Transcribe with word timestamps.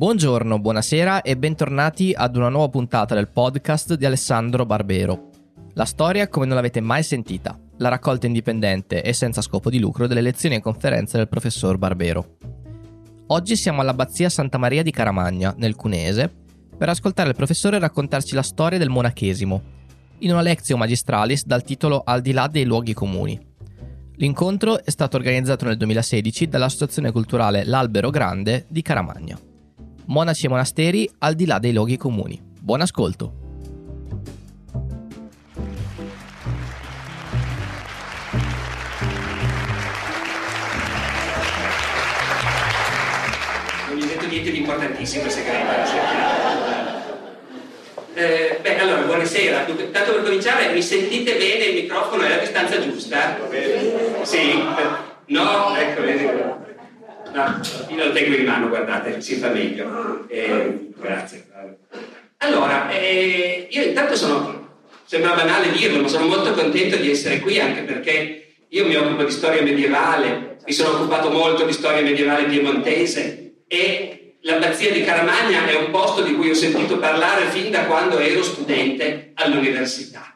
Buongiorno, 0.00 0.58
buonasera 0.58 1.20
e 1.20 1.36
bentornati 1.36 2.14
ad 2.16 2.34
una 2.34 2.48
nuova 2.48 2.70
puntata 2.70 3.14
del 3.14 3.28
podcast 3.28 3.96
di 3.96 4.06
Alessandro 4.06 4.64
Barbero. 4.64 5.28
La 5.74 5.84
storia 5.84 6.26
come 6.26 6.46
non 6.46 6.54
l'avete 6.54 6.80
mai 6.80 7.02
sentita, 7.02 7.60
la 7.76 7.90
raccolta 7.90 8.26
indipendente 8.26 9.02
e 9.02 9.12
senza 9.12 9.42
scopo 9.42 9.68
di 9.68 9.78
lucro 9.78 10.06
delle 10.06 10.22
lezioni 10.22 10.54
e 10.54 10.62
conferenze 10.62 11.18
del 11.18 11.28
professor 11.28 11.76
Barbero. 11.76 12.38
Oggi 13.26 13.56
siamo 13.56 13.82
all'abbazia 13.82 14.30
Santa 14.30 14.56
Maria 14.56 14.82
di 14.82 14.90
Caramagna, 14.90 15.52
nel 15.58 15.76
Cunese, 15.76 16.32
per 16.78 16.88
ascoltare 16.88 17.28
il 17.28 17.36
professore 17.36 17.78
raccontarci 17.78 18.34
la 18.34 18.40
storia 18.40 18.78
del 18.78 18.88
monachesimo, 18.88 19.62
in 20.20 20.30
una 20.30 20.40
lezione 20.40 20.80
magistralis 20.80 21.44
dal 21.44 21.62
titolo 21.62 22.00
Al 22.06 22.22
di 22.22 22.32
là 22.32 22.46
dei 22.46 22.64
luoghi 22.64 22.94
comuni. 22.94 23.38
L'incontro 24.16 24.82
è 24.82 24.90
stato 24.90 25.18
organizzato 25.18 25.66
nel 25.66 25.76
2016 25.76 26.48
dall'Associazione 26.48 27.12
Culturale 27.12 27.64
L'Albero 27.66 28.08
Grande 28.08 28.64
di 28.66 28.80
Caramagna. 28.80 29.38
Monaci 30.10 30.46
e 30.46 30.48
monasteri 30.48 31.08
al 31.18 31.34
di 31.36 31.46
là 31.46 31.60
dei 31.60 31.72
luoghi 31.72 31.96
comuni. 31.96 32.36
Buon 32.58 32.80
ascolto! 32.80 33.32
Non 43.86 43.96
gli 43.96 44.02
ho 44.02 44.06
detto 44.06 44.26
niente 44.26 44.50
di 44.50 44.58
importantissimo 44.58 45.26
il 45.26 45.30
segreto. 45.30 45.70
Eh, 48.14 48.58
beh, 48.60 48.78
allora, 48.80 49.02
buonasera. 49.02 49.62
Dunque, 49.62 49.92
tanto 49.92 50.14
per 50.14 50.24
cominciare, 50.24 50.72
mi 50.72 50.82
sentite 50.82 51.36
bene? 51.36 51.64
Il 51.66 51.82
microfono 51.82 52.24
è 52.24 52.26
alla 52.26 52.38
distanza 52.38 52.80
giusta? 52.80 53.38
Sì? 54.22 54.60
No? 55.26 55.76
Ecco, 55.76 56.02
vedi. 56.02 56.68
No, 57.32 57.60
io 57.88 58.04
lo 58.04 58.12
tengo 58.12 58.34
in 58.34 58.44
mano, 58.44 58.68
guardate, 58.68 59.20
si 59.20 59.36
fa 59.36 59.48
meglio. 59.48 60.26
Eh, 60.28 60.90
grazie. 60.96 61.46
Allora, 62.38 62.90
eh, 62.90 63.68
io 63.70 63.82
intanto 63.82 64.16
sono, 64.16 64.78
sembra 65.04 65.34
banale 65.34 65.70
dirlo, 65.72 66.00
ma 66.00 66.08
sono 66.08 66.26
molto 66.26 66.52
contento 66.52 66.96
di 66.96 67.10
essere 67.10 67.40
qui 67.40 67.60
anche 67.60 67.82
perché 67.82 68.54
io 68.68 68.86
mi 68.86 68.94
occupo 68.96 69.24
di 69.24 69.30
storia 69.30 69.62
medievale, 69.62 70.58
mi 70.64 70.72
sono 70.72 70.96
occupato 70.96 71.30
molto 71.30 71.64
di 71.64 71.72
storia 71.72 72.02
medievale 72.02 72.44
piemontese 72.44 73.62
e 73.66 74.36
l'abbazia 74.42 74.90
di 74.90 75.04
Caramagna 75.04 75.66
è 75.66 75.74
un 75.74 75.90
posto 75.90 76.22
di 76.22 76.34
cui 76.34 76.50
ho 76.50 76.54
sentito 76.54 76.98
parlare 76.98 77.46
fin 77.46 77.70
da 77.70 77.84
quando 77.84 78.18
ero 78.18 78.42
studente 78.42 79.32
all'università. 79.34 80.29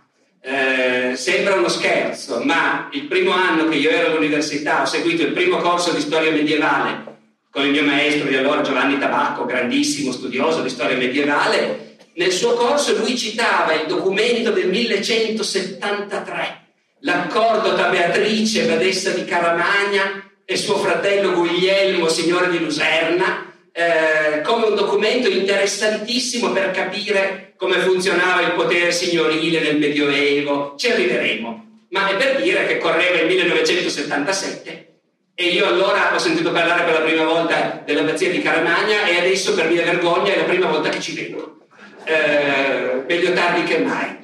Eh, 0.46 1.16
sembra 1.16 1.54
uno 1.54 1.68
scherzo, 1.68 2.42
ma 2.44 2.90
il 2.92 3.04
primo 3.04 3.30
anno 3.30 3.66
che 3.66 3.76
io 3.76 3.88
ero 3.88 4.08
all'università 4.08 4.82
ho 4.82 4.84
seguito 4.84 5.22
il 5.22 5.32
primo 5.32 5.56
corso 5.56 5.92
di 5.92 6.02
storia 6.02 6.30
medievale 6.30 7.12
con 7.48 7.64
il 7.64 7.70
mio 7.70 7.82
maestro 7.82 8.28
di 8.28 8.36
allora 8.36 8.60
Giovanni 8.60 8.98
Tabacco, 8.98 9.46
grandissimo 9.46 10.12
studioso 10.12 10.60
di 10.60 10.68
storia 10.68 10.98
medievale. 10.98 11.96
Nel 12.16 12.30
suo 12.30 12.52
corso 12.52 12.94
lui 12.98 13.16
citava 13.16 13.72
il 13.72 13.86
documento 13.86 14.50
del 14.50 14.68
1173, 14.68 16.60
l'accordo 17.00 17.74
tra 17.74 17.88
Beatrice, 17.88 18.66
badessa 18.66 19.12
di 19.12 19.24
Caramagna, 19.24 20.30
e 20.44 20.56
suo 20.58 20.76
fratello 20.76 21.32
Guglielmo, 21.32 22.08
signore 22.08 22.50
di 22.50 22.58
Luserna, 22.58 23.50
eh, 23.72 24.42
come 24.42 24.66
un 24.66 24.74
documento 24.74 25.26
interessantissimo 25.26 26.50
per 26.50 26.70
capire 26.72 27.53
come 27.64 27.78
funzionava 27.78 28.42
il 28.42 28.52
potere 28.52 28.92
signorile 28.92 29.60
nel 29.60 29.78
Medioevo. 29.78 30.74
Ci 30.76 30.90
arriveremo, 30.90 31.66
ma 31.88 32.08
è 32.10 32.16
per 32.16 32.42
dire 32.42 32.66
che 32.66 32.76
correva 32.76 33.20
il 33.20 33.26
1977 33.26 34.88
e 35.34 35.44
io 35.46 35.66
allora 35.66 36.14
ho 36.14 36.18
sentito 36.18 36.52
parlare 36.52 36.84
per 36.84 36.92
la 36.92 37.00
prima 37.00 37.24
volta 37.24 37.82
dell'abbazia 37.82 38.30
di 38.30 38.42
Caramagna 38.42 39.04
e 39.06 39.16
adesso 39.16 39.54
per 39.54 39.70
mia 39.70 39.82
vergogna 39.82 40.34
è 40.34 40.36
la 40.36 40.44
prima 40.44 40.66
volta 40.66 40.90
che 40.90 41.00
ci 41.00 41.14
vedo. 41.14 41.60
Eh, 42.04 43.02
meglio 43.08 43.32
tardi 43.32 43.62
che 43.62 43.78
mai. 43.78 44.18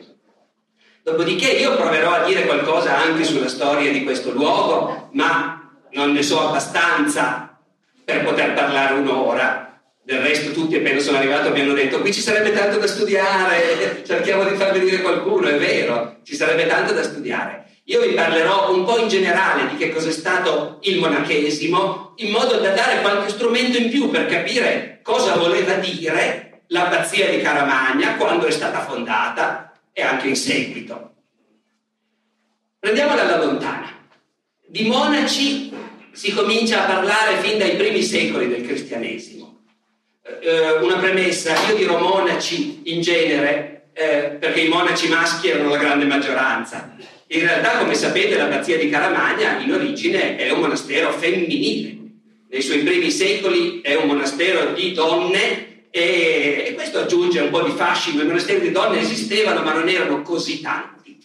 Dopodiché 1.03 1.53
io 1.53 1.77
proverò 1.77 2.13
a 2.13 2.25
dire 2.25 2.45
qualcosa 2.45 2.99
anche 2.99 3.25
sulla 3.25 3.49
storia 3.49 3.91
di 3.91 4.05
questo 4.05 4.33
luogo, 4.33 5.09
ma 5.13 5.79
non 5.93 6.13
ne 6.13 6.23
so 6.23 6.47
abbastanza 6.47 7.59
per 8.05 8.23
poter 8.23 8.53
parlare 8.53 8.95
un'ora. 8.97 9.70
Del 10.03 10.21
resto 10.21 10.53
tutti 10.53 10.77
appena 10.77 10.99
sono 10.99 11.19
arrivato 11.19 11.51
mi 11.51 11.61
hanno 11.61 11.75
detto 11.75 12.01
qui 12.01 12.13
ci 12.13 12.21
sarebbe 12.21 12.53
tanto 12.53 12.79
da 12.79 12.87
studiare, 12.87 14.03
cerchiamo 14.07 14.45
di 14.45 14.57
far 14.57 14.73
venire 14.73 15.03
qualcuno, 15.03 15.49
è 15.49 15.59
vero, 15.59 16.17
ci 16.25 16.35
sarebbe 16.35 16.67
tanto 16.67 16.93
da 16.93 17.03
studiare. 17.03 17.67
Io 17.85 18.01
vi 18.01 18.15
parlerò 18.15 18.73
un 18.73 18.85
po' 18.85 18.99
in 18.99 19.09
generale 19.09 19.69
di 19.69 19.77
che 19.77 19.91
cos'è 19.91 20.13
stato 20.13 20.79
il 20.83 20.99
monachesimo, 21.01 22.15
in 22.17 22.31
modo 22.31 22.59
da 22.59 22.71
dare 22.71 23.01
qualche 23.01 23.31
strumento 23.31 23.79
in 23.79 23.91
più 23.91 24.11
per 24.11 24.27
capire 24.27 25.01
cosa 25.03 25.35
voleva 25.37 25.75
dire 25.75 26.63
l'abbazia 26.69 27.29
di 27.29 27.41
Caramagna 27.43 28.17
quando 28.17 28.47
è 28.47 28.51
stata 28.51 28.85
fondata 28.85 29.73
e 29.93 30.03
anche 30.03 30.29
in 30.29 30.37
seguito. 30.37 31.15
Prendiamola 32.79 33.23
alla 33.23 33.45
lontana. 33.45 33.93
Di 34.67 34.87
monaci 34.87 35.73
si 36.13 36.33
comincia 36.33 36.85
a 36.85 36.93
parlare 36.93 37.39
fin 37.39 37.59
dai 37.59 37.77
primi 37.77 38.03
secoli 38.03 38.49
del 38.49 38.65
cristianesimo. 38.65 39.40
Eh, 40.23 40.73
una 40.83 40.97
premessa, 40.97 41.55
io 41.69 41.77
dirò 41.77 41.99
monaci 41.99 42.83
in 42.85 43.01
genere 43.01 43.89
eh, 43.95 44.37
perché 44.39 44.61
i 44.61 44.69
monaci 44.69 45.09
maschi 45.09 45.49
erano 45.49 45.71
la 45.71 45.79
grande 45.79 46.05
maggioranza. 46.05 46.95
In 47.29 47.41
realtà, 47.41 47.79
come 47.79 47.95
sapete, 47.95 48.37
l'abbazia 48.37 48.77
di 48.77 48.91
Caramagna 48.91 49.59
in 49.61 49.73
origine 49.73 50.37
è 50.37 50.51
un 50.51 50.61
monastero 50.61 51.13
femminile. 51.13 51.97
Nei 52.51 52.63
suoi 52.63 52.81
primi 52.81 53.11
secoli 53.11 53.81
è 53.81 53.95
un 53.95 54.09
monastero 54.09 54.73
di 54.73 54.93
donne 54.93 55.89
e, 55.91 56.65
e 56.67 56.75
questo 56.75 56.99
aggiunge 56.99 57.41
un 57.41 57.51
po' 57.51 57.63
di 57.63 57.71
fascino. 57.71 58.23
I 58.23 58.27
monasteri 58.27 58.61
di 58.61 58.73
donne 58.73 59.01
esistevano 59.01 59.63
ma 59.63 59.73
non 59.73 59.89
erano 59.89 60.23
così 60.23 60.61
tanti. 60.61 61.19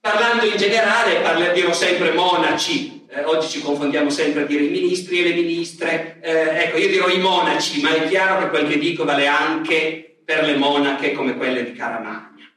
Parlando 0.00 0.44
in 0.44 0.56
generale, 0.56 1.20
parlo, 1.20 1.52
dirò 1.52 1.72
sempre 1.72 2.12
monaci, 2.12 2.97
eh, 3.18 3.24
oggi 3.24 3.48
ci 3.48 3.60
confondiamo 3.60 4.10
sempre 4.10 4.42
a 4.42 4.46
dire 4.46 4.64
i 4.64 4.70
ministri 4.70 5.20
e 5.20 5.28
le 5.28 5.34
ministre, 5.34 6.18
eh, 6.20 6.64
ecco 6.64 6.78
io 6.78 6.88
dirò 6.88 7.08
i 7.08 7.18
monaci, 7.18 7.80
ma 7.80 7.94
è 7.94 8.08
chiaro 8.08 8.40
che 8.40 8.48
quel 8.48 8.68
che 8.68 8.78
dico 8.78 9.04
vale 9.04 9.26
anche 9.26 10.20
per 10.24 10.44
le 10.44 10.56
monache 10.56 11.12
come 11.12 11.36
quelle 11.36 11.64
di 11.64 11.72
Caramagna. 11.72 12.50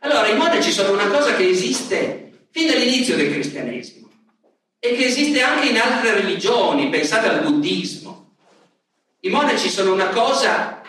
Allora, 0.00 0.28
i 0.28 0.36
monaci 0.36 0.70
sono 0.70 0.92
una 0.92 1.08
cosa 1.08 1.34
che 1.34 1.48
esiste 1.48 2.48
fin 2.50 2.68
dall'inizio 2.68 3.16
del 3.16 3.32
cristianesimo 3.32 4.08
e 4.78 4.94
che 4.94 5.06
esiste 5.06 5.42
anche 5.42 5.68
in 5.68 5.78
altre 5.78 6.14
religioni, 6.14 6.88
pensate 6.88 7.28
al 7.28 7.42
buddismo. 7.42 8.34
I 9.20 9.28
monaci 9.28 9.68
sono 9.68 9.92
una 9.92 10.08
cosa, 10.10 10.82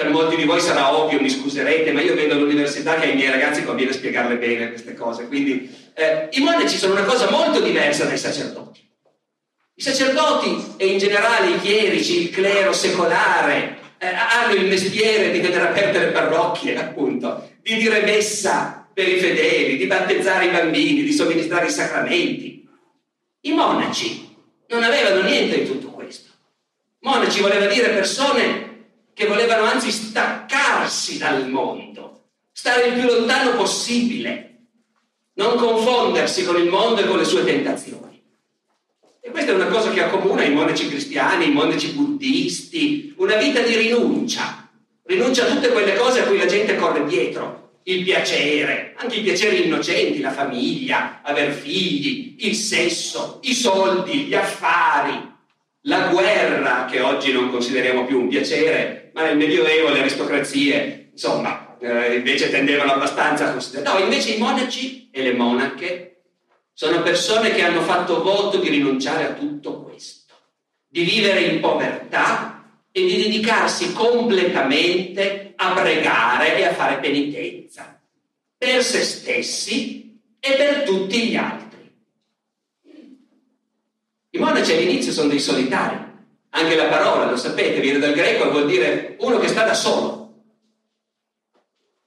per 0.00 0.08
molti 0.08 0.36
di 0.36 0.44
voi 0.44 0.62
sarà 0.62 0.96
ovvio, 0.96 1.20
mi 1.20 1.28
scuserete, 1.28 1.92
ma 1.92 2.00
io 2.00 2.14
vedo 2.14 2.32
all'università 2.32 2.94
che 2.94 3.08
ai 3.08 3.16
miei 3.16 3.30
ragazzi 3.30 3.62
conviene 3.64 3.92
spiegarle 3.92 4.38
bene 4.38 4.70
queste 4.70 4.94
cose, 4.94 5.26
quindi 5.26 5.70
eh, 5.92 6.28
i 6.30 6.40
monaci 6.40 6.78
sono 6.78 6.94
una 6.94 7.04
cosa 7.04 7.28
molto 7.28 7.60
diversa 7.60 8.06
dai 8.06 8.16
sacerdoti. 8.16 8.80
I 9.74 9.82
sacerdoti 9.82 10.76
e 10.78 10.86
in 10.86 10.96
generale 10.96 11.50
i 11.50 11.60
chierici, 11.60 12.22
il 12.22 12.30
clero 12.30 12.72
secolare, 12.72 13.76
eh, 13.98 14.06
hanno 14.06 14.54
il 14.54 14.68
mestiere 14.68 15.32
di 15.32 15.40
vedere 15.40 15.64
aperte 15.64 15.98
le 15.98 16.12
parrocchie, 16.12 16.78
appunto, 16.78 17.50
di 17.60 17.74
dire 17.74 18.00
messa 18.00 18.88
per 18.94 19.06
i 19.06 19.18
fedeli, 19.18 19.76
di 19.76 19.84
battezzare 19.84 20.46
i 20.46 20.50
bambini, 20.50 21.02
di 21.02 21.12
somministrare 21.12 21.66
i 21.66 21.70
sacramenti. 21.70 22.66
I 23.42 23.52
monaci 23.52 24.34
non 24.68 24.82
avevano 24.82 25.20
niente 25.20 25.58
di 25.58 25.66
tutto 25.66 25.88
questo. 25.88 26.30
Monaci 27.00 27.42
voleva 27.42 27.66
dire 27.66 27.90
persone 27.90 28.59
che 29.20 29.26
volevano 29.26 29.64
anzi 29.64 29.90
staccarsi 29.90 31.18
dal 31.18 31.46
mondo, 31.46 32.28
stare 32.52 32.86
il 32.86 32.94
più 32.94 33.06
lontano 33.06 33.54
possibile, 33.54 34.60
non 35.34 35.58
confondersi 35.58 36.42
con 36.42 36.56
il 36.56 36.70
mondo 36.70 37.02
e 37.02 37.06
con 37.06 37.18
le 37.18 37.24
sue 37.24 37.44
tentazioni. 37.44 38.18
E 39.20 39.30
questa 39.30 39.52
è 39.52 39.54
una 39.54 39.66
cosa 39.66 39.90
che 39.90 40.02
accomuna 40.02 40.42
i 40.42 40.54
monaci 40.54 40.88
cristiani, 40.88 41.48
i 41.48 41.52
monaci 41.52 41.88
buddisti, 41.88 43.12
una 43.18 43.36
vita 43.36 43.60
di 43.60 43.76
rinuncia. 43.76 44.70
Rinuncia 45.02 45.44
a 45.44 45.50
tutte 45.50 45.68
quelle 45.68 45.96
cose 45.96 46.20
a 46.20 46.24
cui 46.24 46.38
la 46.38 46.46
gente 46.46 46.76
corre 46.76 47.04
dietro, 47.04 47.72
il 47.82 48.02
piacere, 48.02 48.94
anche 48.96 49.16
i 49.16 49.22
piaceri 49.22 49.66
innocenti, 49.66 50.20
la 50.20 50.32
famiglia, 50.32 51.20
aver 51.22 51.52
figli, 51.52 52.36
il 52.38 52.54
sesso, 52.54 53.40
i 53.42 53.52
soldi, 53.52 54.20
gli 54.20 54.34
affari, 54.34 55.28
la 55.82 56.08
guerra, 56.08 56.86
che 56.90 57.00
oggi 57.00 57.32
non 57.32 57.50
consideriamo 57.50 58.06
più 58.06 58.18
un 58.18 58.28
piacere, 58.28 58.99
ma 59.12 59.24
nel 59.24 59.36
Medioevo 59.36 59.90
le 59.90 60.00
aristocrazie, 60.00 61.10
insomma, 61.12 61.76
eh, 61.80 62.16
invece 62.16 62.50
tendevano 62.50 62.92
abbastanza 62.92 63.48
a 63.48 63.52
considerare. 63.52 63.98
No, 63.98 64.04
invece 64.04 64.32
i 64.32 64.38
monaci 64.38 65.08
e 65.10 65.22
le 65.22 65.32
monache 65.32 66.22
sono 66.72 67.02
persone 67.02 67.50
che 67.50 67.62
hanno 67.62 67.82
fatto 67.82 68.22
voto 68.22 68.58
di 68.58 68.68
rinunciare 68.68 69.26
a 69.26 69.32
tutto 69.32 69.82
questo, 69.82 70.34
di 70.88 71.02
vivere 71.02 71.40
in 71.40 71.60
povertà 71.60 72.64
e 72.92 73.04
di 73.04 73.22
dedicarsi 73.22 73.92
completamente 73.92 75.52
a 75.56 75.72
pregare 75.72 76.58
e 76.58 76.64
a 76.64 76.72
fare 76.72 76.98
penitenza 76.98 78.00
per 78.56 78.82
se 78.82 79.02
stessi 79.02 80.18
e 80.38 80.52
per 80.54 80.82
tutti 80.82 81.28
gli 81.28 81.36
altri. 81.36 81.92
I 84.30 84.38
monaci 84.38 84.72
all'inizio 84.72 85.12
sono 85.12 85.28
dei 85.28 85.40
solitari, 85.40 85.96
Anche 86.50 86.76
la 86.76 86.86
parola, 86.86 87.30
lo 87.30 87.36
sapete, 87.36 87.80
viene 87.80 87.98
dal 87.98 88.12
greco 88.12 88.44
e 88.44 88.50
vuol 88.50 88.66
dire 88.66 89.16
uno 89.20 89.38
che 89.38 89.48
sta 89.48 89.64
da 89.64 89.74
solo. 89.74 90.18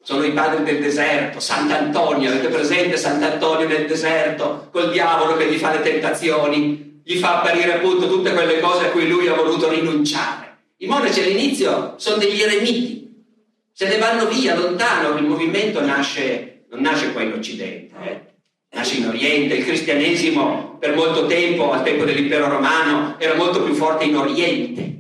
Sono 0.01 0.25
i 0.25 0.33
padri 0.33 0.63
del 0.65 0.81
deserto, 0.81 1.39
Sant'Antonio, 1.39 2.29
avete 2.29 2.49
presente 2.49 2.97
Sant'Antonio 2.97 3.67
nel 3.67 3.87
deserto, 3.87 4.67
col 4.71 4.91
diavolo 4.91 5.37
che 5.37 5.49
gli 5.49 5.57
fa 5.57 5.71
le 5.71 5.81
tentazioni, 5.81 7.01
gli 7.05 7.17
fa 7.17 7.39
apparire 7.39 7.75
appunto 7.75 8.09
tutte 8.09 8.33
quelle 8.33 8.59
cose 8.59 8.87
a 8.87 8.89
cui 8.89 9.07
lui 9.07 9.27
ha 9.27 9.33
voluto 9.33 9.69
rinunciare. 9.69 10.57
I 10.77 10.87
monaci 10.87 11.21
all'inizio 11.21 11.93
sono 11.97 12.17
degli 12.17 12.41
eremiti, 12.41 13.03
se 13.71 13.87
ne 13.87 13.97
vanno 13.97 14.27
via 14.27 14.55
lontano, 14.55 15.17
il 15.17 15.23
movimento 15.23 15.81
nasce, 15.81 16.65
non 16.69 16.81
nasce 16.81 17.13
qua 17.13 17.21
in 17.21 17.31
Occidente, 17.31 17.95
eh? 18.03 18.21
nasce 18.71 18.97
in 18.97 19.07
Oriente, 19.07 19.55
il 19.55 19.65
cristianesimo 19.65 20.72
per 20.83 20.95
molto 20.95 21.27
tempo, 21.27 21.71
al 21.71 21.81
tempo 21.81 22.03
dell'impero 22.03 22.49
romano, 22.49 23.15
era 23.17 23.35
molto 23.35 23.63
più 23.63 23.73
forte 23.73 24.03
in 24.03 24.17
Oriente. 24.17 24.95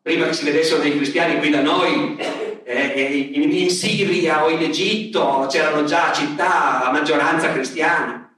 Prima 0.00 0.26
che 0.26 0.32
si 0.32 0.44
vedessero 0.44 0.80
dei 0.80 0.94
cristiani 0.94 1.40
qui 1.40 1.50
da 1.50 1.60
noi, 1.60 2.16
eh, 2.16 3.32
in, 3.32 3.50
in 3.52 3.68
Siria 3.68 4.44
o 4.44 4.48
in 4.48 4.62
Egitto 4.62 5.48
c'erano 5.50 5.82
già 5.82 6.12
città 6.12 6.84
a 6.84 6.92
maggioranza 6.92 7.52
cristiana. 7.52 8.32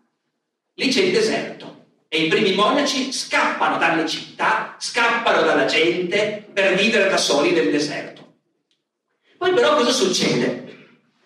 Lì 0.72 0.88
c'è 0.88 1.02
il 1.02 1.12
deserto 1.12 1.84
e 2.08 2.22
i 2.22 2.28
primi 2.28 2.54
monaci 2.54 3.12
scappano 3.12 3.76
dalle 3.76 4.08
città, 4.08 4.74
scappano 4.78 5.42
dalla 5.42 5.66
gente 5.66 6.46
per 6.50 6.76
vivere 6.76 7.10
da 7.10 7.18
soli 7.18 7.50
nel 7.50 7.70
deserto. 7.70 8.36
Poi 9.36 9.52
però 9.52 9.74
cosa 9.76 9.90
succede? 9.90 10.64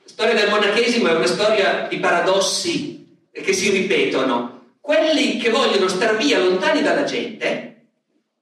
La 0.02 0.08
storia 0.08 0.34
del 0.34 0.50
monachesimo 0.50 1.06
è 1.06 1.14
una 1.14 1.26
storia 1.26 1.86
di 1.88 1.98
paradossi 1.98 3.28
che 3.30 3.52
si 3.52 3.70
ripetono. 3.70 4.61
Quelli 4.82 5.36
che 5.36 5.48
vogliono 5.50 5.86
star 5.86 6.16
via 6.16 6.40
lontani 6.40 6.82
dalla 6.82 7.04
gente 7.04 7.84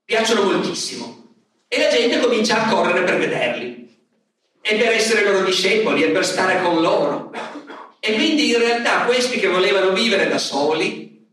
piacciono 0.06 0.44
moltissimo 0.44 1.34
e 1.69 1.78
la 1.78 1.90
gente 1.90 2.19
comincia 2.19 2.64
a 2.64 2.69
correre 2.70 3.02
per 3.02 3.19
vederli 3.19 3.94
e 4.62 4.75
per 4.76 4.88
essere 4.88 5.22
loro 5.22 5.44
discepoli 5.44 6.02
e 6.02 6.08
per 6.08 6.25
stare 6.25 6.62
con 6.62 6.81
loro. 6.81 7.31
E 8.00 8.14
quindi 8.14 8.48
in 8.48 8.58
realtà 8.58 9.02
questi 9.04 9.38
che 9.38 9.48
volevano 9.48 9.92
vivere 9.92 10.28
da 10.28 10.38
soli 10.38 11.28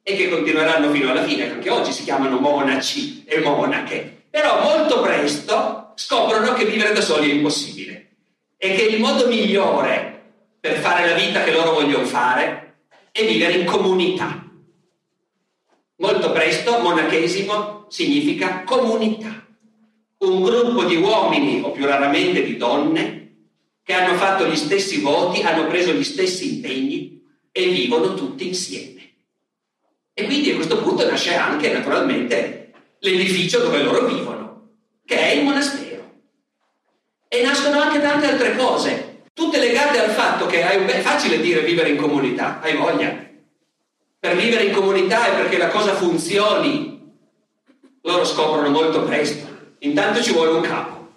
e 0.00 0.16
che 0.16 0.28
continueranno 0.28 0.92
fino 0.92 1.10
alla 1.10 1.24
fine, 1.24 1.50
anche 1.50 1.68
oggi 1.68 1.90
si 1.90 2.04
chiamano 2.04 2.38
monaci 2.38 3.24
e 3.26 3.40
monache, 3.40 4.26
però 4.30 4.62
molto 4.62 5.00
presto 5.00 5.92
scoprono 5.96 6.52
che 6.52 6.66
vivere 6.66 6.92
da 6.92 7.00
soli 7.00 7.30
è 7.30 7.34
impossibile 7.34 8.10
e 8.56 8.76
che 8.76 8.82
il 8.82 9.00
modo 9.00 9.26
migliore 9.26 10.22
per 10.60 10.78
fare 10.78 11.08
la 11.08 11.16
vita 11.16 11.42
che 11.42 11.50
loro 11.50 11.72
vogliono 11.72 12.04
fare 12.04 12.76
è 13.10 13.24
vivere 13.26 13.54
in 13.54 13.66
comunità. 13.66 14.50
Molto 16.02 16.32
presto 16.32 16.80
monachesimo 16.80 17.86
significa 17.88 18.64
comunità, 18.64 19.46
un 20.18 20.42
gruppo 20.42 20.82
di 20.82 20.96
uomini 20.96 21.60
o 21.62 21.70
più 21.70 21.86
raramente 21.86 22.42
di 22.42 22.56
donne 22.56 23.34
che 23.84 23.92
hanno 23.92 24.16
fatto 24.16 24.44
gli 24.48 24.56
stessi 24.56 25.00
voti, 25.00 25.42
hanno 25.42 25.68
preso 25.68 25.92
gli 25.92 26.02
stessi 26.02 26.56
impegni 26.56 27.22
e 27.52 27.68
vivono 27.68 28.14
tutti 28.14 28.48
insieme. 28.48 29.12
E 30.12 30.24
quindi 30.24 30.50
a 30.50 30.56
questo 30.56 30.82
punto 30.82 31.08
nasce 31.08 31.36
anche 31.36 31.72
naturalmente 31.72 32.72
l'edificio 32.98 33.60
dove 33.60 33.80
loro 33.84 34.04
vivono, 34.06 34.70
che 35.06 35.16
è 35.16 35.34
il 35.36 35.44
monastero. 35.44 36.14
E 37.28 37.42
nascono 37.42 37.80
anche 37.80 38.00
tante 38.00 38.26
altre 38.26 38.56
cose, 38.56 39.22
tutte 39.32 39.60
legate 39.60 40.00
al 40.00 40.10
fatto 40.10 40.46
che 40.46 40.68
è 40.68 41.00
facile 41.00 41.40
dire 41.40 41.60
vivere 41.60 41.90
in 41.90 41.96
comunità, 41.96 42.58
hai 42.60 42.76
voglia. 42.76 43.30
Per 44.22 44.36
vivere 44.36 44.66
in 44.66 44.72
comunità 44.72 45.26
e 45.26 45.34
perché 45.34 45.58
la 45.58 45.66
cosa 45.66 45.94
funzioni, 45.94 47.12
loro 48.02 48.24
scoprono 48.24 48.68
molto 48.68 49.02
presto. 49.02 49.48
Intanto 49.80 50.22
ci 50.22 50.32
vuole 50.32 50.52
un 50.52 50.60
capo. 50.60 51.08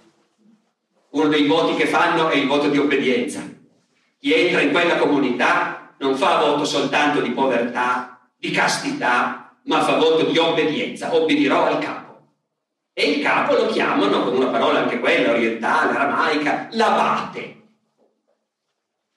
Uno 1.11 1.27
dei 1.27 1.45
voti 1.45 1.75
che 1.75 1.85
fanno 1.85 2.29
è 2.29 2.35
il 2.35 2.47
voto 2.47 2.67
di 2.67 2.79
obbedienza. 2.79 3.47
Chi 4.17 4.33
entra 4.33 4.61
in 4.61 4.71
quella 4.71 4.97
comunità 4.97 5.93
non 5.99 6.15
fa 6.15 6.37
voto 6.37 6.65
soltanto 6.65 7.21
di 7.21 7.29
povertà 7.29 8.27
di 8.39 8.49
castità, 8.49 9.55
ma 9.65 9.83
fa 9.83 9.97
voto 9.97 10.23
di 10.25 10.39
obbedienza, 10.39 11.13
obbedirò 11.13 11.67
al 11.67 11.77
capo. 11.77 12.21
E 12.91 13.11
il 13.11 13.21
capo 13.21 13.53
lo 13.53 13.67
chiamano, 13.67 14.23
con 14.23 14.35
una 14.35 14.47
parola 14.47 14.79
anche 14.79 14.99
quella, 14.99 15.29
orientale, 15.29 15.95
aramaica, 15.95 16.69
l'abate. 16.71 17.61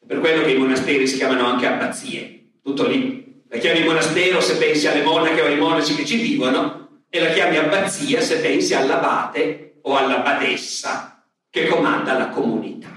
Per 0.06 0.20
quello 0.20 0.42
che 0.42 0.50
i 0.50 0.58
monasteri 0.58 1.06
si 1.06 1.16
chiamano 1.16 1.46
anche 1.46 1.66
abbazie, 1.66 2.50
tutto 2.62 2.86
lì. 2.86 3.17
La 3.50 3.58
chiami 3.58 3.84
monastero 3.84 4.40
se 4.40 4.56
pensi 4.56 4.86
alle 4.86 5.02
monache 5.02 5.40
o 5.40 5.46
ai 5.46 5.56
monaci 5.56 5.94
che 5.94 6.04
ci 6.04 6.18
vivono, 6.18 7.04
e 7.08 7.20
la 7.20 7.30
chiami 7.30 7.56
abbazia 7.56 8.20
se 8.20 8.40
pensi 8.40 8.74
all'abate 8.74 9.78
o 9.82 9.96
alla 9.96 10.18
badessa 10.18 11.24
che 11.48 11.66
comanda 11.66 12.12
la 12.12 12.28
comunità. 12.28 12.90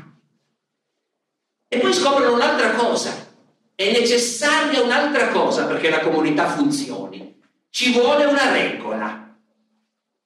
E 1.70 1.78
poi 1.78 1.94
scoprono 1.94 2.34
un'altra 2.34 2.72
cosa, 2.72 3.30
è 3.76 3.92
necessaria 3.92 4.82
un'altra 4.82 5.30
cosa 5.30 5.66
perché 5.66 5.90
la 5.90 6.02
comunità 6.02 6.48
funzioni. 6.48 7.40
Ci 7.70 7.94
vuole 7.94 8.26
una 8.26 8.52
regola. 8.52 9.38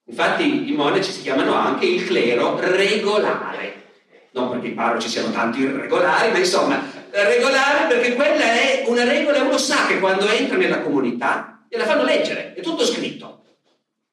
Infatti 0.08 0.70
i 0.70 0.74
monaci 0.74 1.12
si 1.12 1.22
chiamano 1.22 1.54
anche 1.54 1.86
il 1.86 2.04
clero 2.04 2.60
regolare. 2.60 3.84
Non 4.32 4.50
perché 4.50 4.68
i 4.68 4.74
parroci 4.74 5.08
siano 5.08 5.32
tanto 5.32 5.60
irregolari, 5.60 6.32
ma 6.32 6.40
insomma, 6.40 6.82
regolare 7.24 7.88
perché 7.88 8.14
quella 8.14 8.44
è 8.44 8.84
una 8.88 9.04
regola, 9.04 9.42
uno 9.42 9.58
sa 9.58 9.86
che 9.88 10.00
quando 10.00 10.28
entra 10.28 10.58
nella 10.58 10.82
comunità 10.82 11.66
gliela 11.70 11.86
fanno 11.86 12.04
leggere, 12.04 12.54
è 12.54 12.62
tutto 12.62 12.86
scritto. 12.86 13.44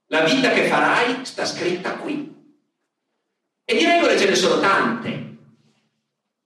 La 0.06 0.20
vita 0.20 0.50
che 0.50 0.64
farai 0.64 1.24
sta 1.24 1.44
scritta 1.44 1.92
qui. 1.96 2.30
E 3.64 3.76
di 3.76 3.84
regole 3.84 4.18
ce 4.18 4.28
ne 4.28 4.34
sono 4.34 4.60
tante. 4.60 5.30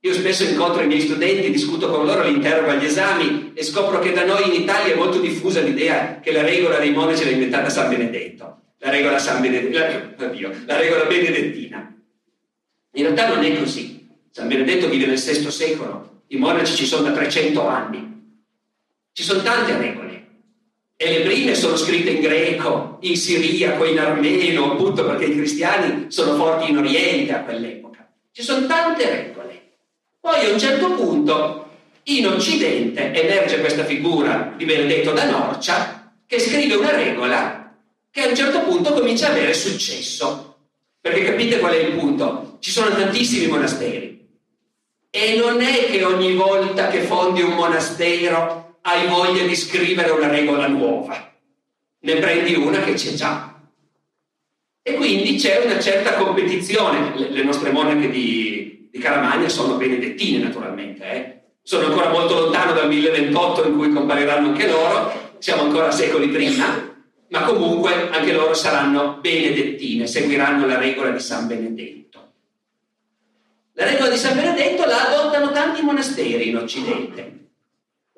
Io 0.01 0.13
spesso 0.13 0.45
incontro 0.45 0.83
i 0.83 0.87
miei 0.87 1.01
studenti, 1.01 1.51
discuto 1.51 1.91
con 1.91 2.07
loro, 2.07 2.23
li 2.23 2.35
interrogo 2.35 2.71
agli 2.71 2.85
esami 2.85 3.53
e 3.55 3.65
scopro 3.65 3.99
che 3.99 4.13
da 4.13 4.25
noi 4.25 4.47
in 4.47 4.63
Italia 4.63 4.93
è 4.93 4.97
molto 4.97 5.19
diffusa 5.19 5.61
l'idea 5.61 6.21
che 6.21 6.31
la 6.31 6.43
regola 6.43 6.79
dei 6.79 6.93
monaci 6.93 7.25
l'ha 7.25 7.31
inventata 7.31 7.69
San 7.69 7.89
Benedetto, 7.89 8.61
la 8.79 8.91
regola, 8.91 9.19
San 9.19 9.41
Benedetto, 9.41 9.77
la, 9.79 10.31
la 10.67 10.79
regola 10.79 11.05
benedettina. 11.07 11.93
In 12.93 13.03
realtà 13.03 13.35
non 13.35 13.45
è 13.45 13.59
così. 13.59 14.09
San 14.31 14.47
Benedetto 14.47 14.89
vive 14.89 15.07
nel 15.07 15.19
VI 15.19 15.51
secolo, 15.51 16.16
i 16.29 16.37
monaci 16.37 16.75
ci 16.75 16.87
sono 16.87 17.03
da 17.03 17.13
300 17.13 17.67
anni. 17.67 18.15
Ci 19.13 19.23
sono 19.23 19.43
tante 19.43 19.77
regole. 19.77 20.25
E 20.97 21.19
le 21.19 21.25
prime 21.25 21.55
sono 21.55 21.77
scritte 21.77 22.11
in 22.11 22.21
greco, 22.21 22.99
in 23.03 23.17
siriaco, 23.17 23.85
in 23.85 23.99
armeno, 23.99 24.73
appunto 24.73 25.05
perché 25.05 25.27
i 25.27 25.37
cristiani 25.37 26.07
sono 26.09 26.37
forti 26.37 26.71
in 26.71 26.79
Oriente 26.79 27.35
a 27.35 27.43
quell'epoca. 27.43 28.11
Ci 28.33 28.43
sono 28.43 28.67
tante 28.67 29.09
regole. 29.09 29.63
Poi 30.19 30.47
a 30.47 30.53
un 30.53 30.59
certo 30.59 30.91
punto 30.95 31.69
in 32.05 32.27
Occidente 32.27 33.13
emerge 33.13 33.61
questa 33.61 33.85
figura 33.85 34.55
di 34.57 34.65
Benedetto 34.65 35.13
da 35.13 35.31
Norcia 35.31 36.13
che 36.27 36.41
scrive 36.41 36.75
una 36.75 36.95
regola 36.95 37.77
che 38.11 38.23
a 38.23 38.29
un 38.29 38.35
certo 38.35 38.61
punto 38.63 38.93
comincia 38.93 39.27
ad 39.27 39.33
avere 39.33 39.55
successo. 39.55 40.57
Perché 41.01 41.25
capite 41.25 41.59
qual 41.59 41.75
è 41.75 41.79
il 41.79 41.95
punto? 41.95 42.57
Ci 42.61 42.71
sono 42.71 42.89
tantissimi 42.91 43.47
monasteri 43.47 44.16
e 45.17 45.35
non 45.37 45.63
è 45.63 45.87
che 45.87 46.05
ogni 46.05 46.35
volta 46.35 46.89
che 46.89 47.01
fondi 47.01 47.41
un 47.41 47.55
monastero 47.55 48.77
hai 48.83 49.09
voglia 49.09 49.45
di 49.45 49.57
scrivere 49.57 50.11
una 50.11 50.29
regola 50.29 50.67
nuova, 50.67 51.33
ne 52.01 52.17
prendi 52.17 52.55
una 52.55 52.81
che 52.81 52.93
c'è 52.93 53.15
già. 53.15 53.59
E 54.83 54.93
quindi 54.93 55.37
c'è 55.37 55.65
una 55.65 55.81
certa 55.81 56.17
competizione. 56.17 57.17
Le, 57.17 57.31
le 57.31 57.43
nostre 57.45 57.71
monache 57.71 58.11
di, 58.11 58.89
di 58.93 58.99
Caramagna 58.99 59.49
sono 59.49 59.77
benedettine 59.77 60.45
naturalmente. 60.45 61.11
Eh. 61.11 61.41
Sono 61.63 61.87
ancora 61.87 62.11
molto 62.11 62.39
lontano 62.39 62.75
dal 62.75 62.87
1028 62.87 63.69
in 63.69 63.77
cui 63.79 63.91
compariranno 63.91 64.49
anche 64.49 64.69
loro, 64.69 65.35
siamo 65.39 65.63
ancora 65.63 65.91
secoli 65.91 66.29
prima, 66.29 66.95
ma 67.31 67.43
comunque 67.45 68.11
anche 68.11 68.33
loro 68.33 68.53
saranno 68.53 69.17
benedettine, 69.23 70.07
seguiranno 70.07 70.67
la 70.67 70.79
regola 70.79 71.09
di 71.09 71.21
San 71.21 71.47
Benedetto. 71.47 72.06
La 73.79 73.85
regola 73.85 74.09
di 74.09 74.17
San 74.17 74.35
Benedetto 74.35 74.87
la 74.87 75.07
adottano 75.07 75.53
tanti 75.53 75.83
monasteri 75.83 76.49
in 76.49 76.57
Occidente. 76.57 77.49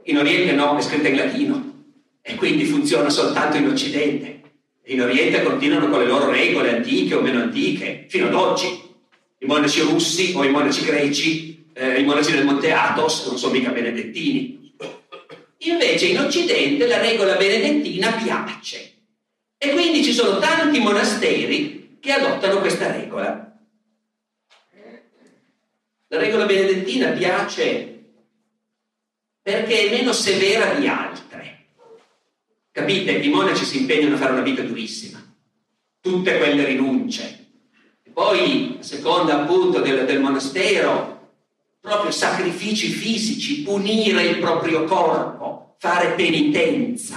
In 0.04 0.18
Oriente 0.18 0.52
no, 0.52 0.78
è 0.78 0.80
scritta 0.80 1.08
in 1.08 1.16
latino 1.16 1.82
e 2.22 2.36
quindi 2.36 2.64
funziona 2.64 3.10
soltanto 3.10 3.56
in 3.56 3.66
Occidente. 3.66 4.40
In 4.84 5.02
Oriente 5.02 5.42
continuano 5.42 5.88
con 5.88 5.98
le 5.98 6.06
loro 6.06 6.30
regole 6.30 6.76
antiche 6.76 7.16
o 7.16 7.20
meno 7.22 7.40
antiche, 7.40 8.04
fino 8.08 8.28
ad 8.28 8.34
oggi 8.34 8.66
i 9.38 9.46
monaci 9.46 9.80
russi 9.80 10.32
o 10.36 10.44
i 10.44 10.50
monaci 10.50 10.84
greci, 10.84 11.66
eh, 11.72 11.98
i 11.98 12.04
monaci 12.04 12.30
del 12.30 12.44
Monte 12.44 12.70
Athos, 12.70 13.26
non 13.26 13.36
sono 13.36 13.52
mica 13.52 13.70
benedettini. 13.70 14.74
Invece 15.58 16.06
in 16.06 16.20
Occidente 16.20 16.86
la 16.86 17.00
regola 17.00 17.34
benedettina 17.34 18.12
piace 18.12 18.92
e 19.58 19.70
quindi 19.70 20.04
ci 20.04 20.12
sono 20.12 20.38
tanti 20.38 20.78
monasteri 20.78 21.98
che 21.98 22.12
adottano 22.12 22.60
questa 22.60 22.92
regola. 22.92 23.47
La 26.08 26.18
regola 26.18 26.46
benedettina 26.46 27.10
piace 27.10 27.98
perché 29.42 29.86
è 29.86 29.90
meno 29.90 30.12
severa 30.12 30.74
di 30.74 30.86
altre. 30.86 31.66
Capite? 32.70 33.12
I 33.12 33.28
monaci 33.28 33.64
si 33.64 33.80
impegnano 33.80 34.14
a 34.14 34.18
fare 34.18 34.32
una 34.32 34.42
vita 34.42 34.62
durissima. 34.62 35.18
tutte 36.00 36.38
quelle 36.38 36.64
rinunce. 36.64 37.46
E 38.02 38.10
poi, 38.10 38.76
a 38.80 38.82
seconda 38.82 39.42
appunto 39.42 39.80
del, 39.80 40.06
del 40.06 40.20
monastero, 40.20 41.32
proprio 41.80 42.10
sacrifici 42.10 42.88
fisici, 42.88 43.62
punire 43.62 44.22
il 44.22 44.38
proprio 44.38 44.84
corpo, 44.84 45.74
fare 45.78 46.12
penitenza. 46.12 47.16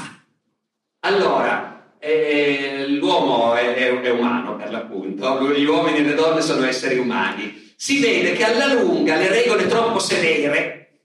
Allora, 1.01 1.95
eh, 1.99 2.87
l'uomo 2.89 3.53
è, 3.53 3.73
è, 3.73 3.99
è, 3.99 4.09
umano 4.09 4.57
per 4.57 4.71
l'appunto, 4.71 5.53
gli 5.53 5.65
uomini 5.65 5.99
e 5.99 6.03
le 6.03 6.15
donne 6.15 6.41
sono 6.41 6.65
esseri 6.65 6.97
umani. 6.97 7.70
Si 7.83 7.99
vede 7.99 8.33
che 8.33 8.43
alla 8.43 8.71
lunga 8.75 9.15
le 9.15 9.27
regole 9.27 9.65
troppo 9.65 9.97
severe, 9.97 10.99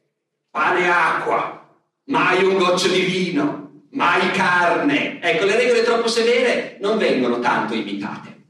pane 0.51 0.85
e 0.85 0.89
acqua, 0.89 1.75
mai 2.09 2.45
un 2.45 2.59
goccio 2.59 2.89
di 2.89 3.01
vino, 3.01 3.85
mai 3.93 4.31
carne, 4.33 5.19
ecco, 5.23 5.47
le 5.47 5.57
regole 5.57 5.83
troppo 5.85 6.07
severe 6.07 6.77
non 6.83 6.99
vengono 6.99 7.39
tanto 7.39 7.73
imitate. 7.73 8.45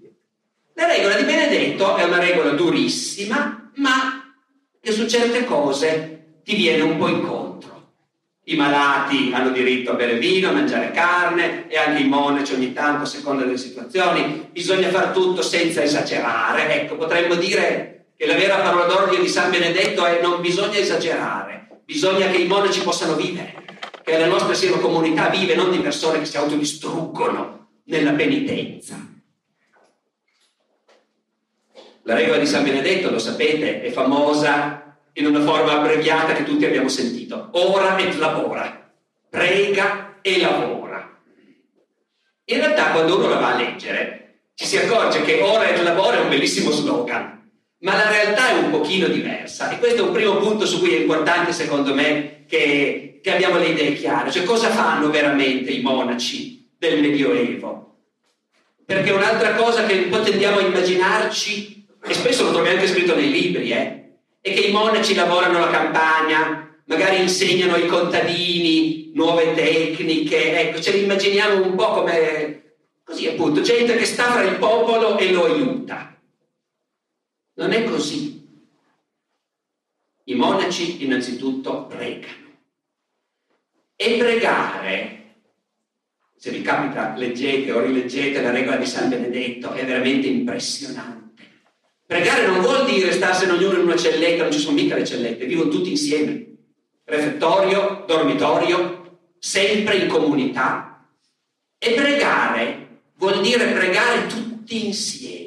La 0.74 0.88
regola 0.88 1.14
di 1.14 1.22
Benedetto 1.22 1.94
è 1.94 2.02
una 2.02 2.18
regola 2.18 2.50
durissima, 2.50 3.70
ma 3.76 4.34
che 4.80 4.90
su 4.90 5.06
certe 5.06 5.44
cose 5.44 6.40
ti 6.42 6.56
viene 6.56 6.82
un 6.82 6.98
po' 6.98 7.06
incontro. 7.06 7.92
I 8.46 8.56
malati 8.56 9.30
hanno 9.32 9.50
diritto 9.50 9.92
a 9.92 9.94
bere 9.94 10.18
vino, 10.18 10.48
a 10.48 10.52
mangiare 10.52 10.90
carne 10.90 11.68
e 11.68 11.78
anche 11.78 12.02
i 12.02 12.08
monaci 12.08 12.54
ogni 12.54 12.72
tanto, 12.72 13.04
a 13.04 13.06
seconda 13.06 13.44
delle 13.44 13.56
situazioni. 13.56 14.48
Bisogna 14.50 14.88
fare 14.88 15.12
tutto 15.12 15.42
senza 15.42 15.80
esagerare. 15.80 16.82
Ecco, 16.82 16.96
potremmo 16.96 17.36
dire 17.36 17.95
che 18.16 18.26
la 18.26 18.34
vera 18.34 18.56
parola 18.56 18.86
d'ordine 18.86 19.22
di 19.22 19.28
San 19.28 19.50
Benedetto 19.50 20.04
è 20.04 20.20
non 20.20 20.40
bisogna 20.40 20.78
esagerare, 20.78 21.80
bisogna 21.84 22.28
che 22.28 22.38
i 22.38 22.46
monaci 22.46 22.80
possano 22.80 23.14
vivere, 23.14 23.64
che 24.02 24.18
la 24.18 24.26
nostra 24.26 24.54
sia 24.54 24.72
una 24.72 24.80
comunità 24.80 25.28
vive, 25.28 25.54
non 25.54 25.70
di 25.70 25.78
persone 25.78 26.18
che 26.20 26.24
si 26.24 26.36
autodistruggono 26.36 27.68
nella 27.84 28.12
penitenza. 28.12 28.96
La 32.02 32.14
regola 32.14 32.38
di 32.38 32.46
San 32.46 32.62
Benedetto, 32.62 33.10
lo 33.10 33.18
sapete, 33.18 33.82
è 33.82 33.90
famosa 33.90 34.96
in 35.14 35.26
una 35.26 35.40
forma 35.40 35.72
abbreviata 35.72 36.34
che 36.34 36.44
tutti 36.44 36.64
abbiamo 36.64 36.88
sentito. 36.88 37.48
Ora 37.52 37.98
et 37.98 38.14
labora. 38.14 38.92
Prega 39.28 40.18
e 40.22 40.40
lavora. 40.40 41.20
In 42.44 42.58
realtà 42.58 42.92
quando 42.92 43.16
uno 43.16 43.28
la 43.28 43.38
va 43.38 43.54
a 43.54 43.56
leggere 43.56 44.42
ci 44.54 44.66
si 44.66 44.76
accorge 44.78 45.22
che 45.22 45.40
ora 45.40 45.68
et 45.68 45.82
labora 45.82 46.18
è 46.18 46.20
un 46.20 46.28
bellissimo 46.28 46.70
slogan, 46.70 47.45
ma 47.80 47.94
la 47.94 48.08
realtà 48.08 48.50
è 48.50 48.58
un 48.58 48.70
pochino 48.70 49.08
diversa 49.08 49.70
e 49.70 49.78
questo 49.78 50.02
è 50.02 50.06
un 50.06 50.12
primo 50.12 50.36
punto 50.36 50.66
su 50.66 50.78
cui 50.78 50.94
è 50.94 51.00
importante 51.00 51.52
secondo 51.52 51.94
me 51.94 52.44
che, 52.48 53.20
che 53.22 53.34
abbiamo 53.34 53.58
le 53.58 53.68
idee 53.68 53.94
chiare, 53.94 54.30
cioè 54.30 54.44
cosa 54.44 54.70
fanno 54.70 55.10
veramente 55.10 55.70
i 55.70 55.82
monaci 55.82 56.70
del 56.78 57.00
Medioevo. 57.00 57.84
Perché 58.84 59.10
un'altra 59.10 59.54
cosa 59.54 59.84
che 59.84 59.94
un 59.94 60.08
po' 60.08 60.20
tendiamo 60.20 60.58
a 60.58 60.62
immaginarci 60.62 61.86
e 62.04 62.14
spesso 62.14 62.44
lo 62.44 62.52
troviamo 62.52 62.78
anche 62.78 62.90
scritto 62.90 63.16
nei 63.16 63.30
libri, 63.30 63.70
eh, 63.70 64.04
è 64.40 64.54
che 64.54 64.60
i 64.60 64.70
monaci 64.70 65.14
lavorano 65.14 65.58
la 65.58 65.70
campagna, 65.70 66.76
magari 66.84 67.20
insegnano 67.20 67.74
ai 67.74 67.86
contadini 67.86 69.10
nuove 69.12 69.54
tecniche, 69.54 70.60
ecco, 70.60 70.80
ce 70.80 70.92
li 70.92 71.02
immaginiamo 71.02 71.64
un 71.64 71.74
po' 71.74 71.90
come 71.90 72.62
così 73.02 73.26
appunto, 73.28 73.60
gente 73.60 73.96
che 73.96 74.04
sta 74.04 74.24
fra 74.32 74.42
il 74.42 74.56
popolo 74.56 75.16
e 75.18 75.32
lo 75.32 75.46
aiuta. 75.46 76.15
Non 77.56 77.72
è 77.72 77.84
così. 77.84 78.44
I 80.24 80.34
monaci 80.34 81.04
innanzitutto 81.04 81.86
pregano. 81.86 82.44
E 83.96 84.16
pregare, 84.18 85.36
se 86.36 86.50
vi 86.50 86.60
capita, 86.60 87.14
leggete 87.16 87.72
o 87.72 87.80
rileggete 87.80 88.42
la 88.42 88.50
regola 88.50 88.76
di 88.76 88.84
San 88.84 89.08
Benedetto, 89.08 89.72
è 89.72 89.86
veramente 89.86 90.26
impressionante. 90.26 91.44
Pregare 92.04 92.46
non 92.46 92.60
vuol 92.60 92.84
dire 92.84 93.10
starsene 93.12 93.52
ognuno 93.52 93.78
in 93.78 93.84
una 93.84 93.96
celletta, 93.96 94.42
non 94.42 94.52
ci 94.52 94.58
sono 94.58 94.76
mica 94.76 94.96
le 94.96 95.06
cellette, 95.06 95.46
vivono 95.46 95.70
tutti 95.70 95.90
insieme. 95.90 96.44
Refettorio, 97.04 98.04
dormitorio, 98.06 99.20
sempre 99.38 99.96
in 99.96 100.08
comunità. 100.08 101.08
E 101.78 101.94
pregare 101.94 103.00
vuol 103.16 103.40
dire 103.40 103.72
pregare 103.72 104.26
tutti 104.26 104.84
insieme. 104.86 105.45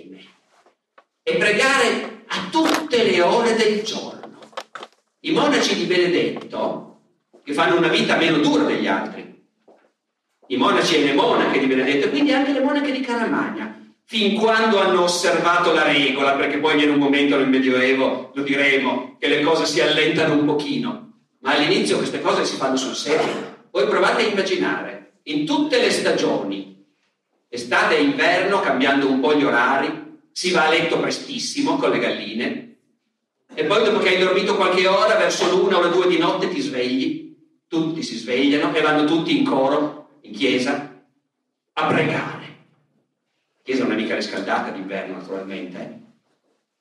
E 1.29 1.35
pregare 1.35 2.23
a 2.25 2.47
tutte 2.49 3.03
le 3.03 3.21
ore 3.21 3.53
del 3.53 3.83
giorno. 3.83 4.39
I 5.19 5.31
monaci 5.31 5.75
di 5.75 5.83
Benedetto, 5.83 7.01
che 7.43 7.53
fanno 7.53 7.77
una 7.77 7.87
vita 7.87 8.15
meno 8.15 8.37
dura 8.37 8.63
degli 8.63 8.87
altri, 8.87 9.45
i 10.47 10.57
monaci 10.57 10.95
e 10.95 11.03
le 11.05 11.13
monache 11.13 11.59
di 11.59 11.67
Benedetto, 11.67 12.07
e 12.07 12.09
quindi 12.09 12.33
anche 12.33 12.51
le 12.51 12.61
monache 12.61 12.91
di 12.91 13.01
Caramagna, 13.01 13.79
fin 14.05 14.39
quando 14.39 14.79
hanno 14.79 15.03
osservato 15.03 15.71
la 15.71 15.83
regola, 15.83 16.33
perché 16.33 16.57
poi 16.57 16.77
viene 16.77 16.93
un 16.93 16.97
momento 16.99 17.37
nel 17.37 17.47
Medioevo, 17.47 18.31
lo 18.33 18.41
diremo, 18.41 19.17
che 19.19 19.27
le 19.27 19.41
cose 19.41 19.67
si 19.67 19.79
allentano 19.81 20.33
un 20.33 20.45
pochino, 20.45 21.11
ma 21.41 21.53
all'inizio 21.53 21.97
queste 21.97 22.21
cose 22.21 22.43
si 22.43 22.55
fanno 22.55 22.75
sul 22.75 22.95
serio. 22.95 23.67
Voi 23.69 23.85
provate 23.85 24.23
a 24.23 24.27
immaginare, 24.27 25.19
in 25.25 25.45
tutte 25.45 25.79
le 25.79 25.91
stagioni, 25.91 26.83
estate 27.47 27.97
e 27.97 28.01
inverno, 28.01 28.61
cambiando 28.61 29.07
un 29.07 29.19
po' 29.19 29.35
gli 29.35 29.43
orari, 29.43 30.07
si 30.31 30.51
va 30.51 30.67
a 30.67 30.69
letto 30.69 30.99
prestissimo 30.99 31.77
con 31.77 31.91
le 31.91 31.99
galline, 31.99 32.77
e 33.53 33.63
poi 33.65 33.83
dopo 33.83 33.99
che 33.99 34.09
hai 34.09 34.19
dormito 34.19 34.55
qualche 34.55 34.87
ora, 34.87 35.15
verso 35.15 35.49
l'una 35.49 35.77
o 35.77 35.81
le 35.81 35.89
due 35.89 36.07
di 36.07 36.17
notte 36.17 36.49
ti 36.49 36.61
svegli, 36.61 37.35
tutti 37.67 38.03
si 38.03 38.17
svegliano 38.17 38.73
e 38.73 38.81
vanno 38.81 39.05
tutti 39.05 39.37
in 39.37 39.43
coro, 39.43 40.19
in 40.21 40.33
chiesa, 40.33 41.03
a 41.73 41.87
pregare. 41.87 42.37
Chiesa 43.63 43.83
non 43.83 43.93
è 43.93 43.95
mica 43.95 44.15
riscaldata 44.15 44.71
d'inverno 44.71 45.17
naturalmente, 45.17 45.99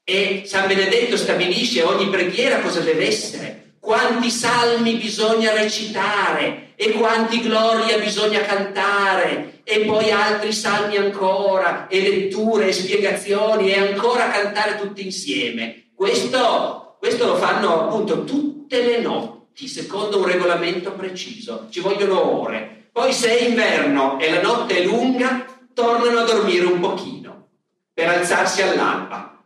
e 0.05 0.45
San 0.47 0.67
Benedetto 0.67 1.17
stabilisce 1.17 1.83
ogni 1.83 2.09
preghiera 2.09 2.61
cosa 2.61 2.81
deve 2.81 3.07
essere, 3.07 3.67
quanti 3.88 4.30
salmi 4.30 4.97
bisogna 4.97 5.54
recitare 5.54 6.73
e 6.76 6.92
quanti 6.92 7.40
gloria 7.40 7.97
bisogna 7.97 8.42
cantare 8.42 9.62
e 9.64 9.87
poi 9.87 10.11
altri 10.11 10.52
salmi 10.52 10.99
ancora 10.99 11.87
e 11.87 12.02
letture 12.02 12.68
e 12.68 12.73
spiegazioni 12.75 13.73
e 13.73 13.78
ancora 13.78 14.28
cantare 14.28 14.76
tutti 14.76 15.02
insieme. 15.02 15.85
Questo, 15.95 16.97
questo 16.99 17.28
lo 17.28 17.37
fanno 17.37 17.87
appunto 17.87 18.25
tutte 18.25 18.83
le 18.83 19.00
notti 19.00 19.66
secondo 19.66 20.18
un 20.18 20.26
regolamento 20.26 20.92
preciso, 20.92 21.68
ci 21.71 21.80
vogliono 21.80 22.42
ore. 22.42 22.90
Poi 22.92 23.11
se 23.14 23.38
è 23.38 23.49
inverno 23.49 24.18
e 24.21 24.30
la 24.30 24.42
notte 24.42 24.76
è 24.76 24.85
lunga, 24.85 25.47
tornano 25.73 26.18
a 26.18 26.25
dormire 26.25 26.66
un 26.66 26.78
pochino 26.78 27.49
per 27.95 28.07
alzarsi 28.07 28.61
all'alba. 28.61 29.42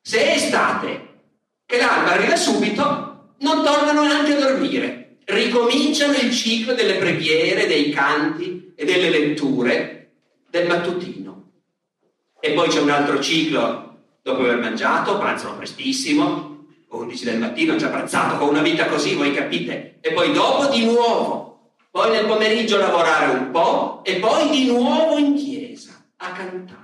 Se 0.00 0.24
è 0.24 0.36
estate, 0.36 1.08
che 1.66 1.76
l'alba 1.76 2.12
arriva 2.12 2.36
subito, 2.36 3.09
non 3.40 3.62
tornano 3.62 4.04
neanche 4.04 4.34
a 4.34 4.40
dormire. 4.40 5.16
Ricominciano 5.24 6.14
il 6.14 6.32
ciclo 6.32 6.74
delle 6.74 6.94
preghiere, 6.94 7.66
dei 7.66 7.90
canti 7.90 8.72
e 8.74 8.84
delle 8.84 9.10
letture 9.10 10.12
del 10.48 10.66
mattutino. 10.66 11.50
E 12.40 12.52
poi 12.52 12.68
c'è 12.68 12.80
un 12.80 12.90
altro 12.90 13.20
ciclo 13.20 13.98
dopo 14.22 14.42
aver 14.42 14.58
mangiato, 14.58 15.18
pranzano 15.18 15.56
prestissimo, 15.56 16.66
11 16.88 17.24
del 17.24 17.38
mattino, 17.38 17.76
già 17.76 17.88
pranzato, 17.88 18.38
con 18.38 18.48
una 18.48 18.62
vita 18.62 18.86
così, 18.86 19.14
voi 19.14 19.32
capite. 19.32 19.98
E 20.00 20.12
poi 20.12 20.32
dopo 20.32 20.66
di 20.66 20.84
nuovo, 20.84 21.74
poi 21.90 22.10
nel 22.10 22.26
pomeriggio 22.26 22.78
lavorare 22.78 23.32
un 23.32 23.50
po' 23.50 24.02
e 24.04 24.16
poi 24.16 24.50
di 24.50 24.66
nuovo 24.66 25.16
in 25.16 25.34
chiesa 25.34 26.04
a 26.16 26.32
cantare. 26.32 26.78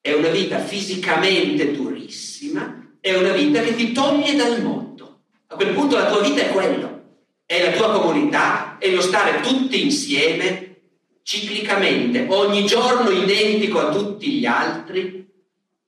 È 0.00 0.12
una 0.12 0.28
vita 0.28 0.58
fisicamente 0.58 1.74
durissima, 1.74 2.77
è 3.00 3.14
una 3.14 3.32
vita 3.32 3.60
che 3.60 3.74
ti 3.74 3.92
toglie 3.92 4.34
dal 4.34 4.62
mondo. 4.62 5.20
A 5.48 5.54
quel 5.54 5.72
punto 5.72 5.96
la 5.96 6.10
tua 6.10 6.20
vita 6.20 6.42
è 6.42 6.50
quello, 6.50 7.02
è 7.46 7.62
la 7.62 7.76
tua 7.76 7.90
comunità, 7.92 8.76
è 8.78 8.90
lo 8.90 9.00
stare 9.00 9.40
tutti 9.40 9.82
insieme, 9.82 10.76
ciclicamente, 11.22 12.26
ogni 12.28 12.66
giorno 12.66 13.10
identico 13.10 13.78
a 13.80 13.90
tutti 13.90 14.30
gli 14.32 14.46
altri, 14.46 15.26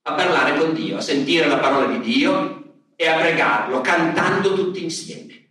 a 0.03 0.13
parlare 0.13 0.57
con 0.57 0.73
Dio, 0.73 0.97
a 0.97 1.01
sentire 1.01 1.47
la 1.47 1.57
parola 1.57 1.85
di 1.85 1.99
Dio 1.99 2.75
e 2.95 3.07
a 3.07 3.19
pregarlo, 3.19 3.81
cantando 3.81 4.53
tutti 4.53 4.83
insieme. 4.83 5.49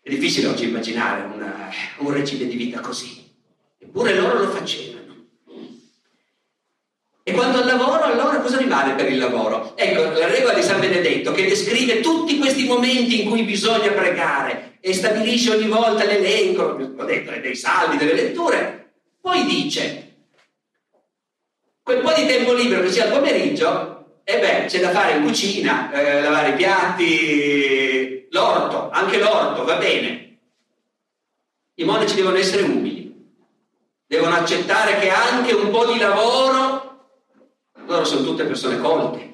È 0.00 0.08
difficile 0.08 0.48
oggi 0.48 0.64
immaginare 0.64 1.22
una, 1.32 1.70
un 1.98 2.12
regime 2.12 2.46
di 2.46 2.56
vita 2.56 2.80
così, 2.80 3.32
eppure 3.78 4.14
loro 4.14 4.38
lo 4.44 4.48
facevano. 4.50 4.89
E 7.22 7.32
quando 7.32 7.58
al 7.58 7.66
lavoro, 7.66 8.02
allora 8.04 8.40
cosa 8.40 8.56
rimane 8.56 8.94
per 8.94 9.10
il 9.10 9.18
lavoro? 9.18 9.76
Ecco, 9.76 10.18
la 10.18 10.26
regola 10.26 10.54
di 10.54 10.62
San 10.62 10.80
Benedetto 10.80 11.32
che 11.32 11.46
descrive 11.46 12.00
tutti 12.00 12.38
questi 12.38 12.66
momenti 12.66 13.22
in 13.22 13.28
cui 13.28 13.42
bisogna 13.42 13.90
pregare 13.90 14.78
e 14.80 14.94
stabilisce 14.94 15.50
ogni 15.50 15.68
volta 15.68 16.04
l'elenco, 16.04 16.62
ho 16.62 17.04
detto, 17.04 17.38
dei 17.38 17.54
salvi, 17.54 17.98
delle 17.98 18.14
letture, 18.14 18.92
poi 19.20 19.44
dice, 19.44 20.14
quel 21.82 22.00
po' 22.00 22.12
di 22.14 22.26
tempo 22.26 22.54
libero 22.54 22.82
che 22.82 22.90
sia 22.90 23.04
al 23.04 23.12
pomeriggio, 23.12 24.22
e 24.24 24.38
beh, 24.38 24.64
c'è 24.66 24.80
da 24.80 24.90
fare 24.90 25.16
in 25.16 25.24
cucina, 25.24 25.92
eh, 25.92 26.22
lavare 26.22 26.50
i 26.50 26.54
piatti, 26.54 28.26
l'orto, 28.30 28.88
anche 28.90 29.18
l'orto, 29.18 29.64
va 29.64 29.76
bene. 29.76 30.38
I 31.74 31.84
monaci 31.84 32.14
devono 32.14 32.36
essere 32.38 32.62
umili 32.62 33.00
devono 34.10 34.34
accettare 34.34 34.98
che 34.98 35.08
anche 35.08 35.52
un 35.52 35.70
po' 35.70 35.86
di 35.86 35.96
lavoro, 35.96 36.79
loro 37.90 38.04
sono 38.04 38.22
tutte 38.22 38.44
persone 38.44 38.78
colte. 38.78 39.28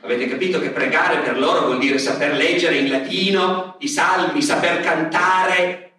Avete 0.00 0.26
capito 0.26 0.58
che 0.58 0.70
pregare 0.70 1.18
per 1.18 1.38
loro 1.38 1.66
vuol 1.66 1.78
dire 1.78 1.98
saper 1.98 2.34
leggere 2.34 2.78
in 2.78 2.90
latino 2.90 3.76
i 3.80 3.88
salmi, 3.88 4.42
saper 4.42 4.80
cantare 4.80 5.98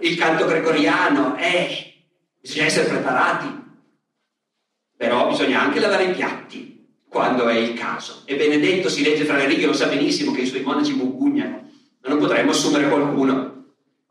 il 0.00 0.16
canto 0.16 0.46
gregoriano. 0.46 1.36
Eh, 1.36 2.04
bisogna 2.40 2.64
essere 2.64 2.88
preparati. 2.88 3.60
Però 4.96 5.28
bisogna 5.28 5.60
anche 5.60 5.80
lavare 5.80 6.04
i 6.04 6.12
piatti 6.12 6.86
quando 7.08 7.48
è 7.48 7.56
il 7.56 7.74
caso. 7.74 8.22
E 8.24 8.36
Benedetto 8.36 8.88
si 8.88 9.02
legge 9.02 9.24
fra 9.24 9.36
le 9.36 9.46
righe, 9.46 9.66
lo 9.66 9.74
sa 9.74 9.86
benissimo 9.86 10.32
che 10.32 10.42
i 10.42 10.46
suoi 10.46 10.62
monaci 10.62 10.94
bubugnano, 10.94 11.68
ma 12.00 12.08
non 12.08 12.18
potremmo 12.18 12.52
assumere 12.52 12.88
qualcuno. 12.88 13.64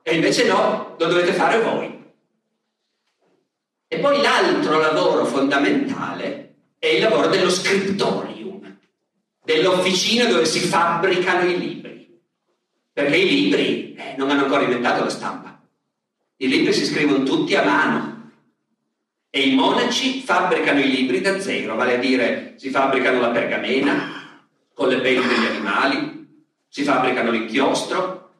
E 0.03 0.15
invece 0.15 0.45
no, 0.45 0.95
lo 1.00 1.05
dovete 1.05 1.33
fare 1.33 1.62
voi. 1.62 2.00
E 3.88 3.98
poi 3.98 4.21
l'altro 4.21 4.77
lavoro 4.79 5.25
fondamentale 5.25 6.50
è 6.81 6.88
il 6.88 7.00
lavoro 7.03 7.27
dello 7.27 7.51
scriptorium, 7.51 8.79
dell'officina 9.43 10.25
dove 10.25 10.45
si 10.45 10.61
fabbricano 10.61 11.47
i 11.47 11.59
libri. 11.59 12.19
Perché 12.91 13.17
i 13.17 13.29
libri 13.29 13.93
eh, 13.93 14.15
non 14.17 14.31
hanno 14.31 14.45
ancora 14.45 14.63
inventato 14.63 15.03
la 15.03 15.11
stampa. 15.11 15.61
I 16.38 16.47
libri 16.47 16.73
si 16.73 16.85
scrivono 16.85 17.21
tutti 17.21 17.53
a 17.53 17.63
mano. 17.63 18.31
E 19.29 19.41
i 19.41 19.53
monaci 19.53 20.21
fabbricano 20.21 20.79
i 20.79 20.89
libri 20.89 21.21
da 21.21 21.39
zero, 21.39 21.75
vale 21.75 21.97
a 21.97 22.00
dire 22.00 22.55
si 22.57 22.71
fabbricano 22.71 23.19
la 23.19 23.29
pergamena 23.29 24.39
con 24.73 24.88
le 24.88 25.01
peli 25.01 25.21
degli 25.21 25.45
animali, 25.45 26.45
si 26.67 26.81
fabbricano 26.81 27.29
l'inchiostro 27.29 28.31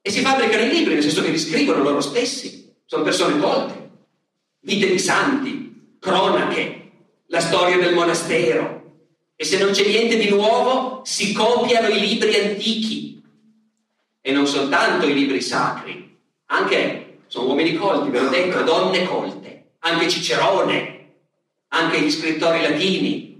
e 0.00 0.10
si 0.12 0.20
fabbricano 0.20 0.62
i 0.62 0.68
libri, 0.68 0.94
nel 0.94 1.02
senso 1.02 1.22
che 1.22 1.30
li 1.30 1.38
scrivono 1.40 1.82
loro 1.82 2.00
stessi. 2.00 2.72
Sono 2.84 3.02
persone 3.02 3.36
colte 3.40 3.90
vite 4.60 4.92
di 4.92 4.98
santi, 5.00 5.96
cronache, 5.98 6.83
la 7.34 7.40
storia 7.40 7.78
del 7.78 7.94
monastero. 7.94 8.82
E 9.34 9.44
se 9.44 9.58
non 9.58 9.72
c'è 9.72 9.84
niente 9.84 10.16
di 10.16 10.28
nuovo, 10.28 11.02
si 11.04 11.32
copiano 11.32 11.88
i 11.88 11.98
libri 11.98 12.36
antichi. 12.36 13.20
E 14.20 14.30
non 14.30 14.46
soltanto 14.46 15.06
i 15.06 15.12
libri 15.12 15.40
sacri, 15.40 16.16
anche, 16.46 17.18
sono 17.26 17.48
uomini 17.48 17.74
colti, 17.74 18.10
ve 18.10 18.20
l'ho 18.20 18.28
detto, 18.28 18.62
donne 18.62 19.04
colte, 19.04 19.72
anche 19.80 20.08
Cicerone, 20.08 21.14
anche 21.68 22.00
gli 22.00 22.10
scrittori 22.10 22.62
latini. 22.62 23.32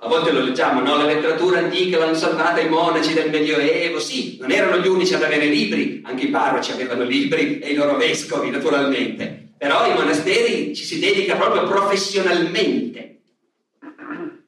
A 0.00 0.08
volte 0.08 0.32
lo 0.32 0.40
leggiamo, 0.40 0.80
no? 0.80 0.96
La 0.96 1.04
letteratura 1.04 1.60
antica 1.60 1.98
l'hanno 1.98 2.14
salvata 2.14 2.60
i 2.60 2.68
monaci 2.68 3.14
del 3.14 3.30
Medioevo. 3.30 4.00
Sì, 4.00 4.38
non 4.40 4.50
erano 4.50 4.78
gli 4.78 4.88
unici 4.88 5.14
ad 5.14 5.22
avere 5.22 5.46
libri, 5.46 6.02
anche 6.04 6.24
i 6.24 6.30
parroci 6.30 6.72
avevano 6.72 7.04
libri 7.04 7.60
e 7.60 7.70
i 7.70 7.74
loro 7.74 7.96
vescovi, 7.96 8.50
naturalmente 8.50 9.47
però 9.58 9.80
ai 9.80 9.94
monasteri 9.94 10.74
ci 10.74 10.84
si 10.84 11.00
dedica 11.00 11.36
proprio 11.36 11.66
professionalmente. 11.66 13.22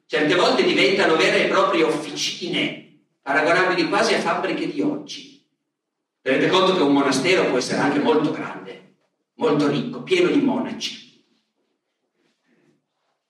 Certe 0.05 0.35
volte 0.35 0.63
diventano 0.63 1.15
vere 1.17 1.45
e 1.45 1.49
proprie 1.49 1.83
officine, 1.83 2.99
paragonabili 3.21 3.87
quasi 3.87 4.13
a 4.13 4.19
fabbriche 4.19 4.71
di 4.71 4.81
oggi. 4.81 5.45
Tenete 6.21 6.47
conto 6.47 6.75
che 6.75 6.81
un 6.81 6.93
monastero 6.93 7.45
può 7.45 7.57
essere 7.57 7.81
anche 7.81 7.99
molto 7.99 8.31
grande, 8.31 8.95
molto 9.35 9.67
ricco, 9.67 10.01
pieno 10.03 10.29
di 10.29 10.39
monaci. 10.39 11.25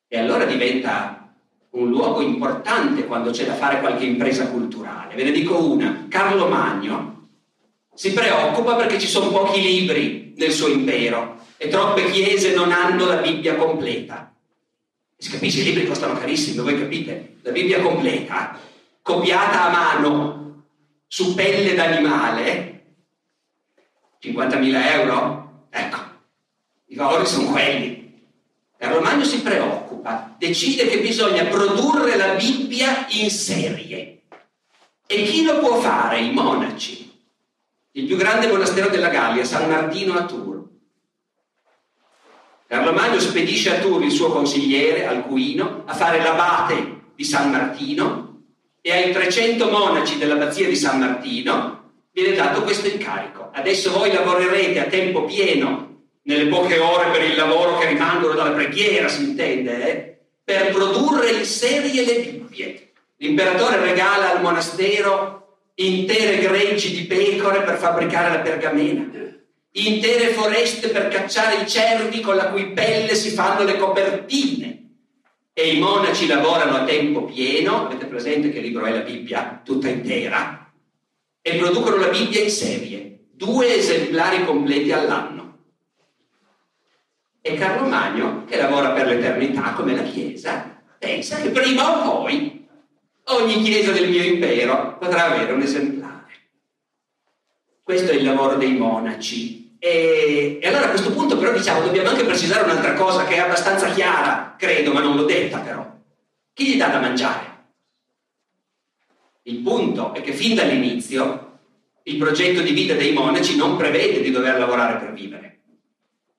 E 0.08 0.18
allora 0.20 0.46
diventa 0.46 1.34
un 1.72 1.90
luogo 1.90 2.22
importante 2.22 3.06
quando 3.06 3.32
c'è 3.32 3.46
da 3.46 3.54
fare 3.54 3.80
qualche 3.80 4.06
impresa 4.06 4.50
culturale. 4.50 5.16
Ve 5.16 5.24
ne 5.24 5.32
dico 5.32 5.64
una, 5.64 6.06
Carlo 6.10 6.48
Magno 6.48 7.11
si 8.02 8.14
preoccupa 8.14 8.74
perché 8.78 8.98
ci 8.98 9.06
sono 9.06 9.30
pochi 9.30 9.62
libri 9.62 10.34
nel 10.38 10.52
suo 10.52 10.70
impero 10.70 11.38
e 11.56 11.68
troppe 11.68 12.10
chiese 12.10 12.56
non 12.56 12.72
hanno 12.72 13.06
la 13.06 13.18
Bibbia 13.18 13.54
completa. 13.54 14.34
Si 15.16 15.30
capisce, 15.30 15.62
i 15.62 15.66
libri 15.66 15.86
costano 15.86 16.18
carissimi, 16.18 16.58
voi 16.58 16.80
capite? 16.80 17.36
La 17.44 17.52
Bibbia 17.52 17.80
completa, 17.80 18.58
copiata 19.04 19.66
a 19.66 19.70
mano, 19.70 20.64
su 21.06 21.36
pelle 21.36 21.76
d'animale, 21.76 22.86
50.000 24.20 24.92
euro? 24.94 25.68
Ecco, 25.70 25.98
i 26.88 26.96
valori 26.96 27.28
sono 27.28 27.52
quelli. 27.52 28.20
Carlo 28.78 29.00
Magno 29.02 29.26
si 29.26 29.44
preoccupa, 29.44 30.36
decide 30.40 30.88
che 30.88 31.02
bisogna 31.02 31.44
produrre 31.44 32.18
la 32.18 32.34
Bibbia 32.34 33.06
in 33.10 33.30
serie. 33.30 34.24
E 35.06 35.22
chi 35.22 35.44
lo 35.44 35.60
può 35.60 35.80
fare? 35.80 36.20
I 36.22 36.32
monaci. 36.32 37.01
Il 37.94 38.06
più 38.06 38.16
grande 38.16 38.48
monastero 38.48 38.88
della 38.88 39.10
Gallia, 39.10 39.44
San 39.44 39.70
Martino 39.70 40.14
a 40.14 40.24
Tours 40.24 40.62
Carlo 42.72 42.94
Magno 42.94 43.20
spedisce 43.20 43.76
a 43.76 43.80
Tours 43.82 44.06
il 44.06 44.12
suo 44.12 44.30
consigliere, 44.30 45.06
Alcuino, 45.06 45.84
a 45.86 45.94
fare 45.94 46.24
l'abate 46.24 47.02
di 47.14 47.26
San 47.26 47.52
Martino 47.52 48.44
e 48.80 48.94
ai 48.94 49.12
300 49.12 49.70
monaci 49.70 50.18
dell'abbazia 50.18 50.70
di 50.70 50.78
San 50.78 51.00
Martino 51.00 51.92
viene 52.14 52.34
dato 52.34 52.64
questo 52.64 52.88
incarico. 52.88 53.50
Adesso 53.52 53.92
voi 53.92 54.14
lavorerete 54.14 54.80
a 54.80 54.86
tempo 54.86 55.26
pieno, 55.26 56.04
nelle 56.22 56.48
poche 56.48 56.80
ore 56.80 57.12
per 57.12 57.24
il 57.24 57.36
lavoro 57.36 57.78
che 57.78 57.88
rimangono 57.88 58.36
dalla 58.36 58.52
preghiera, 58.52 59.10
si 59.10 59.24
intende, 59.24 59.92
eh? 59.92 60.20
per 60.42 60.72
produrre 60.72 61.32
in 61.32 61.44
serie 61.44 62.06
le 62.06 62.22
Bibbie. 62.22 62.92
L'imperatore 63.18 63.82
regala 63.82 64.32
al 64.32 64.42
monastero 64.42 65.41
intere 65.76 66.38
greggi 66.40 66.92
di 66.92 67.06
pecore 67.06 67.62
per 67.62 67.78
fabbricare 67.78 68.30
la 68.30 68.40
pergamena 68.40 69.22
intere 69.74 70.30
foreste 70.30 70.90
per 70.90 71.08
cacciare 71.08 71.64
i 71.64 71.68
cervi 71.68 72.20
con 72.20 72.36
la 72.36 72.50
cui 72.50 72.74
pelle 72.74 73.16
si 73.16 73.30
fanno 73.30 73.64
le 73.64 73.78
copertine. 73.78 74.80
E 75.54 75.74
i 75.74 75.80
monaci 75.80 76.28
lavorano 76.28 76.78
a 76.78 76.84
tempo 76.86 77.26
pieno, 77.26 77.86
avete 77.86 78.06
presente 78.06 78.52
che 78.52 78.60
libro 78.60 78.86
è 78.86 78.92
la 78.92 79.00
Bibbia 79.00 79.62
tutta 79.64 79.90
intera, 79.90 80.72
e 81.42 81.56
producono 81.56 81.98
la 81.98 82.08
Bibbia 82.08 82.42
in 82.42 82.50
serie, 82.50 83.20
due 83.32 83.76
esemplari 83.76 84.46
completi 84.46 84.92
all'anno. 84.92 85.40
E 87.42 87.56
Carlo 87.56 87.88
Magno, 87.88 88.46
che 88.46 88.58
lavora 88.58 88.92
per 88.92 89.08
l'eternità 89.08 89.74
come 89.74 89.96
la 89.96 90.04
Chiesa, 90.04 90.82
pensa 90.98 91.42
che 91.42 91.50
prima 91.50 92.08
o 92.08 92.22
poi 92.22 92.61
ogni 93.36 93.62
Chiesa 93.62 93.92
del 93.92 94.10
mio 94.10 94.24
impero 94.24 94.98
potrà 94.98 95.26
avere 95.26 95.52
un 95.54 95.62
esemplare. 95.62 96.10
Questo 97.84 98.12
è 98.12 98.16
il 98.16 98.24
lavoro 98.24 98.56
dei 98.56 98.74
monaci, 98.74 99.62
e, 99.84 100.60
e, 100.62 100.68
allora 100.68 100.86
a 100.86 100.90
questo 100.90 101.12
punto 101.12 101.38
però 101.40 101.52
diciamo 101.52 101.82
dobbiamo 101.82 102.10
anche 102.10 102.24
precisare 102.24 102.64
un'altra 102.64 102.94
cosa 102.94 103.24
che 103.26 103.36
è 103.36 103.40
abbastanza 103.40 103.90
chiara, 103.92 104.54
credo, 104.56 104.94
ma 104.94 105.00
non 105.00 105.16
l'ho 105.16 105.24
detta 105.24 105.58
però. 105.58 105.84
Chi 106.54 106.68
gli 106.68 106.78
dà 106.78 106.90
da 106.90 107.00
mangiare? 107.00 107.50
Il 109.44 109.58
punto 109.58 110.14
è 110.14 110.22
che 110.22 110.34
fin 110.34 110.54
dall'inizio 110.54 111.58
il 112.04 112.18
progetto 112.18 112.62
di 112.62 112.74
vita 112.74 112.94
dei 112.94 113.12
monaci 113.12 113.56
non 113.56 113.76
prevede 113.76 114.22
di 114.22 114.30
dover 114.30 114.60
lavorare 114.60 115.00
per 115.00 115.14
vivere. 115.14 115.60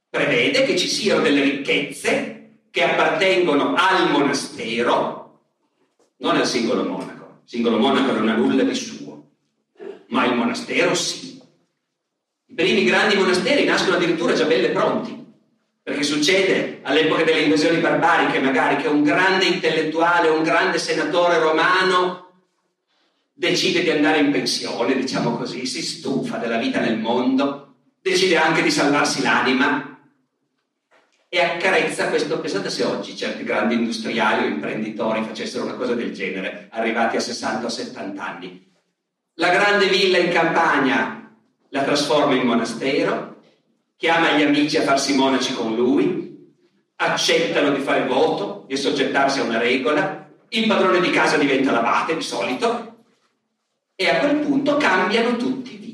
Prevede 0.09 0.64
che 0.64 0.76
ci 0.76 0.87
siano 0.87 1.22
delle 1.22 1.42
ricchezze 1.42 2.50
che 2.70 2.85
appartengono 2.85 3.74
al 3.74 4.09
monastero, 4.11 5.21
non 6.22 6.37
al 6.37 6.46
singolo 6.46 6.85
monaco. 6.85 7.40
Il 7.42 7.48
singolo 7.48 7.78
monaco 7.78 8.12
non 8.12 8.28
ha 8.28 8.37
nulla 8.37 8.62
di 8.62 8.74
suo, 8.74 9.30
ma 10.08 10.24
il 10.24 10.35
monastero 10.35 10.94
sì. 10.94 11.40
I 12.46 12.54
primi 12.54 12.85
grandi 12.85 13.16
monasteri 13.16 13.64
nascono 13.64 13.96
addirittura 13.96 14.35
già 14.35 14.44
belle 14.44 14.70
pronti, 14.70 15.24
perché 15.82 16.02
succede 16.04 16.78
all'epoca 16.82 17.24
delle 17.24 17.42
invasioni 17.42 17.78
barbariche 17.78 18.38
magari 18.38 18.80
che 18.80 18.88
un 18.88 19.02
grande 19.02 19.46
intellettuale, 19.46 20.28
un 20.28 20.42
grande 20.42 20.78
senatore 20.78 21.38
romano 21.38 22.20
decide 23.32 23.82
di 23.82 23.90
andare 23.90 24.18
in 24.18 24.30
pensione, 24.30 24.94
diciamo 24.94 25.37
così, 25.37 25.66
si 25.66 25.82
stufa 25.82 26.37
della 26.37 26.58
vita 26.58 26.78
nel 26.78 26.98
mondo, 26.98 27.74
decide 28.00 28.37
anche 28.37 28.62
di 28.62 28.70
salvarsi 28.70 29.22
l'anima 29.22 30.01
e 31.34 31.40
accarezza 31.40 32.10
questo. 32.10 32.40
Pensate 32.40 32.68
se 32.68 32.84
oggi 32.84 33.16
certi 33.16 33.42
grandi 33.42 33.72
industriali 33.72 34.44
o 34.44 34.48
imprenditori 34.48 35.24
facessero 35.24 35.64
una 35.64 35.76
cosa 35.76 35.94
del 35.94 36.12
genere, 36.12 36.68
arrivati 36.70 37.16
a 37.16 37.20
60 37.20 37.64
o 37.64 37.70
70 37.70 38.22
anni. 38.22 38.70
La 39.36 39.48
grande 39.48 39.86
villa 39.86 40.18
in 40.18 40.30
campagna 40.30 41.34
la 41.70 41.82
trasforma 41.84 42.34
in 42.34 42.46
monastero, 42.46 43.40
chiama 43.96 44.32
gli 44.32 44.42
amici 44.42 44.76
a 44.76 44.82
farsi 44.82 45.14
monaci 45.14 45.54
con 45.54 45.74
lui, 45.74 46.52
accettano 46.96 47.70
di 47.70 47.80
fare 47.80 48.04
voto, 48.04 48.66
di 48.68 48.76
soggettarsi 48.76 49.40
a 49.40 49.44
una 49.44 49.56
regola, 49.56 50.28
il 50.50 50.66
padrone 50.66 51.00
di 51.00 51.08
casa 51.08 51.38
diventa 51.38 51.72
l'abate 51.72 52.14
di 52.14 52.22
solito 52.22 53.04
e 53.94 54.06
a 54.06 54.18
quel 54.18 54.36
punto 54.40 54.76
cambiano 54.76 55.36
tutti 55.36 55.76
vita. 55.76 55.91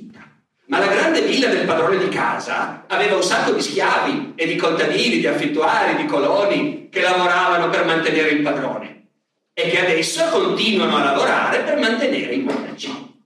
Ma 0.69 0.79
la 0.79 0.87
grande 0.87 1.23
villa 1.23 1.49
del 1.49 1.65
padrone 1.65 1.97
di 1.97 2.09
casa 2.09 2.85
aveva 2.89 3.17
un 3.17 3.23
sacco 3.23 3.53
di 3.53 3.63
schiavi 3.63 4.35
e 4.35 4.47
di 4.47 4.57
contadini, 4.57 5.19
di 5.19 5.27
affittuari, 5.27 5.97
di 5.97 6.05
coloni 6.05 6.89
che 6.91 7.01
lavoravano 7.01 7.71
per 7.71 7.87
mantenere 7.87 8.29
il 8.31 8.43
padrone 8.43 9.07
e 9.55 9.71
che 9.71 9.81
adesso 9.81 10.29
continuano 10.29 10.97
a 10.97 11.05
lavorare 11.05 11.61
per 11.61 11.79
mantenere 11.79 12.35
i 12.35 12.41
monaci. 12.41 13.17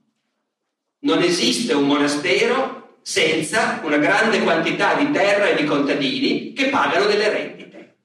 Non 1.00 1.20
esiste 1.20 1.74
un 1.74 1.84
monastero 1.84 2.98
senza 3.02 3.80
una 3.82 3.96
grande 3.96 4.40
quantità 4.42 4.94
di 4.94 5.10
terra 5.10 5.46
e 5.48 5.56
di 5.56 5.64
contadini 5.64 6.52
che 6.52 6.68
pagano 6.68 7.06
delle 7.06 7.28
rendite. 7.28 7.96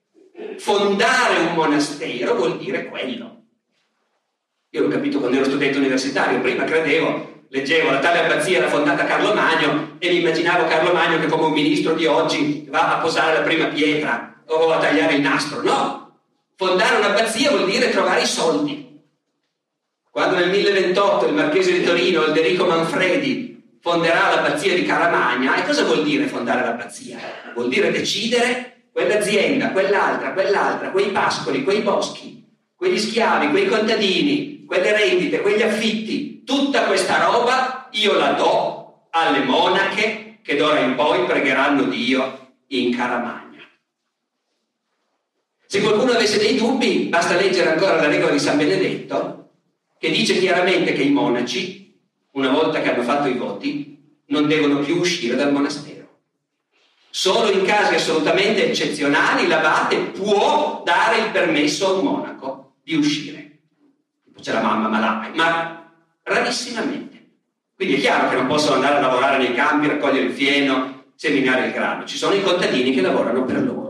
Fondare 0.57 1.37
un 1.41 1.53
monastero 1.53 2.33
vuol 2.33 2.57
dire 2.57 2.87
quello. 2.87 3.43
Io 4.71 4.81
l'ho 4.81 4.89
capito 4.89 5.19
quando 5.19 5.37
ero 5.37 5.45
studente 5.45 5.77
universitario, 5.77 6.41
prima 6.41 6.63
credevo, 6.63 7.36
leggevo 7.49 7.91
la 7.91 7.99
tale 7.99 8.25
abbazia 8.25 8.57
era 8.57 8.69
fondata 8.69 9.03
a 9.03 9.05
Carlo 9.05 9.33
Magno 9.33 9.95
e 9.99 10.09
mi 10.09 10.19
immaginavo 10.19 10.67
Carlo 10.67 10.93
Magno 10.93 11.19
che 11.19 11.27
come 11.27 11.45
un 11.45 11.53
ministro 11.53 11.93
di 11.93 12.05
oggi 12.05 12.65
va 12.69 12.97
a 12.97 12.99
posare 12.99 13.37
la 13.37 13.43
prima 13.43 13.65
pietra 13.65 14.41
o 14.47 14.71
a 14.71 14.79
tagliare 14.79 15.15
il 15.15 15.21
nastro. 15.21 15.61
No, 15.61 16.19
fondare 16.55 16.97
un'abbazia 16.97 17.51
vuol 17.51 17.65
dire 17.65 17.89
trovare 17.89 18.21
i 18.21 18.25
soldi. 18.25 18.85
Quando 20.09 20.35
nel 20.35 20.49
1028 20.49 21.27
il 21.27 21.33
marchese 21.33 21.71
di 21.71 21.83
Torino, 21.83 22.23
Alderico 22.23 22.65
Manfredi, 22.65 23.77
fonderà 23.81 24.33
l'abbazia 24.33 24.73
di 24.73 24.83
Caramagna, 24.83 25.55
e 25.55 25.65
cosa 25.65 25.83
vuol 25.83 26.03
dire 26.03 26.25
fondare 26.25 26.61
l'abbazia? 26.61 27.19
Vuol 27.53 27.69
dire 27.69 27.91
decidere 27.91 28.87
quell'azienda, 28.91 29.69
quell'altra, 29.69 30.33
quell'altra, 30.33 30.89
quei 30.89 31.11
pascoli, 31.11 31.63
quei 31.63 31.81
boschi, 31.81 32.43
quegli 32.75 32.97
schiavi, 32.97 33.49
quei 33.49 33.67
contadini, 33.67 34.65
quelle 34.65 34.91
rendite, 34.97 35.41
quegli 35.41 35.61
affitti, 35.61 36.36
tutta 36.47 36.85
questa 36.85 37.25
roba 37.25 37.89
io 37.91 38.13
la 38.13 38.31
do 38.31 39.07
alle 39.09 39.43
monache 39.43 40.39
che 40.41 40.55
d'ora 40.55 40.79
in 40.79 40.95
poi 40.95 41.25
pregheranno 41.25 41.83
Dio 41.83 42.53
in 42.67 42.95
Caramagna. 42.95 43.61
Se 45.65 45.81
qualcuno 45.81 46.13
avesse 46.13 46.37
dei 46.37 46.55
dubbi, 46.55 47.07
basta 47.09 47.35
leggere 47.35 47.73
ancora 47.73 47.95
la 47.95 48.07
regola 48.07 48.31
di 48.31 48.39
San 48.39 48.55
Benedetto, 48.55 49.49
che 49.99 50.09
dice 50.09 50.39
chiaramente 50.39 50.93
che 50.93 51.01
i 51.01 51.11
monaci, 51.11 51.99
una 52.31 52.49
volta 52.49 52.81
che 52.81 52.93
hanno 52.93 53.03
fatto 53.03 53.27
i 53.27 53.33
voti, 53.33 54.21
non 54.27 54.47
devono 54.47 54.79
più 54.79 54.95
uscire 54.95 55.35
dal 55.35 55.51
monastero. 55.51 56.19
Solo 57.09 57.51
in 57.51 57.65
casi 57.65 57.95
assolutamente 57.95 58.69
eccezionali 58.69 59.47
l'abate 59.47 59.97
può 59.97 60.81
dare 60.85 61.17
il 61.17 61.31
permesso 61.31 61.87
a 61.87 61.91
un 61.93 62.05
monaco 62.05 62.75
di 62.83 62.95
uscire 62.95 63.47
c'è 64.41 64.53
la 64.53 64.61
mamma 64.61 64.87
malata, 64.87 65.29
ma 65.33 65.76
rarissimamente. 66.27 67.15
Quindi 67.75 67.95
è 67.95 67.99
chiaro 67.99 68.29
che 68.29 68.35
non 68.35 68.47
possono 68.47 68.75
andare 68.75 68.97
a 68.97 69.01
lavorare 69.01 69.37
nei 69.37 69.53
campi, 69.53 69.87
raccogliere 69.87 70.25
il 70.25 70.33
fieno, 70.33 71.05
seminare 71.15 71.67
il 71.67 71.73
grano, 71.73 72.05
ci 72.05 72.17
sono 72.17 72.33
i 72.33 72.41
contadini 72.41 72.91
che 72.91 73.01
lavorano 73.01 73.43
per 73.43 73.63
loro. 73.63 73.85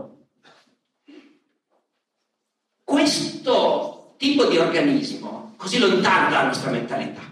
Questo 2.84 4.14
tipo 4.16 4.44
di 4.46 4.56
organismo, 4.56 5.54
così 5.56 5.78
lontano 5.78 6.30
dalla 6.30 6.46
nostra 6.46 6.70
mentalità, 6.70 7.22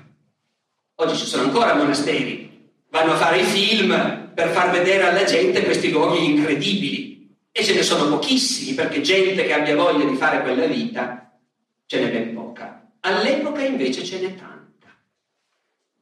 oggi 0.96 1.16
ci 1.16 1.26
sono 1.26 1.44
ancora 1.44 1.74
monasteri, 1.74 2.70
vanno 2.90 3.12
a 3.12 3.16
fare 3.16 3.40
i 3.40 3.44
film 3.44 4.32
per 4.34 4.50
far 4.50 4.70
vedere 4.70 5.08
alla 5.08 5.24
gente 5.24 5.64
questi 5.64 5.90
luoghi 5.90 6.24
incredibili 6.24 7.34
e 7.50 7.64
ce 7.64 7.74
ne 7.74 7.82
sono 7.82 8.10
pochissimi 8.10 8.74
perché 8.74 9.00
gente 9.00 9.46
che 9.46 9.52
abbia 9.52 9.74
voglia 9.74 10.04
di 10.04 10.16
fare 10.16 10.42
quella 10.42 10.66
vita 10.66 11.38
ce 11.86 12.00
n'è 12.00 12.10
ben 12.10 12.34
poca. 12.34 12.90
All'epoca 13.00 13.62
invece 13.62 14.04
ce 14.04 14.20
n'è 14.20 14.34
tanta, 14.34 14.55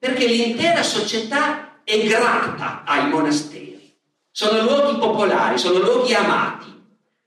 perché 0.04 0.26
l'intera 0.26 0.82
società 0.82 1.80
è 1.82 2.06
grata 2.06 2.84
ai 2.84 3.08
monasteri, 3.08 3.96
sono 4.30 4.60
luoghi 4.60 4.98
popolari, 4.98 5.56
sono 5.56 5.78
luoghi 5.78 6.12
amati 6.12 6.70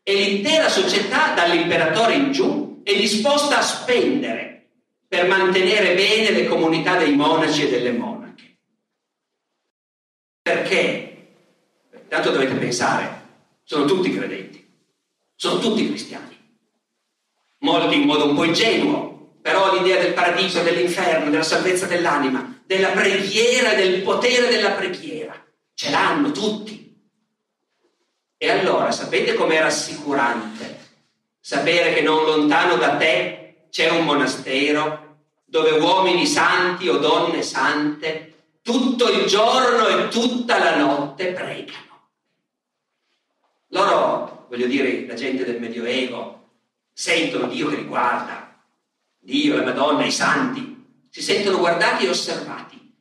e 0.03 0.13
l'intera 0.13 0.69
società 0.69 1.33
dall'imperatore 1.33 2.13
in 2.13 2.31
giù 2.31 2.81
è 2.83 2.95
disposta 2.95 3.57
a 3.57 3.61
spendere 3.63 4.67
per 5.07 5.27
mantenere 5.27 5.95
bene 5.95 6.29
le 6.29 6.47
comunità 6.47 6.97
dei 6.97 7.15
monaci 7.15 7.65
e 7.65 7.69
delle 7.71 7.93
monache. 7.93 8.59
Perché? 10.43 11.29
Tanto 12.07 12.29
dovete 12.29 12.53
pensare, 12.53 13.21
sono 13.63 13.85
tutti 13.85 14.15
credenti, 14.15 14.71
sono 15.33 15.57
tutti 15.57 15.87
cristiani, 15.87 16.37
molti 17.61 17.95
in 17.95 18.03
modo 18.03 18.29
un 18.29 18.35
po' 18.35 18.43
ingenuo, 18.43 19.06
però 19.47 19.73
l'idea 19.73 20.01
del 20.01 20.12
paradiso, 20.12 20.62
dell'inferno, 20.62 21.29
della 21.29 21.41
salvezza 21.41 21.86
dell'anima, 21.86 22.62
della 22.65 22.89
preghiera, 22.89 23.75
del 23.75 24.01
potere 24.01 24.49
della 24.49 24.71
preghiera, 24.71 25.41
ce 25.73 25.89
l'hanno 25.89 26.31
tutti. 26.31 26.93
E 28.36 28.49
allora 28.49 28.91
sapete 28.91 29.36
com'è 29.36 29.62
rassicurante 29.62 30.79
sapere 31.39 31.93
che 31.93 32.01
non 32.01 32.25
lontano 32.25 32.75
da 32.75 32.97
te 32.97 33.67
c'è 33.69 33.89
un 33.89 34.03
monastero 34.03 35.19
dove 35.45 35.71
uomini 35.79 36.25
santi 36.25 36.89
o 36.89 36.97
donne 36.97 37.41
sante 37.41 38.33
tutto 38.62 39.10
il 39.10 39.27
giorno 39.27 39.88
e 39.88 40.10
tutta 40.10 40.60
la 40.60 40.75
notte 40.75 41.27
pregano. 41.27 42.10
Loro, 43.67 44.47
voglio 44.49 44.67
dire, 44.67 45.07
la 45.07 45.13
gente 45.13 45.45
del 45.45 45.62
Medioevo, 45.62 46.49
sentono 46.91 47.47
Dio 47.47 47.69
che 47.69 47.77
li 47.77 47.86
guarda, 47.86 48.46
Dio, 49.27 49.57
la 49.57 49.63
Madonna, 49.63 50.05
i 50.05 50.11
santi, 50.11 50.85
si 51.09 51.21
sentono 51.21 51.57
guardati 51.57 52.05
e 52.05 52.09
osservati. 52.09 52.93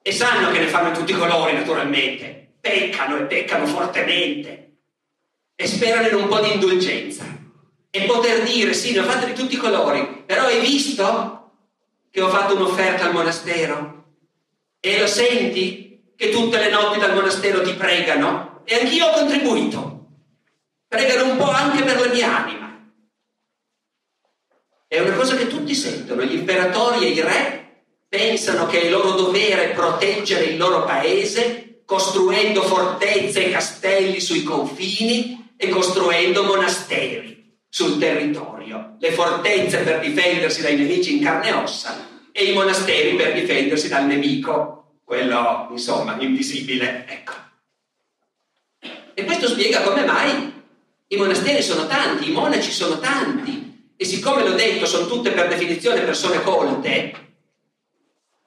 E 0.00 0.12
sanno 0.12 0.50
che 0.50 0.60
ne 0.60 0.66
fanno 0.66 0.92
tutti 0.92 1.12
i 1.12 1.18
colori 1.18 1.52
naturalmente, 1.52 2.54
peccano 2.58 3.18
e 3.18 3.24
peccano 3.24 3.66
fortemente. 3.66 4.78
E 5.54 5.66
sperano 5.66 6.08
in 6.08 6.14
un 6.14 6.26
po' 6.26 6.40
di 6.40 6.54
indulgenza. 6.54 7.26
E 7.90 8.00
poter 8.06 8.44
dire 8.44 8.72
sì, 8.72 8.92
ne 8.92 9.00
ho 9.00 9.04
fatto 9.04 9.26
di 9.26 9.34
tutti 9.34 9.56
i 9.56 9.58
colori, 9.58 10.22
però 10.24 10.46
hai 10.46 10.60
visto 10.60 11.52
che 12.10 12.22
ho 12.22 12.30
fatto 12.30 12.56
un'offerta 12.56 13.04
al 13.04 13.12
monastero? 13.12 14.04
E 14.80 14.98
lo 14.98 15.06
senti 15.06 16.12
che 16.16 16.30
tutte 16.30 16.58
le 16.58 16.70
notti 16.70 16.98
dal 16.98 17.12
monastero 17.12 17.60
ti 17.60 17.74
pregano? 17.74 18.62
E 18.64 18.74
anch'io 18.76 19.08
ho 19.08 19.12
contribuito, 19.12 20.06
pregano 20.88 21.32
un 21.32 21.36
po' 21.36 21.50
anche 21.50 21.82
per 21.82 22.00
la 22.00 22.10
mia 22.10 22.42
anima 22.42 22.67
è 24.88 25.00
una 25.00 25.14
cosa 25.14 25.36
che 25.36 25.48
tutti 25.48 25.74
sentono, 25.74 26.24
gli 26.24 26.34
imperatori 26.34 27.04
e 27.04 27.08
i 27.10 27.20
re 27.20 27.66
pensano 28.08 28.66
che 28.66 28.80
è 28.80 28.84
il 28.86 28.90
loro 28.90 29.10
dovere 29.12 29.68
proteggere 29.68 30.44
il 30.44 30.56
loro 30.56 30.84
paese 30.84 31.82
costruendo 31.84 32.62
fortezze 32.62 33.46
e 33.46 33.50
castelli 33.50 34.18
sui 34.18 34.42
confini 34.42 35.52
e 35.56 35.68
costruendo 35.68 36.44
monasteri 36.44 37.56
sul 37.68 37.98
territorio. 37.98 38.96
Le 38.98 39.12
fortezze 39.12 39.78
per 39.78 40.00
difendersi 40.00 40.62
dai 40.62 40.76
nemici 40.76 41.16
in 41.16 41.22
carne 41.22 41.48
e 41.48 41.52
ossa 41.52 42.06
e 42.32 42.44
i 42.44 42.54
monasteri 42.54 43.14
per 43.14 43.34
difendersi 43.34 43.88
dal 43.88 44.06
nemico, 44.06 45.00
quello 45.04 45.68
insomma 45.70 46.16
invisibile. 46.18 47.04
Ecco. 47.06 47.32
E 49.12 49.24
questo 49.24 49.48
spiega 49.48 49.82
come 49.82 50.04
mai 50.04 50.52
i 51.08 51.16
monasteri 51.16 51.62
sono 51.62 51.86
tanti, 51.86 52.28
i 52.28 52.32
monaci 52.32 52.70
sono 52.70 52.98
tanti, 52.98 53.67
e 54.00 54.04
siccome 54.04 54.44
l'ho 54.44 54.54
detto, 54.54 54.86
sono 54.86 55.08
tutte 55.08 55.32
per 55.32 55.48
definizione 55.48 56.02
persone 56.02 56.40
colte, 56.44 57.12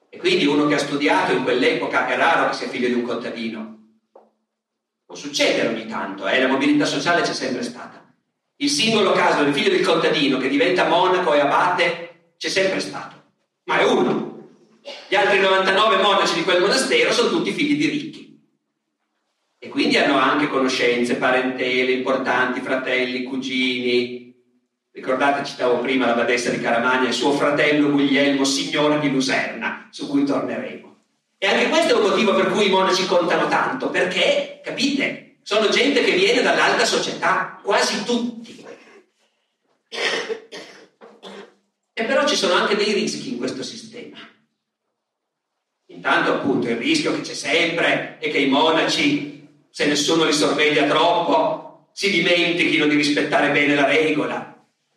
e 0.07 0.17
quindi 0.17 0.45
uno 0.45 0.65
che 0.65 0.75
ha 0.75 0.77
studiato 0.77 1.33
in 1.33 1.43
quell'epoca 1.43 2.07
è 2.07 2.15
raro 2.15 2.49
che 2.49 2.55
sia 2.55 2.69
figlio 2.69 2.87
di 2.87 2.93
un 2.93 3.01
contadino. 3.01 3.79
Può 5.05 5.13
succedere 5.13 5.67
ogni 5.67 5.87
tanto, 5.87 6.25
eh? 6.25 6.39
la 6.39 6.47
mobilità 6.47 6.85
sociale 6.85 7.23
c'è 7.23 7.33
sempre 7.33 7.63
stata. 7.63 8.15
Il 8.55 8.69
singolo 8.69 9.11
caso 9.11 9.43
del 9.43 9.53
figlio 9.53 9.71
del 9.71 9.85
contadino 9.85 10.37
che 10.37 10.47
diventa 10.47 10.87
monaco 10.87 11.33
e 11.33 11.41
abate 11.41 12.33
c'è 12.37 12.47
sempre 12.47 12.79
stato, 12.79 13.21
ma 13.65 13.79
è 13.79 13.83
uno. 13.83 14.47
Gli 15.09 15.15
altri 15.15 15.39
99 15.39 16.01
monaci 16.01 16.35
di 16.35 16.43
quel 16.43 16.61
monastero 16.61 17.11
sono 17.11 17.27
tutti 17.27 17.51
figli 17.51 17.75
di 17.75 17.89
ricchi. 17.89 18.39
E 19.59 19.67
quindi 19.67 19.97
hanno 19.97 20.15
anche 20.15 20.47
conoscenze, 20.47 21.17
parentele 21.17 21.91
importanti, 21.91 22.61
fratelli, 22.61 23.23
cugini, 23.23 24.30
Ricordate, 24.93 25.45
citavo 25.45 25.79
prima 25.79 26.05
la 26.05 26.15
badessa 26.15 26.49
di 26.49 26.59
Caramagna 26.59 27.07
e 27.07 27.13
suo 27.13 27.31
fratello 27.31 27.91
Guglielmo, 27.91 28.43
signore 28.43 28.99
di 28.99 29.09
Luserna, 29.09 29.87
su 29.89 30.09
cui 30.09 30.25
torneremo. 30.25 30.97
E 31.37 31.47
anche 31.47 31.69
questo 31.69 31.93
è 31.93 31.95
un 31.95 32.09
motivo 32.09 32.35
per 32.35 32.51
cui 32.51 32.67
i 32.67 32.69
monaci 32.69 33.05
contano 33.05 33.47
tanto, 33.47 33.89
perché, 33.89 34.59
capite, 34.61 35.37
sono 35.43 35.69
gente 35.69 36.03
che 36.03 36.11
viene 36.11 36.41
dall'alta 36.41 36.83
società, 36.83 37.57
quasi 37.63 38.03
tutti. 38.03 38.65
E 41.93 42.03
però 42.03 42.27
ci 42.27 42.35
sono 42.35 42.53
anche 42.55 42.75
dei 42.75 42.91
rischi 42.91 43.29
in 43.29 43.37
questo 43.37 43.63
sistema. 43.63 44.17
Intanto 45.87 46.33
appunto 46.33 46.67
il 46.67 46.75
rischio 46.75 47.13
che 47.15 47.21
c'è 47.21 47.33
sempre 47.33 48.17
è 48.19 48.29
che 48.29 48.39
i 48.39 48.49
monaci, 48.49 49.47
se 49.69 49.85
nessuno 49.85 50.25
li 50.25 50.33
sorveglia 50.33 50.85
troppo, 50.85 51.89
si 51.93 52.11
dimentichino 52.11 52.87
di 52.87 52.95
rispettare 52.95 53.51
bene 53.51 53.75
la 53.75 53.85
regola 53.85 54.50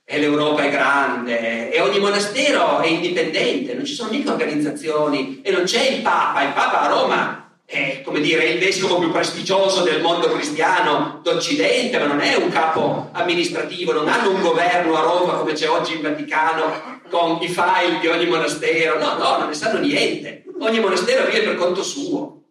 e 0.07 0.19
l'Europa 0.19 0.65
è 0.65 0.71
grande 0.71 1.71
e 1.71 1.81
ogni 1.81 1.99
monastero 1.99 2.81
è 2.81 2.87
indipendente, 2.87 3.75
non 3.75 3.87
ci 3.87 3.95
sono 3.95 4.11
mica 4.11 4.33
organizzazioni 4.33 5.41
e 5.43 5.51
non 5.51 5.65
c'è 5.65 5.83
il 5.89 6.03
Papa, 6.03 6.43
il 6.43 6.53
Papa 6.53 6.83
a 6.83 6.89
Roma 6.89 7.45
è 7.65 8.03
come 8.05 8.21
dire 8.21 8.45
il 8.45 8.59
vescovo 8.59 8.99
più 8.99 9.11
prestigioso 9.11 9.83
del 9.83 10.03
mondo 10.03 10.29
cristiano 10.29 11.21
d'Occidente, 11.23 11.99
ma 11.99 12.05
non 12.05 12.21
è 12.21 12.35
un 12.35 12.51
capo 12.51 13.09
amministrativo, 13.13 13.93
non 13.93 14.09
hanno 14.09 14.31
un 14.31 14.43
governo 14.43 14.95
a 14.95 15.01
Roma 15.01 15.33
come 15.35 15.55
c'è 15.55 15.69
oggi 15.69 15.95
in 15.95 16.03
Vaticano 16.03 17.01
con 17.09 17.39
i 17.41 17.49
file 17.49 17.99
di 18.01 18.07
ogni 18.07 18.27
monastero, 18.27 18.99
no, 18.99 19.17
no, 19.17 19.39
non 19.39 19.49
ne 19.49 19.55
sanno 19.55 19.79
niente, 19.79 20.45
ogni 20.61 20.81
monastero 20.81 21.25
vive 21.25 21.45
per 21.45 21.55
conto 21.55 21.83
suo. 21.83 22.43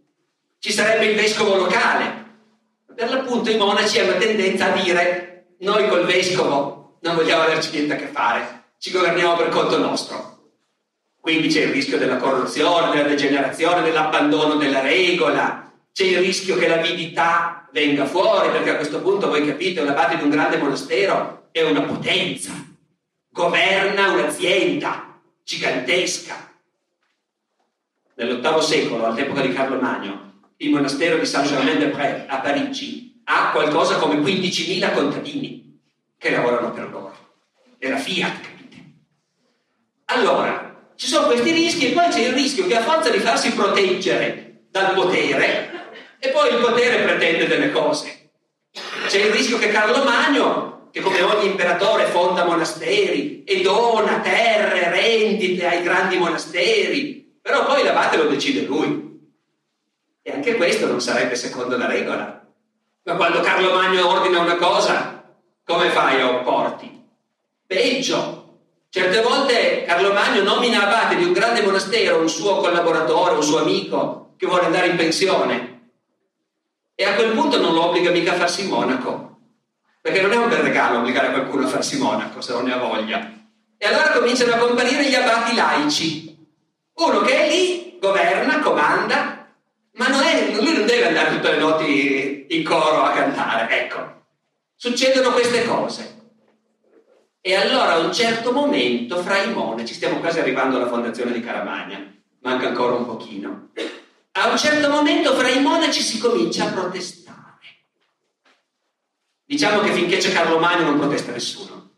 ci 0.60 0.72
sarebbe 0.72 1.06
il 1.06 1.16
vescovo 1.16 1.56
locale. 1.56 2.22
Per 2.96 3.10
l'appunto 3.10 3.50
i 3.50 3.58
monaci 3.58 4.00
hanno 4.00 4.18
tendenza 4.18 4.72
a 4.72 4.78
dire 4.78 5.46
noi 5.60 5.88
col 5.88 6.06
vescovo 6.06 6.83
non 7.04 7.16
vogliamo 7.16 7.44
averci 7.44 7.72
niente 7.72 7.94
a 7.94 7.98
che 7.98 8.08
fare, 8.08 8.64
ci 8.80 8.92
governiamo 8.92 9.36
per 9.36 9.50
conto 9.50 9.78
nostro. 9.78 10.32
Quindi 11.20 11.50
c'è 11.50 11.64
il 11.64 11.72
rischio 11.72 11.98
della 11.98 12.18
corruzione, 12.18 12.92
della 12.92 13.08
degenerazione, 13.08 13.82
dell'abbandono 13.82 14.56
della 14.56 14.82
regola, 14.82 15.72
c'è 15.92 16.06
il 16.06 16.20
rischio 16.20 16.58
che 16.58 16.68
l'avidità 16.68 17.68
venga 17.72 18.06
fuori, 18.06 18.50
perché 18.50 18.72
a 18.72 18.76
questo 18.76 19.02
punto 19.02 19.30
voi 19.30 19.46
capite, 19.46 19.82
un 19.82 19.90
abate 19.90 20.18
di 20.18 20.24
un 20.24 20.30
grande 20.30 20.58
monastero 20.58 21.48
è 21.52 21.62
una 21.62 21.82
potenza, 21.82 22.52
governa 23.30 24.12
un'azienda 24.12 25.22
gigantesca. 25.44 26.52
Nell'VIII 28.16 28.62
secolo, 28.62 29.06
all'epoca 29.06 29.42
di 29.42 29.54
Carlo 29.54 29.80
Magno, 29.80 30.42
il 30.58 30.70
monastero 30.70 31.18
di 31.18 31.26
Saint-Germain-des-Prés 31.26 32.26
a 32.28 32.40
Parigi 32.40 33.22
ha 33.26 33.52
qualcosa 33.52 33.96
come 33.96 34.16
15.000 34.16 34.94
contadini 34.94 35.63
che 36.24 36.30
lavorano 36.30 36.72
per 36.72 36.90
loro. 36.90 37.14
È 37.78 37.90
la 37.90 37.98
Fiat, 37.98 38.40
capite? 38.40 38.78
Allora, 40.06 40.94
ci 40.96 41.08
sono 41.08 41.28
questi 41.28 41.52
rischi 41.52 41.92
e 41.92 41.92
poi 41.92 42.08
c'è 42.08 42.22
il 42.22 42.34
rischio 42.34 42.66
che 42.66 42.78
a 42.78 42.82
forza 42.82 43.10
di 43.10 43.20
farsi 43.20 43.52
proteggere 43.52 44.68
dal 44.70 44.94
potere, 44.94 45.92
e 46.20 46.30
poi 46.30 46.54
il 46.54 46.62
potere 46.62 47.04
pretende 47.04 47.46
delle 47.46 47.72
cose. 47.72 48.30
C'è 49.08 49.20
il 49.20 49.34
rischio 49.34 49.58
che 49.58 49.68
Carlo 49.68 50.02
Magno, 50.06 50.88
che 50.92 51.02
come 51.02 51.22
ogni 51.22 51.48
imperatore 51.48 52.06
fonda 52.06 52.46
monasteri 52.46 53.44
e 53.44 53.62
dona 53.62 54.22
terre, 54.22 54.92
rendite 54.92 55.68
ai 55.68 55.84
grandi 55.84 56.18
monasteri, 56.18 57.38
però 57.42 57.66
poi 57.66 57.84
l'abate 57.84 58.16
lo 58.16 58.30
decide 58.30 58.62
lui. 58.62 59.20
E 60.22 60.32
anche 60.32 60.56
questo 60.56 60.88
non 60.88 61.02
sarebbe 61.02 61.36
secondo 61.36 61.76
la 61.76 61.88
regola. 61.88 62.48
Ma 63.04 63.16
quando 63.16 63.42
Carlo 63.42 63.74
Magno 63.74 64.08
ordina 64.08 64.40
una 64.40 64.56
cosa, 64.56 65.13
come 65.66 65.90
fai 65.90 66.22
a 66.22 66.30
opporti? 66.30 67.02
Peggio, 67.66 68.44
Certe 68.94 69.22
volte 69.22 69.86
Carlo 69.88 70.14
Magno 70.14 70.44
nomina 70.44 70.84
abate 70.84 71.16
di 71.16 71.24
un 71.24 71.34
grande 71.34 71.64
monastero 71.64 72.20
un 72.20 72.30
suo 72.30 72.58
collaboratore, 72.58 73.34
un 73.34 73.42
suo 73.42 73.58
amico 73.58 74.36
che 74.38 74.46
vuole 74.46 74.66
andare 74.66 74.86
in 74.86 74.96
pensione 74.98 75.74
e 76.94 77.04
a 77.04 77.16
quel 77.16 77.32
punto 77.32 77.60
non 77.60 77.74
lo 77.74 77.88
obbliga 77.88 78.12
mica 78.12 78.34
a 78.34 78.36
farsi 78.36 78.68
monaco, 78.68 79.40
perché 80.00 80.22
non 80.22 80.32
è 80.32 80.36
un 80.36 80.48
bel 80.48 80.60
regalo 80.60 81.00
obbligare 81.00 81.32
qualcuno 81.32 81.66
a 81.66 81.70
farsi 81.70 81.98
monaco 81.98 82.40
se 82.40 82.54
non 82.54 82.66
ne 82.66 82.74
ha 82.74 82.78
voglia. 82.78 83.32
E 83.80 83.88
allora 83.88 84.12
cominciano 84.12 84.54
a 84.54 84.58
comparire 84.58 85.10
gli 85.10 85.16
abati 85.16 85.56
laici. 85.56 86.48
Uno 86.94 87.22
che 87.22 87.46
è 87.46 87.50
lì, 87.50 87.98
governa, 88.00 88.60
comanda, 88.60 89.48
ma 89.94 90.08
non 90.08 90.22
è, 90.22 90.52
lui 90.54 90.72
non 90.72 90.86
deve 90.86 91.08
andare 91.08 91.32
tutte 91.32 91.52
le 91.52 91.58
notti 91.58 92.46
in 92.50 92.64
coro 92.64 93.02
a 93.02 93.10
cantare, 93.10 93.82
ecco. 93.82 94.22
Succedono 94.76 95.32
queste 95.32 95.66
cose. 95.66 96.22
E 97.46 97.56
allora 97.56 97.94
a 97.94 97.98
un 97.98 98.14
certo 98.14 98.54
momento 98.54 99.22
fra 99.22 99.42
i 99.42 99.52
monaci, 99.52 99.94
stiamo 99.94 100.20
quasi 100.20 100.40
arrivando 100.40 100.78
alla 100.78 100.88
fondazione 100.88 101.34
di 101.34 101.42
Caramagna, 101.42 102.10
manca 102.40 102.68
ancora 102.68 102.94
un 102.96 103.06
pochino, 103.06 103.72
a 104.32 104.50
un 104.50 104.58
certo 104.58 104.90
momento 104.90 105.34
fra 105.34 105.50
i 105.50 105.62
monaci 105.62 106.02
si 106.02 106.20
comincia 106.20 106.66
a 106.66 106.72
protestare. 106.72 107.42
Diciamo 109.44 109.82
che 109.82 109.92
finché 109.92 110.18
c'è 110.18 110.32
Carlo 110.32 110.58
Magno 110.58 110.86
non 110.86 110.98
protesta 110.98 111.34
nessuno. 111.34 111.92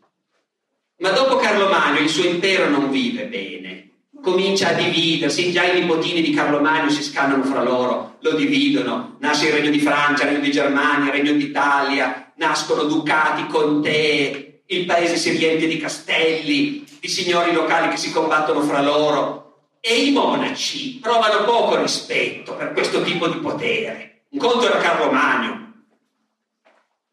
Ma 0.98 1.10
dopo 1.10 1.36
Carlo 1.36 1.68
Magno 1.68 2.00
il 2.00 2.08
suo 2.08 2.24
impero 2.24 2.68
non 2.68 2.90
vive 2.90 3.26
bene, 3.26 3.90
comincia 4.20 4.70
a 4.70 4.72
dividersi, 4.72 5.52
già 5.52 5.62
i 5.62 5.80
nipotini 5.80 6.22
di 6.22 6.34
Carlo 6.34 6.60
Magno 6.60 6.90
si 6.90 7.04
scannano 7.04 7.44
fra 7.44 7.62
loro, 7.62 8.16
lo 8.20 8.32
dividono, 8.32 9.16
nasce 9.20 9.46
il 9.46 9.52
regno 9.52 9.70
di 9.70 9.78
Francia, 9.78 10.24
il 10.24 10.30
regno 10.30 10.42
di 10.42 10.50
Germania, 10.50 11.06
il 11.06 11.12
regno 11.12 11.32
d'Italia, 11.32 12.25
nascono 12.36 12.84
ducati, 12.84 13.46
contee, 13.46 14.62
il 14.66 14.84
paese 14.84 15.16
si 15.16 15.30
riempie 15.30 15.68
di 15.68 15.78
castelli, 15.78 16.84
di 16.98 17.08
signori 17.08 17.52
locali 17.52 17.88
che 17.88 17.96
si 17.96 18.10
combattono 18.10 18.62
fra 18.62 18.82
loro 18.82 19.44
e 19.80 20.02
i 20.04 20.10
monaci 20.10 20.98
provano 21.00 21.44
poco 21.44 21.80
rispetto 21.80 22.54
per 22.54 22.72
questo 22.72 23.02
tipo 23.02 23.28
di 23.28 23.38
potere. 23.38 24.24
Un 24.30 24.38
conto 24.38 24.66
era 24.66 24.78
Carlo 24.78 25.10
Magno. 25.12 25.64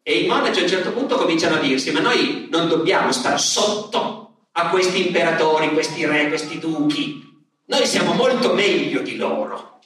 E 0.02 0.18
i 0.18 0.26
monaci 0.26 0.58
a 0.58 0.62
un 0.62 0.68
certo 0.68 0.92
punto 0.92 1.16
cominciano 1.16 1.56
a 1.56 1.60
dirsi, 1.60 1.90
ma 1.92 2.00
noi 2.00 2.48
non 2.50 2.68
dobbiamo 2.68 3.12
stare 3.12 3.38
sotto 3.38 4.48
a 4.52 4.68
questi 4.68 5.06
imperatori, 5.06 5.72
questi 5.72 6.04
re, 6.04 6.28
questi 6.28 6.58
duchi. 6.58 7.22
Noi 7.66 7.86
siamo 7.86 8.12
molto 8.12 8.52
meglio 8.52 9.00
di 9.00 9.16
loro. 9.16 9.78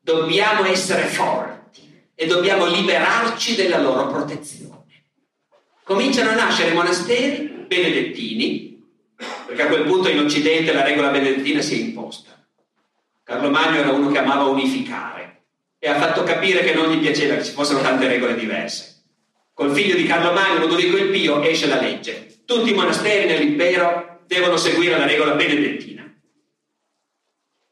Dobbiamo 0.00 0.64
essere 0.64 1.02
forti 1.04 1.55
e 2.16 2.26
dobbiamo 2.26 2.66
liberarci 2.66 3.54
della 3.54 3.78
loro 3.78 4.08
protezione 4.08 4.76
cominciano 5.86 6.30
a 6.30 6.34
nascere 6.34 6.72
monasteri 6.72 7.64
benedettini, 7.64 8.84
perché 9.46 9.62
a 9.62 9.66
quel 9.68 9.84
punto 9.84 10.08
in 10.08 10.18
Occidente 10.18 10.72
la 10.72 10.82
regola 10.82 11.10
benedettina 11.10 11.60
si 11.60 11.80
è 11.80 11.84
imposta. 11.84 12.44
Carlo 13.22 13.50
Magno 13.50 13.78
era 13.78 13.92
uno 13.92 14.10
che 14.10 14.18
amava 14.18 14.46
unificare 14.46 15.44
e 15.78 15.88
ha 15.88 15.94
fatto 15.94 16.24
capire 16.24 16.64
che 16.64 16.74
non 16.74 16.90
gli 16.90 16.98
piaceva 16.98 17.36
che 17.36 17.44
ci 17.44 17.52
fossero 17.52 17.82
tante 17.82 18.08
regole 18.08 18.34
diverse. 18.34 19.04
Col 19.54 19.72
figlio 19.72 19.94
di 19.94 20.06
Carlo 20.06 20.32
Magno, 20.32 20.58
Ludovico 20.58 20.96
il 20.96 21.10
Pio, 21.10 21.40
esce 21.42 21.68
la 21.68 21.80
legge. 21.80 22.42
Tutti 22.44 22.70
i 22.70 22.74
monasteri 22.74 23.26
nell'impero 23.26 24.22
devono 24.26 24.56
seguire 24.56 24.98
la 24.98 25.06
regola 25.06 25.34
benedettina. 25.34 26.02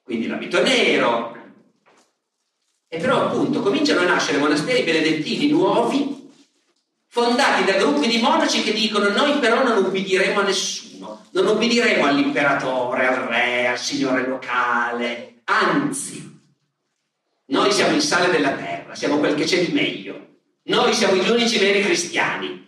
Quindi 0.04 0.28
l'abito 0.28 0.62
nero. 0.62 1.33
E 2.94 2.98
però 2.98 3.26
appunto 3.26 3.60
cominciano 3.60 4.02
a 4.02 4.04
nascere 4.04 4.38
monasteri 4.38 4.84
benedettini 4.84 5.48
nuovi 5.48 6.30
fondati 7.08 7.64
da 7.64 7.76
gruppi 7.76 8.06
di 8.06 8.18
monaci 8.18 8.62
che 8.62 8.72
dicono 8.72 9.08
noi 9.08 9.40
però 9.40 9.64
non 9.64 9.84
ubbidiremo 9.84 10.38
a 10.38 10.44
nessuno, 10.44 11.26
non 11.32 11.48
ubbidiremo 11.48 12.06
all'imperatore, 12.06 13.08
al 13.08 13.16
re, 13.16 13.66
al 13.66 13.78
signore 13.80 14.28
locale, 14.28 15.40
anzi, 15.42 16.40
noi 17.46 17.72
siamo 17.72 17.96
il 17.96 18.00
sale 18.00 18.30
della 18.30 18.52
terra, 18.52 18.94
siamo 18.94 19.18
quel 19.18 19.34
che 19.34 19.44
c'è 19.44 19.64
di 19.64 19.72
meglio, 19.72 20.26
noi 20.66 20.92
siamo 20.92 21.16
gli 21.16 21.28
unici 21.28 21.58
veri 21.58 21.82
cristiani. 21.82 22.62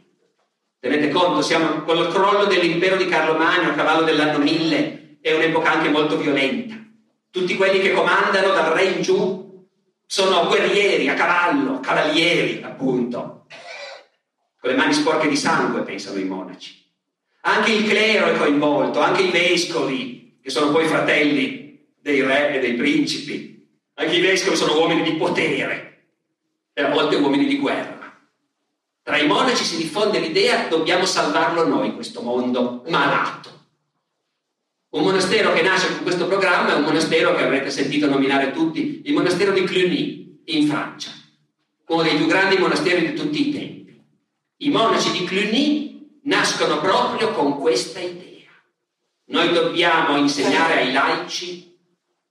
Tenete 0.80 1.08
conto, 1.08 1.40
siamo 1.40 1.82
con 1.82 1.98
il 1.98 2.08
crollo 2.08 2.46
dell'impero 2.46 2.96
di 2.96 3.06
Carlo 3.06 3.36
Magno 3.36 3.70
a 3.70 3.74
cavallo 3.74 4.04
dell'anno 4.04 4.38
1000, 4.38 5.18
è 5.20 5.32
un'epoca 5.32 5.70
anche 5.70 5.88
molto 5.88 6.16
violenta. 6.16 6.74
Tutti 7.30 7.54
quelli 7.54 7.78
che 7.78 7.92
comandano 7.92 8.52
dal 8.52 8.72
re 8.72 8.84
in 8.86 9.02
giù 9.02 9.45
sono 10.06 10.46
guerrieri 10.46 11.08
a 11.08 11.14
cavallo, 11.14 11.80
cavalieri 11.80 12.62
appunto 12.62 13.46
con 14.60 14.70
le 14.70 14.76
mani 14.76 14.92
sporche 14.94 15.28
di 15.28 15.36
sangue, 15.36 15.82
pensano 15.82 16.18
i 16.18 16.24
monaci. 16.24 16.84
Anche 17.42 17.72
il 17.72 17.88
clero 17.88 18.26
è 18.26 18.36
coinvolto, 18.36 19.00
anche 19.00 19.22
i 19.22 19.30
vescovi, 19.30 20.38
che 20.42 20.50
sono 20.50 20.72
poi 20.72 20.86
fratelli 20.86 21.86
dei 22.00 22.20
re 22.22 22.54
e 22.54 22.58
dei 22.58 22.74
principi. 22.74 23.64
Anche 23.94 24.16
i 24.16 24.20
vescovi 24.20 24.56
sono 24.56 24.78
uomini 24.78 25.02
di 25.02 25.16
potere 25.16 26.08
e 26.72 26.82
a 26.82 26.90
volte 26.90 27.16
uomini 27.16 27.46
di 27.46 27.58
guerra. 27.58 28.20
Tra 29.02 29.18
i 29.18 29.26
monaci 29.26 29.62
si 29.62 29.76
diffonde 29.76 30.18
l'idea 30.18 30.66
dobbiamo 30.66 31.04
salvarlo 31.04 31.66
noi, 31.66 31.94
questo 31.94 32.22
mondo 32.22 32.82
malato. 32.88 33.55
Un 34.96 35.02
monastero 35.02 35.52
che 35.52 35.60
nasce 35.60 35.88
con 35.88 36.04
questo 36.04 36.26
programma 36.26 36.72
è 36.72 36.76
un 36.76 36.84
monastero 36.84 37.34
che 37.34 37.44
avrete 37.44 37.70
sentito 37.70 38.08
nominare 38.08 38.52
tutti, 38.52 39.02
il 39.04 39.12
monastero 39.12 39.52
di 39.52 39.62
Cluny, 39.64 40.40
in 40.46 40.66
Francia, 40.66 41.10
uno 41.88 42.02
dei 42.02 42.16
più 42.16 42.24
grandi 42.24 42.56
monasteri 42.56 43.06
di 43.06 43.12
tutti 43.12 43.46
i 43.46 43.52
tempi. 43.52 44.02
I 44.56 44.70
monaci 44.70 45.10
di 45.10 45.24
Cluny 45.24 46.20
nascono 46.22 46.80
proprio 46.80 47.32
con 47.32 47.58
questa 47.58 48.00
idea. 48.00 48.48
Noi 49.26 49.52
dobbiamo 49.52 50.16
insegnare 50.16 50.78
ai 50.80 50.92
laici 50.92 51.76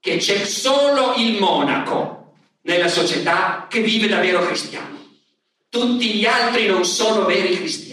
che 0.00 0.16
c'è 0.16 0.44
solo 0.44 1.14
il 1.18 1.38
monaco 1.38 2.32
nella 2.62 2.88
società 2.88 3.68
che 3.70 3.80
vive 3.80 4.08
da 4.08 4.18
vero 4.18 4.44
cristiano. 4.44 4.98
Tutti 5.68 6.14
gli 6.14 6.26
altri 6.26 6.66
non 6.66 6.84
sono 6.84 7.26
veri 7.26 7.54
cristiani. 7.54 7.85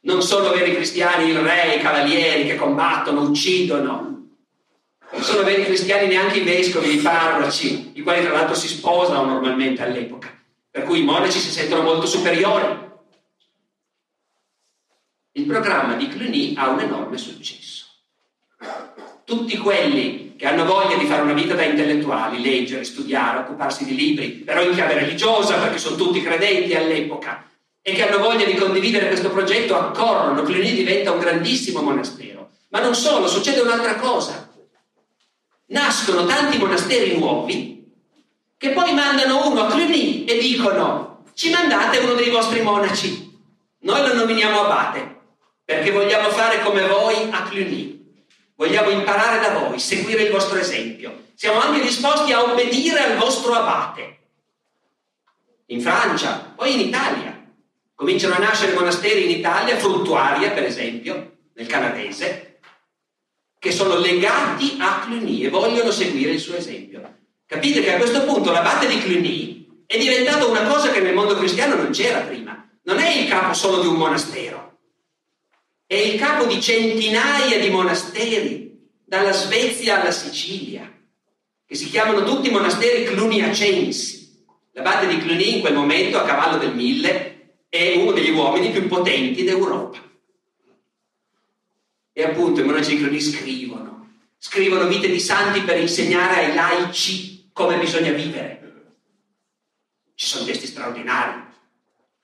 Non 0.00 0.22
sono 0.22 0.50
veri 0.50 0.74
cristiani 0.74 1.30
il 1.30 1.38
re, 1.38 1.76
i 1.76 1.80
cavalieri 1.80 2.46
che 2.46 2.56
combattono, 2.56 3.22
uccidono. 3.22 4.26
Non 5.10 5.22
sono 5.22 5.42
veri 5.42 5.64
cristiani 5.64 6.06
neanche 6.06 6.38
i 6.38 6.44
vescovi, 6.44 6.94
i 6.94 6.98
parroci, 6.98 7.92
i 7.94 8.02
quali 8.02 8.22
tra 8.22 8.32
l'altro 8.32 8.54
si 8.54 8.68
sposano 8.68 9.24
normalmente 9.24 9.82
all'epoca. 9.82 10.32
Per 10.70 10.84
cui 10.84 11.00
i 11.00 11.04
monaci 11.04 11.38
si 11.38 11.50
sentono 11.50 11.82
molto 11.82 12.06
superiori 12.06 12.86
il 15.38 15.46
programma 15.46 15.94
di 15.94 16.08
Cluny 16.08 16.54
ha 16.56 16.68
un 16.68 16.80
enorme 16.80 17.16
successo. 17.16 17.86
Tutti 19.24 19.56
quelli 19.56 20.34
che 20.36 20.46
hanno 20.46 20.64
voglia 20.64 20.96
di 20.96 21.06
fare 21.06 21.22
una 21.22 21.32
vita 21.32 21.54
da 21.54 21.62
intellettuali, 21.62 22.42
leggere, 22.42 22.82
studiare, 22.82 23.38
occuparsi 23.38 23.84
di 23.84 23.94
libri, 23.94 24.30
però 24.30 24.62
in 24.62 24.72
chiave 24.72 24.94
religiosa, 24.94 25.58
perché 25.58 25.78
sono 25.78 25.96
tutti 25.96 26.22
credenti 26.22 26.74
all'epoca, 26.74 27.44
e 27.88 27.94
che 27.94 28.06
hanno 28.06 28.18
voglia 28.18 28.44
di 28.44 28.54
condividere 28.54 29.06
questo 29.06 29.30
progetto, 29.30 29.74
accorrono. 29.76 30.42
Cluny 30.42 30.74
diventa 30.74 31.12
un 31.12 31.18
grandissimo 31.18 31.80
monastero. 31.80 32.50
Ma 32.68 32.80
non 32.80 32.94
solo, 32.94 33.26
succede 33.26 33.60
un'altra 33.60 33.96
cosa. 33.96 34.50
Nascono 35.66 36.26
tanti 36.26 36.58
monasteri 36.58 37.16
nuovi 37.18 37.86
che 38.58 38.70
poi 38.70 38.92
mandano 38.92 39.48
uno 39.48 39.62
a 39.62 39.70
Cluny 39.70 40.24
e 40.24 40.38
dicono 40.38 41.24
ci 41.34 41.50
mandate 41.50 41.98
uno 41.98 42.14
dei 42.14 42.30
vostri 42.30 42.60
monaci, 42.60 43.38
noi 43.80 44.06
lo 44.06 44.14
nominiamo 44.14 44.64
abate 44.64 45.16
perché 45.64 45.90
vogliamo 45.90 46.30
fare 46.30 46.62
come 46.62 46.86
voi 46.86 47.28
a 47.30 47.42
Cluny. 47.42 47.96
Vogliamo 48.56 48.90
imparare 48.90 49.38
da 49.40 49.58
voi, 49.60 49.78
seguire 49.78 50.24
il 50.24 50.32
vostro 50.32 50.58
esempio. 50.58 51.26
Siamo 51.34 51.60
anche 51.60 51.80
disposti 51.80 52.32
a 52.32 52.42
obbedire 52.42 52.98
al 52.98 53.16
vostro 53.16 53.52
abate. 53.52 54.18
In 55.66 55.80
Francia, 55.80 56.52
poi 56.56 56.74
in 56.74 56.88
Italia. 56.88 57.27
Cominciano 57.98 58.36
a 58.36 58.38
nascere 58.38 58.74
monasteri 58.74 59.24
in 59.24 59.38
Italia, 59.38 59.76
Fruttuaria 59.76 60.52
per 60.52 60.62
esempio, 60.62 61.38
nel 61.54 61.66
canadese, 61.66 62.60
che 63.58 63.72
sono 63.72 63.98
legati 63.98 64.76
a 64.78 65.00
Cluny 65.00 65.42
e 65.42 65.48
vogliono 65.48 65.90
seguire 65.90 66.30
il 66.30 66.38
suo 66.38 66.54
esempio. 66.54 67.16
Capite 67.44 67.82
che 67.82 67.92
a 67.92 67.98
questo 67.98 68.22
punto 68.22 68.52
l'abate 68.52 68.86
di 68.86 69.00
Cluny 69.00 69.82
è 69.84 69.98
diventato 69.98 70.48
una 70.48 70.62
cosa 70.62 70.92
che 70.92 71.00
nel 71.00 71.12
mondo 71.12 71.36
cristiano 71.36 71.74
non 71.74 71.90
c'era 71.90 72.20
prima. 72.20 72.70
Non 72.84 73.00
è 73.00 73.10
il 73.16 73.28
capo 73.28 73.52
solo 73.52 73.80
di 73.80 73.88
un 73.88 73.96
monastero, 73.96 74.78
è 75.84 75.96
il 75.96 76.20
capo 76.20 76.44
di 76.44 76.62
centinaia 76.62 77.58
di 77.58 77.68
monasteri, 77.68 78.78
dalla 79.04 79.32
Svezia 79.32 80.00
alla 80.00 80.12
Sicilia, 80.12 80.88
che 81.66 81.74
si 81.74 81.90
chiamano 81.90 82.22
tutti 82.22 82.48
monasteri 82.48 83.02
cluniacensi. 83.02 84.46
L'abate 84.74 85.08
di 85.08 85.18
Cluny 85.18 85.56
in 85.56 85.60
quel 85.62 85.74
momento, 85.74 86.16
a 86.16 86.24
cavallo 86.24 86.58
del 86.58 86.76
mille, 86.76 87.37
è 87.68 87.96
uno 87.96 88.12
degli 88.12 88.30
uomini 88.30 88.70
più 88.70 88.86
potenti 88.86 89.44
d'Europa. 89.44 89.98
E 92.12 92.24
appunto 92.24 92.60
i 92.60 92.64
monaci 92.64 92.96
di 92.96 93.02
Cluny 93.02 93.20
scrivono, 93.20 94.08
scrivono 94.38 94.88
vite 94.88 95.08
di 95.08 95.20
santi 95.20 95.60
per 95.60 95.78
insegnare 95.78 96.46
ai 96.46 96.54
laici 96.54 97.50
come 97.52 97.78
bisogna 97.78 98.10
vivere. 98.10 98.56
Ci 100.14 100.26
sono 100.26 100.44
testi 100.44 100.66
straordinari. 100.66 101.46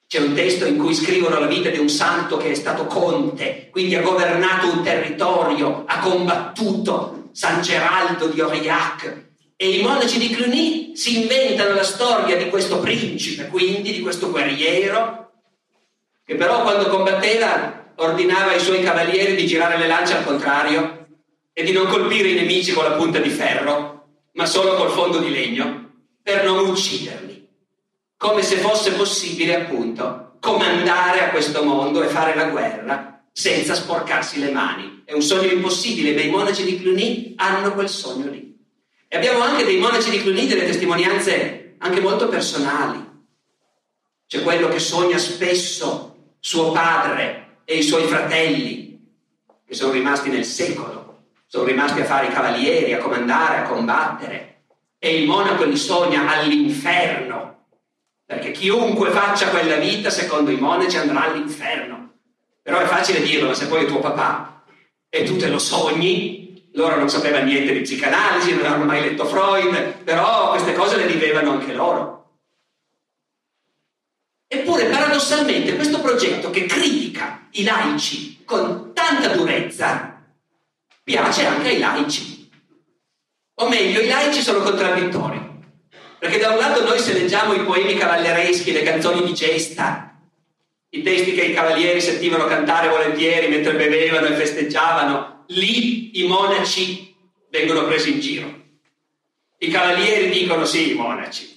C'è 0.07 0.21
un 0.21 0.35
testo 0.35 0.67
in 0.67 0.79
cui 0.79 0.95
scrivono 0.95 1.39
la 1.39 1.47
vita 1.47 1.71
di 1.71 1.79
un 1.79 1.89
santo 1.89 2.37
che 2.37 2.51
è 2.51 2.55
stato 2.55 2.87
conte, 2.87 3.69
quindi 3.71 3.95
ha 3.95 4.03
governato 4.03 4.73
un 4.73 4.83
territorio, 4.83 5.85
ha 5.87 5.99
combattuto 6.01 7.29
San 7.33 7.63
Geraldo 7.63 8.27
di 8.27 8.41
Aurillac. 8.41 9.27
E 9.57 9.71
i 9.71 9.83
monaci 9.83 10.19
di 10.19 10.31
Cluny 10.31 10.97
si 10.97 11.23
inventano 11.23 11.75
la 11.75 11.85
storia 11.85 12.37
di 12.37 12.49
questo 12.49 12.81
principe, 12.81 13.47
quindi 13.49 13.93
di 13.93 14.01
questo 14.01 14.31
guerriero, 14.31 15.24
che 16.25 16.35
però 16.37 16.63
quando 16.63 16.89
combatteva 16.89 17.93
ordinava 17.97 18.53
ai 18.53 18.61
suoi 18.61 18.83
cavalieri 18.83 19.35
di 19.35 19.47
girare 19.47 19.77
le 19.77 19.87
lance 19.87 20.15
al 20.15 20.25
contrario 20.25 21.07
e 21.53 21.63
di 21.63 21.73
non 21.73 21.87
colpire 21.87 22.31
i 22.31 22.35
nemici 22.35 22.73
con 22.73 22.85
la 22.85 22.93
punta 22.93 23.19
di 23.19 23.29
ferro, 23.29 24.07
ma 24.33 24.47
solo 24.47 24.75
col 24.75 24.91
fondo 24.91 25.19
di 25.19 25.31
legno, 25.31 25.93
per 26.23 26.45
non 26.45 26.67
ucciderli, 26.67 27.49
come 28.17 28.43
se 28.43 28.57
fosse 28.57 28.93
possibile 28.93 29.55
appunto 29.55 30.37
comandare 30.41 31.25
a 31.25 31.31
questo 31.31 31.63
mondo 31.63 32.03
e 32.03 32.09
fare 32.09 32.35
la 32.35 32.49
guerra 32.49 33.23
senza 33.33 33.75
sporcarsi 33.75 34.41
le 34.41 34.51
mani. 34.51 35.03
È 35.05 35.13
un 35.13 35.23
sogno 35.23 35.51
impossibile, 35.51 36.15
ma 36.15 36.23
i 36.23 36.31
monaci 36.31 36.65
di 36.65 36.81
Cluny 36.81 37.35
hanno 37.37 37.73
quel 37.75 37.89
sogno 37.89 38.31
lì. 38.31 38.57
E 39.09 39.17
abbiamo 39.17 39.43
anche 39.43 39.65
dei 39.65 39.79
monaci 39.79 40.11
di 40.11 40.21
Cluny 40.23 40.47
delle 40.47 40.65
testimonianze 40.65 41.77
anche 41.79 42.01
molto 42.01 42.29
personali. 42.29 43.03
C'è 44.27 44.43
quello 44.43 44.69
che 44.69 44.79
sogna 44.79 45.19
spesso 45.19 46.14
suo 46.47 46.73
padre 46.73 47.61
e 47.65 47.79
i 47.79 47.83
suoi 47.83 48.03
fratelli, 48.03 49.01
che 49.67 49.73
sono 49.73 49.93
rimasti 49.93 50.29
nel 50.29 50.45
secolo 50.45 51.05
sono 51.47 51.65
rimasti 51.65 52.01
a 52.01 52.05
fare 52.05 52.27
i 52.27 52.33
cavalieri, 52.33 52.93
a 52.93 52.99
comandare, 52.99 53.59
a 53.59 53.63
combattere. 53.63 54.65
E 54.99 55.21
il 55.21 55.27
monaco 55.27 55.65
li 55.65 55.77
sogna 55.77 56.29
all'inferno, 56.29 57.67
perché 58.27 58.51
chiunque 58.51 59.11
faccia 59.11 59.49
quella 59.49 59.77
vita, 59.77 60.11
secondo 60.11 60.51
i 60.51 60.57
monaci, 60.57 60.97
andrà 60.97 61.31
all'inferno. 61.31 62.15
Però 62.61 62.79
è 62.79 62.87
facile 62.87 63.23
dirlo, 63.23 63.49
ma 63.49 63.55
se 63.55 63.69
poi 63.69 63.85
è 63.85 63.87
tuo 63.87 64.01
papà 64.01 64.65
e 65.09 65.23
tu 65.23 65.37
te 65.37 65.49
lo 65.49 65.59
sogni, 65.59 66.71
loro 66.73 66.97
non 66.97 67.09
sapevano 67.09 67.45
niente 67.45 67.73
di 67.73 67.83
psicanalisi, 67.83 68.51
non 68.51 68.67
avevano 68.67 68.85
mai 68.85 69.01
letto 69.01 69.25
Freud, 69.25 70.03
però 70.03 70.51
queste 70.51 70.75
cose 70.75 70.97
le 70.97 71.07
vivevano 71.07 71.53
anche 71.53 71.73
loro. 71.73 72.14
Eppure, 74.47 74.87
paradossalmente, 74.87 75.75
questo 75.75 76.01
progetto 76.01 76.51
che 76.51 76.67
critica 76.67 77.49
i 77.53 77.65
laici 77.65 78.43
con 78.45 78.93
tanta 78.95 79.29
durezza, 79.29 80.23
piace 81.03 81.47
anche 81.47 81.69
ai 81.69 81.79
laici. 81.79 82.51
O 83.57 83.69
meglio, 83.69 84.01
i 84.01 84.09
laici 84.09 84.41
sono 84.41 84.61
contraddittori. 84.61 85.53
Perché 86.19 86.39
da 86.39 86.51
un 86.51 86.59
lato 86.59 86.85
noi 86.85 86.99
se 86.99 87.13
leggiamo 87.13 87.53
i 87.53 87.65
poemi 87.65 87.97
cavallereschi, 87.97 88.73
le 88.73 88.83
canzoni 88.83 89.25
di 89.25 89.35
gesta, 89.35 90.19
i 90.91 91.03
testi 91.03 91.33
che 91.33 91.43
i 91.43 91.53
cavalieri 91.53 92.01
sentivano 92.01 92.47
cantare 92.47 92.89
volentieri 92.89 93.49
mentre 93.49 93.75
bevevano 93.75 94.27
e 94.27 94.35
festeggiavano, 94.35 95.45
lì 95.49 96.21
i 96.21 96.27
monaci 96.27 97.15
vengono 97.51 97.85
presi 97.85 98.13
in 98.13 98.21
giro. 98.21 98.63
I 99.59 99.69
cavalieri 99.69 100.31
dicono 100.31 100.65
sì, 100.65 100.93
i 100.93 100.95
monaci. 100.95 101.54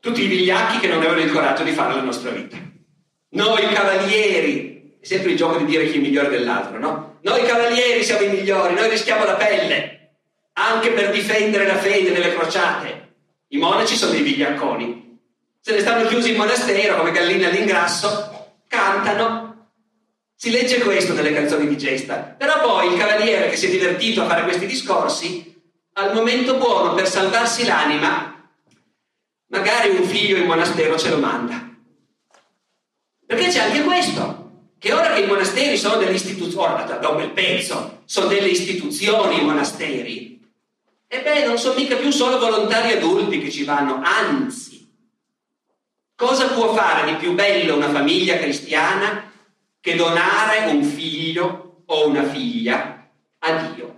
Tutti 0.00 0.22
i 0.22 0.26
vigliacchi 0.26 0.78
che 0.78 0.88
non 0.88 0.98
avevano 0.98 1.20
il 1.20 1.32
coraggio 1.32 1.62
di 1.62 1.72
fare 1.72 1.94
la 1.94 2.02
nostra 2.02 2.30
vita. 2.30 2.56
Noi 3.30 3.68
cavalieri, 3.72 4.98
è 5.00 5.04
sempre 5.04 5.32
il 5.32 5.36
gioco 5.36 5.58
di 5.58 5.64
dire 5.64 5.90
chi 5.90 5.98
è 5.98 6.00
migliore 6.00 6.28
dell'altro, 6.28 6.78
no? 6.78 7.18
Noi 7.22 7.44
cavalieri 7.44 8.04
siamo 8.04 8.22
i 8.22 8.28
migliori, 8.28 8.74
noi 8.74 8.88
rischiamo 8.88 9.24
la 9.24 9.34
pelle, 9.34 10.12
anche 10.54 10.90
per 10.90 11.10
difendere 11.10 11.66
la 11.66 11.76
fede 11.76 12.10
nelle 12.10 12.34
crociate. 12.34 13.14
I 13.48 13.58
monaci 13.58 13.96
sono 13.96 14.12
dei 14.12 14.22
vigliacconi. 14.22 15.18
Se 15.60 15.72
ne 15.72 15.80
stanno 15.80 16.06
chiusi 16.08 16.30
in 16.30 16.36
monastero 16.36 16.96
come 16.96 17.10
galline 17.10 17.46
all'ingrasso, 17.46 18.54
cantano. 18.68 19.70
Si 20.36 20.50
legge 20.50 20.78
questo 20.78 21.12
nelle 21.12 21.32
canzoni 21.32 21.66
di 21.66 21.76
gesta. 21.76 22.16
Però 22.38 22.60
poi 22.60 22.92
il 22.92 22.98
cavaliere 22.98 23.48
che 23.48 23.56
si 23.56 23.66
è 23.66 23.70
divertito 23.70 24.22
a 24.22 24.26
fare 24.26 24.44
questi 24.44 24.66
discorsi, 24.66 25.54
al 25.94 26.14
momento 26.14 26.56
buono 26.56 26.94
per 26.94 27.08
salvarsi 27.08 27.66
l'anima, 27.66 28.35
magari 29.56 29.96
un 29.96 30.04
figlio 30.04 30.36
in 30.36 30.46
monastero 30.46 30.98
ce 30.98 31.10
lo 31.10 31.18
manda. 31.18 31.74
Perché 33.24 33.48
c'è 33.48 33.60
anche 33.60 33.82
questo 33.82 34.44
che 34.78 34.92
ora 34.92 35.14
che 35.14 35.22
i 35.22 35.26
monasteri 35.26 35.76
sono 35.76 35.96
delle 35.96 36.12
istituzioni, 36.12 36.84
da 36.84 37.08
un 37.08 37.16
bel 37.16 37.30
pezzo, 37.30 38.02
sono 38.04 38.26
delle 38.26 38.48
istituzioni 38.48 39.40
i 39.40 39.44
monasteri, 39.44 40.40
ebbene 41.08 41.46
non 41.46 41.58
sono 41.58 41.74
mica 41.74 41.96
più 41.96 42.10
solo 42.10 42.38
volontari 42.38 42.92
adulti 42.92 43.40
che 43.40 43.50
ci 43.50 43.64
vanno, 43.64 44.00
anzi, 44.04 44.86
cosa 46.14 46.48
può 46.48 46.74
fare 46.74 47.10
di 47.10 47.16
più 47.16 47.32
bello 47.32 47.76
una 47.76 47.90
famiglia 47.90 48.36
cristiana 48.36 49.30
che 49.80 49.96
donare 49.96 50.70
un 50.70 50.82
figlio 50.84 51.82
o 51.86 52.06
una 52.06 52.24
figlia 52.24 53.08
a 53.38 53.52
Dio? 53.54 53.95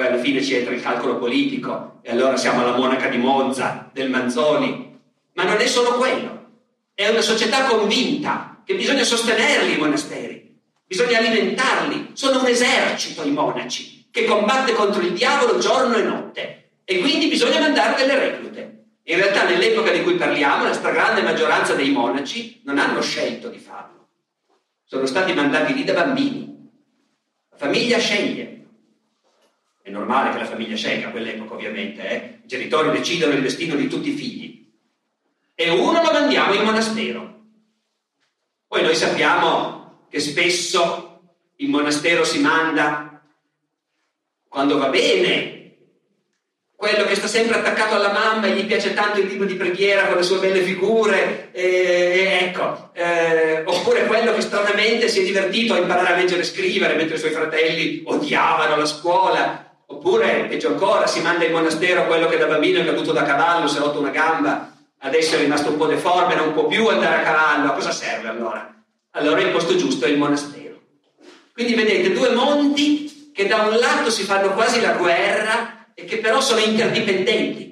Poi 0.00 0.08
alla 0.08 0.22
fine 0.22 0.42
ci 0.42 0.54
entra 0.54 0.72
il 0.72 0.80
calcolo 0.80 1.18
politico 1.18 1.98
e 2.00 2.10
allora 2.10 2.34
siamo 2.38 2.62
alla 2.62 2.74
monaca 2.74 3.08
di 3.08 3.18
Monza, 3.18 3.90
del 3.92 4.08
Manzoni, 4.08 4.98
ma 5.34 5.42
non 5.42 5.60
è 5.60 5.66
solo 5.66 5.98
quello. 5.98 6.52
È 6.94 7.06
una 7.06 7.20
società 7.20 7.64
convinta 7.64 8.62
che 8.64 8.76
bisogna 8.76 9.04
sostenerli 9.04 9.74
i 9.74 9.76
monasteri, 9.76 10.58
bisogna 10.86 11.18
alimentarli. 11.18 12.12
Sono 12.14 12.40
un 12.40 12.46
esercito 12.46 13.24
i 13.24 13.30
monaci 13.30 14.08
che 14.10 14.24
combatte 14.24 14.72
contro 14.72 15.02
il 15.02 15.12
diavolo 15.12 15.58
giorno 15.58 15.94
e 15.96 16.02
notte 16.02 16.70
e 16.82 16.98
quindi 17.00 17.28
bisogna 17.28 17.60
mandare 17.60 18.00
delle 18.00 18.18
reclute. 18.18 18.84
In 19.02 19.16
realtà 19.16 19.44
nell'epoca 19.44 19.92
di 19.92 20.02
cui 20.02 20.14
parliamo 20.14 20.64
la 20.64 20.72
stragrande 20.72 21.20
maggioranza 21.20 21.74
dei 21.74 21.90
monaci 21.90 22.62
non 22.64 22.78
hanno 22.78 23.02
scelto 23.02 23.50
di 23.50 23.58
farlo. 23.58 24.08
Sono 24.82 25.04
stati 25.04 25.34
mandati 25.34 25.74
lì 25.74 25.84
da 25.84 25.92
bambini. 25.92 26.70
La 27.50 27.56
famiglia 27.58 27.98
sceglie. 27.98 28.59
È 29.82 29.90
normale 29.90 30.30
che 30.30 30.38
la 30.38 30.46
famiglia 30.46 30.76
scelga 30.76 31.08
a 31.08 31.10
quell'epoca 31.10 31.54
ovviamente, 31.54 32.08
eh? 32.08 32.40
i 32.44 32.46
genitori 32.48 32.90
decidono 32.90 33.32
il 33.32 33.42
destino 33.42 33.74
di 33.74 33.88
tutti 33.88 34.10
i 34.10 34.14
figli 34.14 34.50
e 35.60 35.68
uno 35.68 36.02
lo 36.02 36.10
mandiamo 36.10 36.54
in 36.54 36.62
monastero. 36.62 37.38
Poi 38.66 38.82
noi 38.82 38.94
sappiamo 38.94 40.06
che 40.08 40.18
spesso 40.18 41.20
il 41.56 41.68
monastero 41.68 42.24
si 42.24 42.40
manda 42.40 43.22
quando 44.48 44.78
va 44.78 44.88
bene, 44.88 45.74
quello 46.74 47.04
che 47.04 47.14
sta 47.14 47.26
sempre 47.26 47.58
attaccato 47.58 47.94
alla 47.94 48.10
mamma 48.10 48.46
e 48.46 48.52
gli 48.52 48.64
piace 48.64 48.94
tanto 48.94 49.20
il 49.20 49.26
libro 49.26 49.44
di 49.44 49.54
preghiera 49.54 50.06
con 50.06 50.16
le 50.16 50.22
sue 50.22 50.38
belle 50.38 50.62
figure, 50.62 51.50
e, 51.52 52.38
ecco, 52.40 52.90
eh, 52.94 53.62
oppure 53.66 54.06
quello 54.06 54.32
che 54.32 54.40
stranamente 54.40 55.08
si 55.08 55.20
è 55.20 55.24
divertito 55.24 55.74
a 55.74 55.78
imparare 55.78 56.14
a 56.14 56.16
leggere 56.16 56.40
e 56.40 56.44
scrivere 56.44 56.94
mentre 56.94 57.16
i 57.16 57.18
suoi 57.18 57.32
fratelli 57.32 58.02
odiavano 58.06 58.76
la 58.76 58.86
scuola, 58.86 59.69
oppure, 59.92 60.46
peggio 60.48 60.68
ancora, 60.68 61.06
si 61.06 61.20
manda 61.20 61.44
in 61.44 61.52
monastero 61.52 62.06
quello 62.06 62.26
che 62.28 62.36
da 62.36 62.46
bambino 62.46 62.80
è 62.80 62.84
caduto 62.84 63.12
da 63.12 63.22
cavallo, 63.22 63.68
si 63.68 63.76
è 63.76 63.80
rotto 63.80 64.00
una 64.00 64.10
gamba 64.10 64.70
adesso 65.00 65.36
è 65.36 65.38
rimasto 65.38 65.70
un 65.70 65.76
po' 65.76 65.86
deforme, 65.86 66.34
non 66.34 66.52
può 66.52 66.66
più 66.66 66.88
andare 66.88 67.16
a 67.16 67.22
cavallo, 67.22 67.70
a 67.70 67.74
cosa 67.74 67.92
serve 67.92 68.28
allora? 68.28 68.74
Allora 69.12 69.40
il 69.40 69.50
posto 69.50 69.76
giusto 69.76 70.04
è 70.04 70.08
il 70.08 70.18
monastero. 70.18 70.80
Quindi 71.52 71.74
vedete 71.74 72.12
due 72.12 72.30
mondi 72.30 73.30
che 73.34 73.46
da 73.46 73.62
un 73.62 73.76
lato 73.76 74.10
si 74.10 74.22
fanno 74.22 74.52
quasi 74.52 74.80
la 74.80 74.92
guerra 74.92 75.92
e 75.94 76.04
che 76.04 76.18
però 76.18 76.40
sono 76.40 76.60
interdipendenti. 76.60 77.68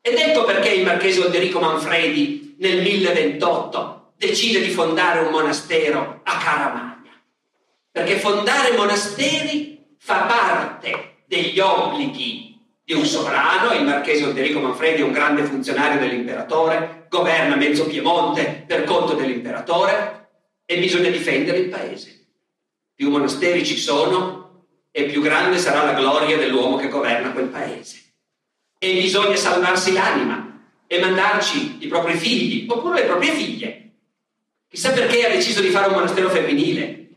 Ed 0.00 0.16
ecco 0.16 0.44
perché 0.44 0.70
il 0.70 0.84
marchese 0.84 1.20
Olderico 1.20 1.60
Manfredi 1.60 2.56
nel 2.58 2.82
1028 2.82 4.12
decide 4.16 4.60
di 4.60 4.70
fondare 4.70 5.20
un 5.20 5.30
monastero 5.30 6.20
a 6.24 6.38
Caramagna. 6.38 7.12
Perché 7.90 8.18
fondare 8.18 8.76
monasteri 8.76 9.94
fa 9.98 10.20
parte 10.22 11.09
degli 11.30 11.60
obblighi 11.60 12.58
di 12.82 12.92
un 12.92 13.06
sovrano, 13.06 13.72
il 13.72 13.84
marchese 13.84 14.24
Olderico 14.24 14.58
Manfredi 14.58 15.00
è 15.00 15.04
un 15.04 15.12
grande 15.12 15.44
funzionario 15.44 16.00
dell'imperatore, 16.00 17.06
governa 17.08 17.54
mezzo 17.54 17.86
Piemonte 17.86 18.64
per 18.66 18.82
conto 18.82 19.14
dell'imperatore 19.14 20.30
e 20.66 20.80
bisogna 20.80 21.08
difendere 21.08 21.58
il 21.58 21.68
paese. 21.68 22.26
Più 22.96 23.10
monasteri 23.10 23.64
ci 23.64 23.76
sono 23.78 24.64
e 24.90 25.04
più 25.04 25.22
grande 25.22 25.58
sarà 25.58 25.84
la 25.84 25.92
gloria 25.92 26.36
dell'uomo 26.36 26.74
che 26.78 26.88
governa 26.88 27.30
quel 27.30 27.46
paese. 27.46 28.12
E 28.76 28.94
bisogna 28.94 29.36
salvarsi 29.36 29.92
l'anima 29.92 30.64
e 30.88 30.98
mandarci 30.98 31.76
i 31.78 31.86
propri 31.86 32.14
figli 32.14 32.66
oppure 32.68 33.02
le 33.02 33.06
proprie 33.06 33.30
figlie. 33.30 33.90
Chissà 34.68 34.90
perché 34.90 35.26
ha 35.26 35.30
deciso 35.30 35.60
di 35.60 35.68
fare 35.68 35.86
un 35.86 35.94
monastero 35.94 36.28
femminile. 36.28 37.08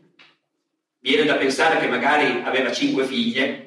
Viene 1.00 1.24
da 1.24 1.34
pensare 1.34 1.80
che 1.80 1.88
magari 1.88 2.42
aveva 2.44 2.70
cinque 2.70 3.04
figlie 3.06 3.63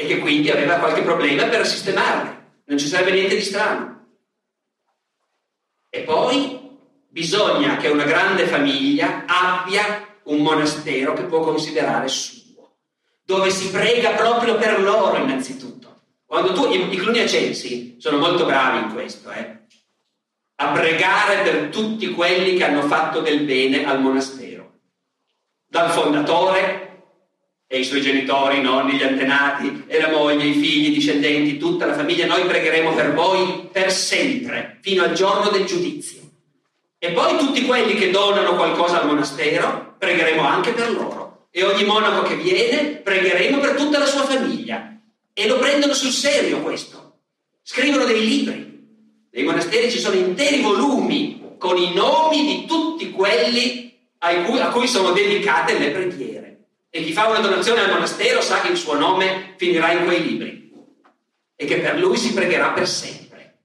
e 0.00 0.06
che 0.06 0.18
quindi 0.18 0.48
aveva 0.48 0.76
qualche 0.76 1.02
problema 1.02 1.46
per 1.46 1.66
sistemarle. 1.66 2.60
Non 2.66 2.78
ci 2.78 2.86
sarebbe 2.86 3.10
niente 3.10 3.34
di 3.34 3.42
strano. 3.42 4.06
E 5.90 6.02
poi 6.02 6.70
bisogna 7.08 7.78
che 7.78 7.88
una 7.88 8.04
grande 8.04 8.46
famiglia 8.46 9.24
abbia 9.26 10.06
un 10.26 10.40
monastero 10.40 11.14
che 11.14 11.24
può 11.24 11.40
considerare 11.40 12.06
suo, 12.06 12.76
dove 13.24 13.50
si 13.50 13.72
prega 13.72 14.10
proprio 14.10 14.54
per 14.54 14.80
loro 14.80 15.16
innanzitutto. 15.16 16.02
Quando 16.24 16.52
tu, 16.52 16.70
i, 16.72 16.96
cluniacensi 16.96 17.96
sono 17.98 18.18
molto 18.18 18.44
bravi 18.44 18.84
in 18.84 18.92
questo, 18.92 19.32
eh? 19.32 19.62
a 20.60 20.70
pregare 20.70 21.42
per 21.42 21.70
tutti 21.70 22.12
quelli 22.12 22.56
che 22.56 22.62
hanno 22.62 22.82
fatto 22.82 23.20
del 23.20 23.40
bene 23.40 23.84
al 23.84 24.00
monastero, 24.00 24.74
dal 25.66 25.90
fondatore 25.90 26.87
e 27.70 27.80
i 27.80 27.84
suoi 27.84 28.00
genitori, 28.00 28.58
i 28.58 28.62
nonni, 28.62 28.96
gli 28.96 29.02
antenati, 29.02 29.84
e 29.86 30.00
la 30.00 30.10
moglie, 30.10 30.46
i 30.46 30.54
figli, 30.54 30.88
i 30.88 30.94
discendenti, 30.94 31.58
tutta 31.58 31.84
la 31.84 31.92
famiglia, 31.92 32.24
noi 32.24 32.46
pregheremo 32.46 32.94
per 32.94 33.12
voi 33.12 33.68
per 33.70 33.92
sempre, 33.92 34.78
fino 34.80 35.02
al 35.02 35.12
giorno 35.12 35.50
del 35.50 35.66
giudizio. 35.66 36.20
E 36.98 37.10
poi 37.12 37.36
tutti 37.36 37.66
quelli 37.66 37.94
che 37.94 38.10
donano 38.10 38.56
qualcosa 38.56 39.00
al 39.00 39.06
monastero, 39.06 39.94
pregheremo 39.98 40.42
anche 40.42 40.72
per 40.72 40.90
loro. 40.90 41.46
E 41.50 41.62
ogni 41.62 41.84
monaco 41.84 42.22
che 42.22 42.36
viene, 42.36 43.00
pregheremo 43.04 43.58
per 43.58 43.74
tutta 43.74 43.98
la 43.98 44.06
sua 44.06 44.24
famiglia. 44.24 44.98
E 45.34 45.46
lo 45.46 45.58
prendono 45.58 45.92
sul 45.92 46.10
serio 46.10 46.62
questo. 46.62 47.18
Scrivono 47.62 48.04
dei 48.04 48.24
libri. 48.24 48.66
Nei 49.30 49.44
monasteri 49.44 49.90
ci 49.90 49.98
sono 49.98 50.16
interi 50.16 50.62
volumi 50.62 51.56
con 51.58 51.76
i 51.76 51.92
nomi 51.92 52.46
di 52.46 52.66
tutti 52.66 53.10
quelli 53.10 53.94
a 54.18 54.70
cui, 54.70 54.88
sono 54.88 55.12
dedicate 55.12 55.78
le 55.78 55.90
preghiere. 55.90 56.27
E 56.90 57.04
chi 57.04 57.12
fa 57.12 57.28
una 57.28 57.40
donazione 57.40 57.82
al 57.82 57.90
monastero 57.90 58.40
sa 58.40 58.60
che 58.60 58.68
il 58.68 58.76
suo 58.76 58.94
nome 58.94 59.54
finirà 59.56 59.92
in 59.92 60.04
quei 60.04 60.22
libri 60.22 60.72
e 61.54 61.66
che 61.66 61.80
per 61.80 61.98
lui 61.98 62.16
si 62.16 62.32
pregherà 62.32 62.70
per 62.70 62.88
sempre. 62.88 63.58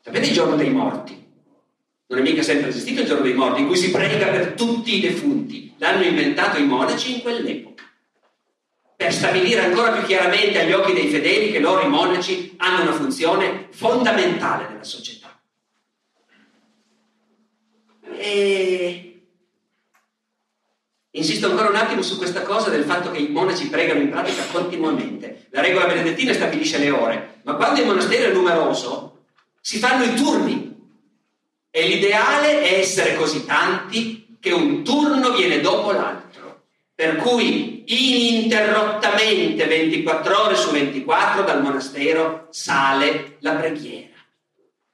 Sapete 0.00 0.26
il 0.26 0.32
giorno 0.32 0.56
dei 0.56 0.70
morti? 0.70 1.24
Non 2.06 2.20
è 2.20 2.22
mica 2.22 2.42
sempre 2.42 2.68
esistito 2.68 3.00
il 3.00 3.06
giorno 3.06 3.24
dei 3.24 3.34
morti, 3.34 3.60
in 3.60 3.66
cui 3.66 3.76
si 3.76 3.90
prega 3.90 4.28
per 4.28 4.52
tutti 4.52 4.94
i 4.94 5.00
defunti. 5.00 5.74
L'hanno 5.78 6.04
inventato 6.04 6.58
i 6.58 6.64
monaci 6.64 7.14
in 7.14 7.20
quell'epoca. 7.20 7.82
Per 8.94 9.12
stabilire 9.12 9.64
ancora 9.64 9.92
più 9.92 10.06
chiaramente 10.06 10.60
agli 10.60 10.72
occhi 10.72 10.92
dei 10.92 11.08
fedeli 11.08 11.50
che 11.50 11.58
loro, 11.58 11.82
i 11.82 11.88
monaci, 11.88 12.54
hanno 12.58 12.82
una 12.82 12.92
funzione 12.92 13.66
fondamentale 13.70 14.68
nella 14.68 14.84
società. 14.84 15.38
E 18.16 19.05
Insisto 21.16 21.48
ancora 21.48 21.70
un 21.70 21.76
attimo 21.76 22.02
su 22.02 22.18
questa 22.18 22.42
cosa 22.42 22.68
del 22.68 22.84
fatto 22.84 23.10
che 23.10 23.18
i 23.18 23.28
monaci 23.28 23.70
pregano 23.70 24.00
in 24.00 24.10
pratica 24.10 24.44
continuamente. 24.52 25.46
La 25.50 25.62
regola 25.62 25.86
benedettina 25.86 26.34
stabilisce 26.34 26.76
le 26.76 26.90
ore, 26.90 27.40
ma 27.44 27.54
quando 27.54 27.80
il 27.80 27.86
monastero 27.86 28.30
è 28.30 28.32
numeroso 28.34 29.22
si 29.58 29.78
fanno 29.78 30.04
i 30.04 30.14
turni 30.14 30.74
e 31.70 31.86
l'ideale 31.88 32.60
è 32.60 32.78
essere 32.78 33.16
così 33.16 33.46
tanti 33.46 34.36
che 34.38 34.52
un 34.52 34.84
turno 34.84 35.30
viene 35.32 35.60
dopo 35.60 35.90
l'altro. 35.90 36.64
Per 36.94 37.16
cui 37.16 37.84
ininterrottamente 37.86 39.64
24 39.64 40.42
ore 40.42 40.54
su 40.54 40.70
24 40.70 41.44
dal 41.44 41.62
monastero 41.62 42.48
sale 42.50 43.36
la 43.40 43.54
preghiera 43.54 44.14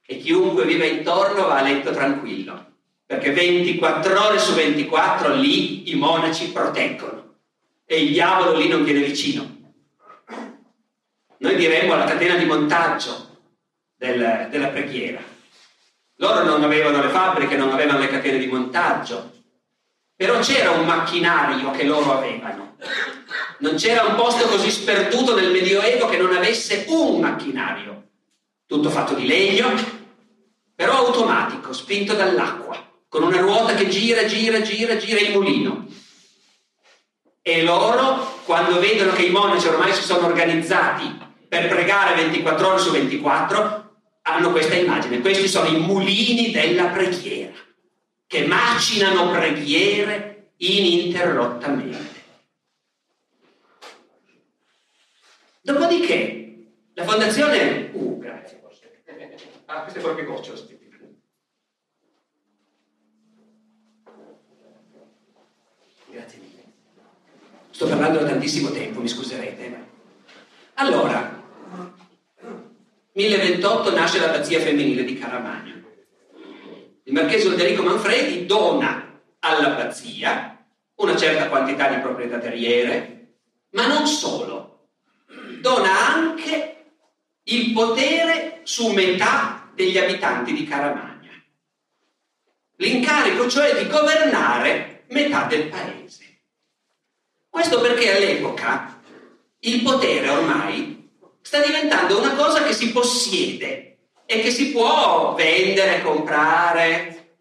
e 0.05 0.17
chiunque 0.17 0.63
vive 0.63 0.87
intorno 0.87 1.47
va 1.47 1.57
a 1.57 1.63
letto 1.63 1.91
tranquillo 1.91 2.71
perché 3.05 3.31
24 3.31 4.27
ore 4.27 4.39
su 4.39 4.53
24 4.53 5.35
lì 5.35 5.91
i 5.91 5.95
monaci 5.95 6.51
proteggono 6.51 7.35
e 7.85 8.03
il 8.03 8.11
diavolo 8.11 8.57
lì 8.57 8.67
non 8.67 8.83
viene 8.83 9.01
vicino. 9.01 9.61
Noi 11.37 11.55
diremmo 11.55 11.95
la 11.95 12.05
catena 12.05 12.35
di 12.35 12.45
montaggio 12.45 13.39
del, 13.97 14.47
della 14.49 14.67
preghiera. 14.67 15.21
Loro 16.17 16.43
non 16.43 16.63
avevano 16.63 17.01
le 17.01 17.09
fabbriche, 17.09 17.57
non 17.57 17.71
avevano 17.71 17.99
le 17.99 18.07
catene 18.07 18.37
di 18.37 18.47
montaggio, 18.47 19.31
però 20.15 20.39
c'era 20.39 20.71
un 20.71 20.85
macchinario 20.85 21.71
che 21.71 21.83
loro 21.83 22.17
avevano. 22.17 22.77
Non 23.59 23.75
c'era 23.75 24.03
un 24.03 24.15
posto 24.15 24.47
così 24.47 24.71
sperduto 24.71 25.35
nel 25.35 25.51
Medioevo 25.51 26.07
che 26.07 26.17
non 26.17 26.33
avesse 26.33 26.85
un 26.87 27.19
macchinario, 27.19 28.03
tutto 28.65 28.89
fatto 28.89 29.13
di 29.13 29.27
legno, 29.27 29.73
però 30.75 31.05
automatico, 31.05 31.73
spinto 31.73 32.13
dall'acqua 32.13 32.82
con 33.13 33.21
una 33.21 33.41
ruota 33.41 33.75
che 33.75 33.89
gira, 33.89 34.25
gira, 34.25 34.61
gira, 34.61 34.95
gira 34.95 35.19
il 35.19 35.33
mulino. 35.33 35.85
E 37.43 37.61
loro, 37.61 38.41
quando 38.43 38.79
vedono 38.79 39.11
che 39.11 39.25
i 39.25 39.29
monaci 39.29 39.67
ormai 39.67 39.93
si 39.93 40.01
sono 40.01 40.25
organizzati 40.25 41.15
per 41.47 41.67
pregare 41.67 42.15
24 42.15 42.67
ore 42.67 42.79
su 42.79 42.89
24, 42.89 43.97
hanno 44.23 44.49
questa 44.49 44.73
immagine. 44.73 45.21
Questi 45.21 45.47
sono 45.47 45.67
i 45.67 45.79
mulini 45.79 46.49
della 46.49 46.85
preghiera, 46.85 47.53
che 48.25 48.47
macinano 48.47 49.29
preghiere 49.29 50.53
ininterrottamente. 50.57 52.21
Dopodiché, 55.61 56.65
la 56.95 57.03
fondazione... 57.03 57.91
Uh, 57.93 58.17
grazie. 58.17 58.59
Ah, 59.65 59.81
queste 59.81 59.99
proprio 66.13 66.23
gocce. 66.23 66.41
Sto 67.71 67.87
parlando 67.87 68.19
da 68.19 68.27
tantissimo 68.27 68.69
tempo, 68.69 69.01
mi 69.01 69.07
scuserete. 69.07 69.91
Allora, 70.75 71.41
1028 73.13 73.95
nasce 73.95 74.19
l'abbazia 74.19 74.59
femminile 74.59 75.03
di 75.03 75.17
Caramagna. 75.17 75.81
Il 77.05 77.13
marchese 77.13 77.47
Olderico 77.47 77.83
Manfredi 77.83 78.45
dona 78.45 79.21
all'abbazia 79.39 80.65
una 80.95 81.17
certa 81.17 81.49
quantità 81.49 81.89
di 81.89 82.01
proprietà 82.01 82.37
terriere, 82.37 83.35
ma 83.71 83.87
non 83.87 84.07
solo, 84.07 84.89
dona 85.59 86.13
anche 86.13 86.85
il 87.43 87.73
potere 87.73 88.61
su 88.63 88.93
metà 88.93 89.69
degli 89.73 89.97
abitanti 89.97 90.53
di 90.53 90.65
Caramagna. 90.65 91.31
L'incarico 92.77 93.49
cioè 93.49 93.75
di 93.75 93.89
governare 93.89 94.92
metà 95.13 95.45
del 95.45 95.69
paese. 95.69 96.41
Questo 97.47 97.79
perché 97.79 98.15
all'epoca 98.15 98.99
il 99.59 99.81
potere 99.83 100.27
ormai 100.27 101.09
sta 101.41 101.63
diventando 101.63 102.19
una 102.19 102.33
cosa 102.35 102.63
che 102.63 102.73
si 102.73 102.91
possiede 102.91 103.97
e 104.25 104.41
che 104.41 104.51
si 104.51 104.71
può 104.71 105.33
vendere, 105.35 106.01
comprare. 106.01 107.35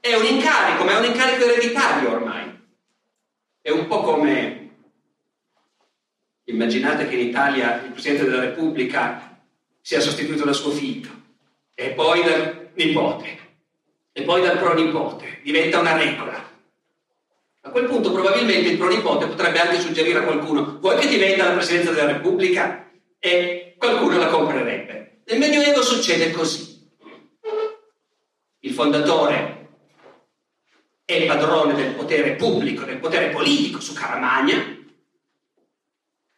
È 0.00 0.14
un 0.14 0.26
incarico, 0.26 0.84
ma 0.84 0.92
è 0.92 0.98
un 0.98 1.04
incarico 1.04 1.44
ereditario 1.44 2.10
ormai. 2.10 2.52
È 3.62 3.70
un 3.70 3.86
po' 3.86 4.02
come 4.02 4.70
immaginate 6.44 7.08
che 7.08 7.14
in 7.14 7.28
Italia 7.28 7.82
il 7.82 7.92
Presidente 7.92 8.24
della 8.24 8.42
Repubblica 8.42 9.40
sia 9.80 10.00
sostituito 10.00 10.44
da 10.44 10.52
suo 10.52 10.70
figlio 10.70 11.22
e 11.74 11.90
poi 11.90 12.22
dal 12.22 12.70
nipote 12.74 13.38
e 14.12 14.22
poi 14.22 14.42
dal 14.42 14.58
pronipote. 14.58 15.40
Diventa 15.42 15.80
una 15.80 15.96
regola. 15.96 16.53
A 17.66 17.70
quel 17.70 17.86
punto 17.86 18.12
probabilmente 18.12 18.68
il 18.68 18.76
pronipote 18.76 19.26
potrebbe 19.26 19.58
anche 19.58 19.80
suggerire 19.80 20.18
a 20.18 20.24
qualcuno 20.24 20.76
vuoi 20.80 20.98
che 20.98 21.08
ti 21.08 21.16
venda 21.16 21.44
la 21.44 21.54
Presidenza 21.54 21.92
della 21.92 22.12
Repubblica? 22.12 22.90
E 23.18 23.74
qualcuno 23.78 24.18
la 24.18 24.26
comprerebbe. 24.26 25.22
Nel 25.24 25.38
Medioevo 25.38 25.82
succede 25.82 26.30
così. 26.30 26.86
Il 28.60 28.72
fondatore 28.74 29.68
è 31.06 31.24
padrone 31.24 31.74
del 31.74 31.94
potere 31.94 32.32
pubblico, 32.32 32.84
del 32.84 32.98
potere 32.98 33.30
politico 33.30 33.80
su 33.80 33.94
Caramagna 33.94 34.56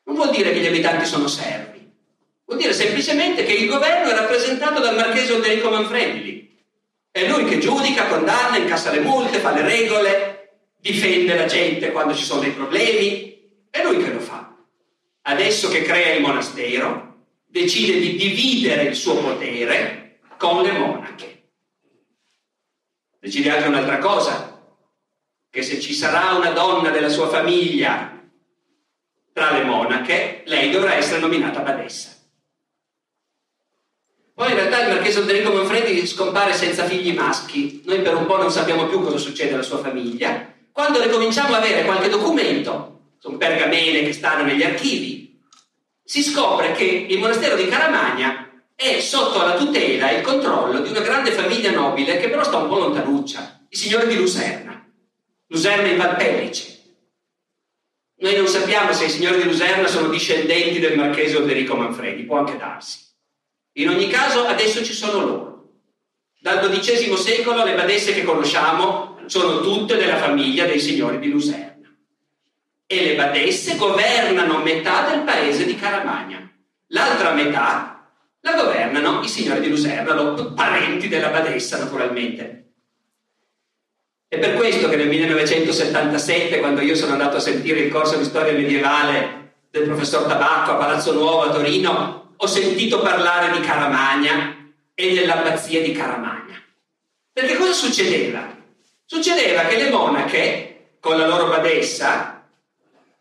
Non 0.05 0.14
vuol 0.14 0.31
dire 0.31 0.53
che 0.53 0.61
gli 0.61 0.66
abitanti 0.66 1.07
sono 1.07 1.27
servi. 1.27 1.91
Vuol 2.45 2.61
dire 2.61 2.72
semplicemente 2.72 3.43
che 3.43 3.53
il 3.53 3.68
governo 3.68 4.11
è 4.11 4.14
rappresentato 4.14 4.81
dal 4.81 4.95
marchese 4.95 5.33
Odderico 5.33 5.70
Manfredini. 5.70 6.57
È 7.11 7.27
lui 7.29 7.47
che 7.47 7.59
giudica, 7.59 8.07
condanna, 8.07 8.59
incassa 8.59 8.93
le 8.93 9.01
multe, 9.01 9.41
fa 9.41 9.53
le 9.53 9.62
regole, 9.62 10.36
difende 10.87 11.34
la 11.34 11.47
gente 11.47 11.91
quando 11.91 12.14
ci 12.14 12.24
sono 12.24 12.41
dei 12.41 12.53
problemi. 12.53 13.34
È 13.68 13.82
lui 13.82 14.03
che 14.03 14.12
lo 14.12 14.20
fa. 14.20 14.57
Adesso 15.22 15.68
che 15.68 15.82
crea 15.82 16.14
il 16.14 16.22
monastero, 16.22 17.24
decide 17.45 17.99
di 17.99 18.14
dividere 18.16 18.84
il 18.84 18.95
suo 18.95 19.16
potere 19.16 20.20
con 20.39 20.62
le 20.62 20.72
monache. 20.72 21.49
Decide 23.18 23.51
anche 23.51 23.68
un'altra 23.68 23.99
cosa, 23.99 24.78
che 25.51 25.62
se 25.62 25.80
ci 25.80 25.93
sarà 25.93 26.37
una 26.37 26.51
donna 26.51 26.91
della 26.91 27.09
sua 27.09 27.28
famiglia 27.28 28.12
tra 29.32 29.51
le 29.51 29.64
monache, 29.64 30.43
lei 30.47 30.70
dovrà 30.70 30.95
essere 30.95 31.18
nominata 31.18 31.61
badessa. 31.61 32.14
Poi 34.32 34.51
in 34.51 34.55
realtà 34.55 34.82
il 34.82 34.95
marchese 34.95 35.22
Federico 35.22 35.53
Manfredi 35.53 36.07
scompare 36.07 36.53
senza 36.53 36.84
figli 36.84 37.12
maschi, 37.12 37.82
noi 37.87 38.01
per 38.03 38.14
un 38.14 38.26
po' 38.26 38.37
non 38.37 38.51
sappiamo 38.51 38.87
più 38.87 39.01
cosa 39.01 39.18
succede 39.18 39.55
alla 39.55 39.62
sua 39.62 39.78
famiglia. 39.78 40.55
Quando 40.77 41.01
ricominciamo 41.01 41.55
a 41.55 41.57
avere 41.57 41.87
qualche 41.87 42.11
documento, 42.11 43.14
sono 43.18 43.39
pergamene 43.39 44.03
che 44.03 44.12
stanno 44.12 44.45
negli 44.45 44.62
archivi, 44.62 45.41
si 46.05 46.22
scopre 46.22 46.72
che 46.72 47.07
il 47.09 47.18
monastero 47.18 47.57
di 47.57 47.66
Caramagna 47.66 48.51
è 48.74 49.01
sotto 49.01 49.39
la 49.39 49.57
tutela 49.57 50.11
e 50.11 50.16
il 50.16 50.22
controllo 50.22 50.81
di 50.81 50.91
una 50.91 51.01
grande 51.01 51.31
famiglia 51.31 51.70
nobile 51.70 52.18
che 52.18 52.29
però 52.29 52.45
sta 52.45 52.59
un 52.59 52.68
po' 52.68 52.77
lontanuccia, 52.77 53.64
i 53.70 53.74
signori 53.74 54.07
di 54.07 54.16
Luserna. 54.16 54.87
Luserna 55.47 55.89
in 55.89 55.97
Valpellice. 55.97 56.83
Noi 58.16 58.37
non 58.37 58.47
sappiamo 58.47 58.93
se 58.93 59.07
i 59.07 59.11
signori 59.11 59.39
di 59.39 59.45
Luserna 59.45 59.87
sono 59.87 60.09
discendenti 60.09 60.79
del 60.79 60.99
marchese 60.99 61.39
Odderico 61.39 61.74
Manfredi, 61.74 62.24
può 62.24 62.37
anche 62.37 62.59
darsi. 62.59 62.99
In 63.77 63.89
ogni 63.89 64.11
caso 64.11 64.45
adesso 64.45 64.85
ci 64.85 64.93
sono 64.93 65.24
loro. 65.24 65.68
Dal 66.39 66.61
XII 66.68 67.16
secolo 67.16 67.64
le 67.64 67.74
badesse 67.74 68.12
che 68.12 68.24
conosciamo 68.24 69.15
sono 69.27 69.61
tutte 69.61 69.97
della 69.97 70.16
famiglia 70.16 70.66
dei 70.66 70.81
signori 70.81 71.18
di 71.18 71.31
Luserna. 71.31 71.95
E 72.87 73.05
le 73.05 73.14
badesse 73.16 73.77
governano 73.77 74.62
metà 74.62 75.09
del 75.11 75.20
paese 75.20 75.64
di 75.64 75.77
Caramagna. 75.77 76.51
L'altra 76.89 77.33
metà 77.33 78.11
la 78.41 78.55
governano 78.55 79.22
i 79.22 79.29
signori 79.29 79.61
di 79.61 79.68
Luserna, 79.68 80.14
parenti 80.55 81.09
della 81.09 81.31
badessa 81.31 81.79
naturalmente. 81.79 82.66
È 84.29 84.39
per 84.39 84.55
questo 84.55 84.89
che 84.89 84.97
nel 84.97 85.09
1977, 85.09 86.61
quando 86.61 86.81
io 86.81 86.95
sono 86.95 87.12
andato 87.12 87.37
a 87.37 87.41
sentire 87.41 87.81
il 87.81 87.91
corso 87.91 88.16
di 88.16 88.24
storia 88.24 88.53
medievale 88.53 89.55
del 89.70 89.85
professor 89.85 90.27
Tabacco 90.27 90.72
a 90.72 90.77
Palazzo 90.77 91.12
Nuovo 91.12 91.43
a 91.43 91.51
Torino, 91.51 92.35
ho 92.37 92.47
sentito 92.47 93.01
parlare 93.01 93.53
di 93.53 93.66
Caramagna 93.66 94.72
e 94.95 95.14
dell'abbazia 95.14 95.83
di 95.83 95.93
Caramagna. 95.93 96.62
Perché 97.33 97.57
cosa 97.57 97.72
succedeva? 97.72 98.55
Succedeva 99.09 99.62
che 99.66 99.76
le 99.76 99.90
monache, 99.90 100.96
con 100.98 101.16
la 101.16 101.28
loro 101.28 101.46
badessa, 101.46 102.44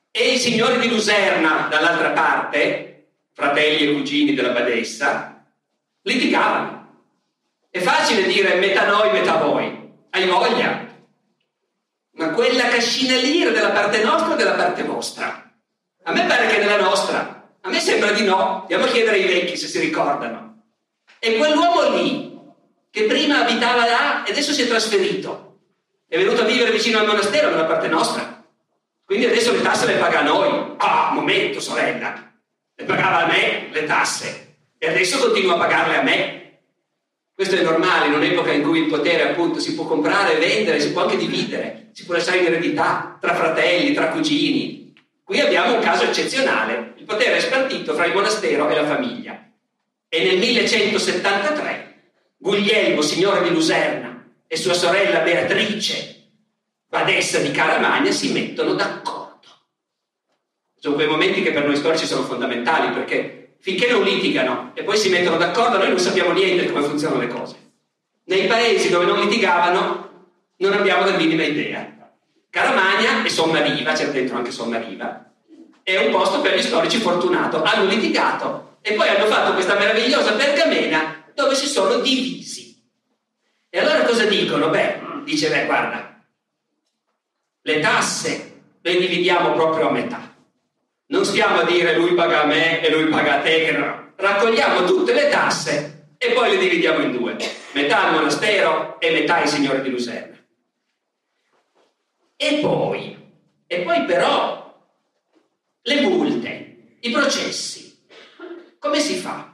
e 0.10 0.34
i 0.34 0.40
signori 0.40 0.80
di 0.80 0.90
Luserna 0.90 1.68
dall'altra 1.70 2.10
parte, 2.10 3.10
fratelli 3.34 3.88
e 3.88 3.94
cugini 3.94 4.34
della 4.34 4.50
badessa, 4.50 5.46
litigavano. 6.02 7.04
È 7.70 7.80
facile 7.82 8.24
dire 8.24 8.56
metà 8.56 8.88
noi, 8.88 9.12
metà 9.12 9.36
voi. 9.36 9.92
Hai 10.10 10.26
voglia? 10.28 10.88
Ma 12.14 12.30
quella 12.30 12.70
cascina 12.70 13.18
lì 13.18 13.42
era 13.44 13.52
della 13.52 13.72
parte 13.72 14.04
nostra 14.04 14.34
o 14.34 14.36
della 14.38 14.54
parte 14.54 14.84
vostra? 14.84 15.52
A 16.04 16.12
me 16.12 16.26
pare 16.26 16.48
che 16.48 16.60
della 16.60 16.80
nostra. 16.80 17.52
A 17.62 17.70
me 17.70 17.80
sembra 17.80 18.12
di 18.12 18.24
no. 18.24 18.62
Andiamo 18.62 18.86
a 18.86 18.88
chiedere 18.88 19.18
ai 19.18 19.28
vecchi 19.28 19.56
se 19.56 19.68
si 19.68 19.80
ricordano. 19.80 20.64
E 21.20 21.38
quell'uomo 21.38 21.96
lì, 21.96 22.40
che 22.90 23.04
prima 23.04 23.42
abitava 23.42 23.86
là 23.86 24.24
e 24.24 24.32
adesso 24.32 24.54
si 24.54 24.64
è 24.64 24.68
trasferito, 24.68 25.55
è 26.08 26.18
venuto 26.18 26.42
a 26.42 26.46
vivere 26.46 26.72
vicino 26.72 27.00
al 27.00 27.08
monastero 27.08 27.50
dalla 27.50 27.66
parte 27.66 27.88
nostra. 27.88 28.44
Quindi 29.04 29.26
adesso 29.26 29.52
le 29.52 29.62
tasse 29.62 29.86
le 29.86 29.96
paga 29.96 30.20
a 30.20 30.24
noi. 30.24 30.74
Ah, 30.78 31.12
momento, 31.14 31.60
sorella 31.60 32.26
le 32.78 32.84
pagava 32.84 33.24
a 33.24 33.28
me 33.28 33.70
le 33.72 33.86
tasse 33.86 34.58
e 34.78 34.90
adesso 34.90 35.18
continua 35.20 35.56
a 35.56 35.58
pagarle 35.58 35.98
a 35.98 36.02
me. 36.02 36.42
Questo 37.34 37.56
è 37.56 37.64
normale 37.64 38.08
in 38.08 38.14
un'epoca 38.14 38.52
in 38.52 38.64
cui 38.64 38.80
il 38.80 38.90
potere 38.90 39.30
appunto 39.30 39.60
si 39.60 39.76
può 39.76 39.86
comprare, 39.86 40.36
vendere, 40.36 40.80
si 40.80 40.92
può 40.92 41.04
anche 41.04 41.18
dividere, 41.18 41.90
si 41.94 42.06
può 42.06 42.14
lasciare 42.14 42.40
in 42.40 42.46
eredità 42.46 43.18
tra 43.20 43.36
fratelli, 43.36 43.94
tra 43.94 44.10
cugini. 44.10 44.94
Qui 45.24 45.40
abbiamo 45.40 45.76
un 45.76 45.82
caso 45.82 46.04
eccezionale, 46.04 46.94
il 46.98 47.06
potere 47.06 47.38
è 47.38 47.40
spartito 47.40 47.94
fra 47.94 48.06
il 48.06 48.14
monastero 48.14 48.70
e 48.70 48.76
la 48.76 48.86
famiglia. 48.86 49.52
E 50.08 50.24
nel 50.24 50.38
1173 50.38 51.84
Guglielmo, 52.38 53.02
signore 53.02 53.42
di 53.44 53.50
Luserna, 53.50 54.15
e 54.48 54.58
sua 54.58 54.74
sorella 54.74 55.20
Beatrice, 55.20 56.24
badessa 56.88 57.40
di 57.40 57.52
Caramagna, 57.52 58.12
si 58.12 58.32
mettono 58.32 58.74
d'accordo 58.74 59.26
sono 60.86 60.98
quei 60.98 61.08
momenti 61.08 61.42
che 61.42 61.52
per 61.52 61.66
noi 61.66 61.76
storici 61.76 62.06
sono 62.06 62.22
fondamentali 62.22 62.94
perché 62.94 63.56
finché 63.60 63.90
non 63.90 64.04
litigano 64.04 64.70
e 64.76 64.84
poi 64.84 64.96
si 64.98 65.10
mettono 65.10 65.38
d'accordo 65.38 65.80
noi 65.80 65.90
non 65.90 65.98
sappiamo 65.98 66.32
niente 66.32 66.64
di 66.64 66.72
come 66.72 66.86
funzionano 66.86 67.22
le 67.22 67.28
cose. 67.28 67.56
Nei 68.26 68.46
paesi 68.46 68.90
dove 68.90 69.06
non 69.06 69.20
litigavano 69.20 70.10
non 70.58 70.74
abbiamo 70.74 71.06
la 71.06 71.18
minima 71.18 71.42
idea. 71.42 71.92
Caramagna 72.52 73.24
e 73.24 73.30
Sommariva, 73.30 73.94
c'è 73.94 74.10
dentro 74.12 74.38
anche 74.38 74.52
Sommariva, 74.52 75.34
è 75.82 75.98
un 76.06 76.12
posto 76.12 76.42
per 76.42 76.56
gli 76.56 76.62
storici 76.62 77.00
fortunato. 77.00 77.64
Hanno 77.64 77.86
litigato 77.86 78.78
e 78.82 78.94
poi 78.94 79.10
hanno 79.10 79.26
fatto 79.26 79.54
questa 79.54 79.80
meravigliosa 79.80 80.34
pergamena 80.34 81.32
dove 81.34 81.56
si 81.56 81.66
sono 81.66 81.98
divisi. 81.98 82.65
E 83.76 83.80
allora 83.80 84.04
cosa 84.04 84.24
dicono? 84.24 84.70
Beh, 84.70 85.02
dice, 85.26 85.50
beh, 85.50 85.66
guarda, 85.66 86.24
le 87.62 87.80
tasse 87.82 88.62
le 88.80 88.98
dividiamo 88.98 89.52
proprio 89.52 89.90
a 89.90 89.92
metà. 89.92 90.34
Non 91.08 91.26
stiamo 91.26 91.60
a 91.60 91.66
dire 91.66 91.94
lui 91.94 92.14
paga 92.14 92.44
a 92.44 92.46
me 92.46 92.80
e 92.80 92.90
lui 92.90 93.10
paga 93.10 93.40
a 93.40 93.42
te, 93.42 93.72
no. 93.74 94.14
raccogliamo 94.16 94.86
tutte 94.86 95.12
le 95.12 95.28
tasse 95.28 96.14
e 96.18 96.32
poi 96.32 96.52
le 96.52 96.58
dividiamo 96.58 97.04
in 97.04 97.12
due, 97.12 97.36
metà 97.74 98.06
al 98.06 98.14
monastero 98.14 98.98
e 98.98 99.12
metà 99.12 99.42
ai 99.42 99.48
signori 99.50 99.82
di 99.82 99.90
Luserna. 99.90 100.38
E 102.38 102.60
poi, 102.62 103.18
e 103.68 103.80
poi 103.82 104.06
però, 104.06 104.74
le 105.82 106.00
multe, 106.00 106.98
i 107.02 107.12
processi, 107.12 108.08
come 108.80 109.02
si 109.02 109.16
fa? 109.16 109.54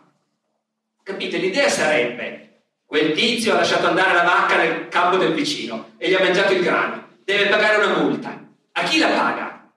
Capite? 1.01 1.37
L'idea 1.37 1.69
sarebbe, 1.69 2.40
quel 2.91 3.13
tizio 3.13 3.53
ha 3.53 3.55
lasciato 3.55 3.87
andare 3.87 4.13
la 4.13 4.23
vacca 4.23 4.57
nel 4.57 4.89
campo 4.89 5.15
del 5.15 5.31
vicino 5.31 5.91
e 5.97 6.09
gli 6.09 6.13
ha 6.13 6.19
mangiato 6.19 6.51
il 6.51 6.61
grano, 6.61 7.07
deve 7.23 7.47
pagare 7.47 7.85
una 7.85 7.99
multa. 7.99 8.37
A 8.73 8.83
chi 8.83 8.99
la 8.99 9.07
paga? 9.07 9.71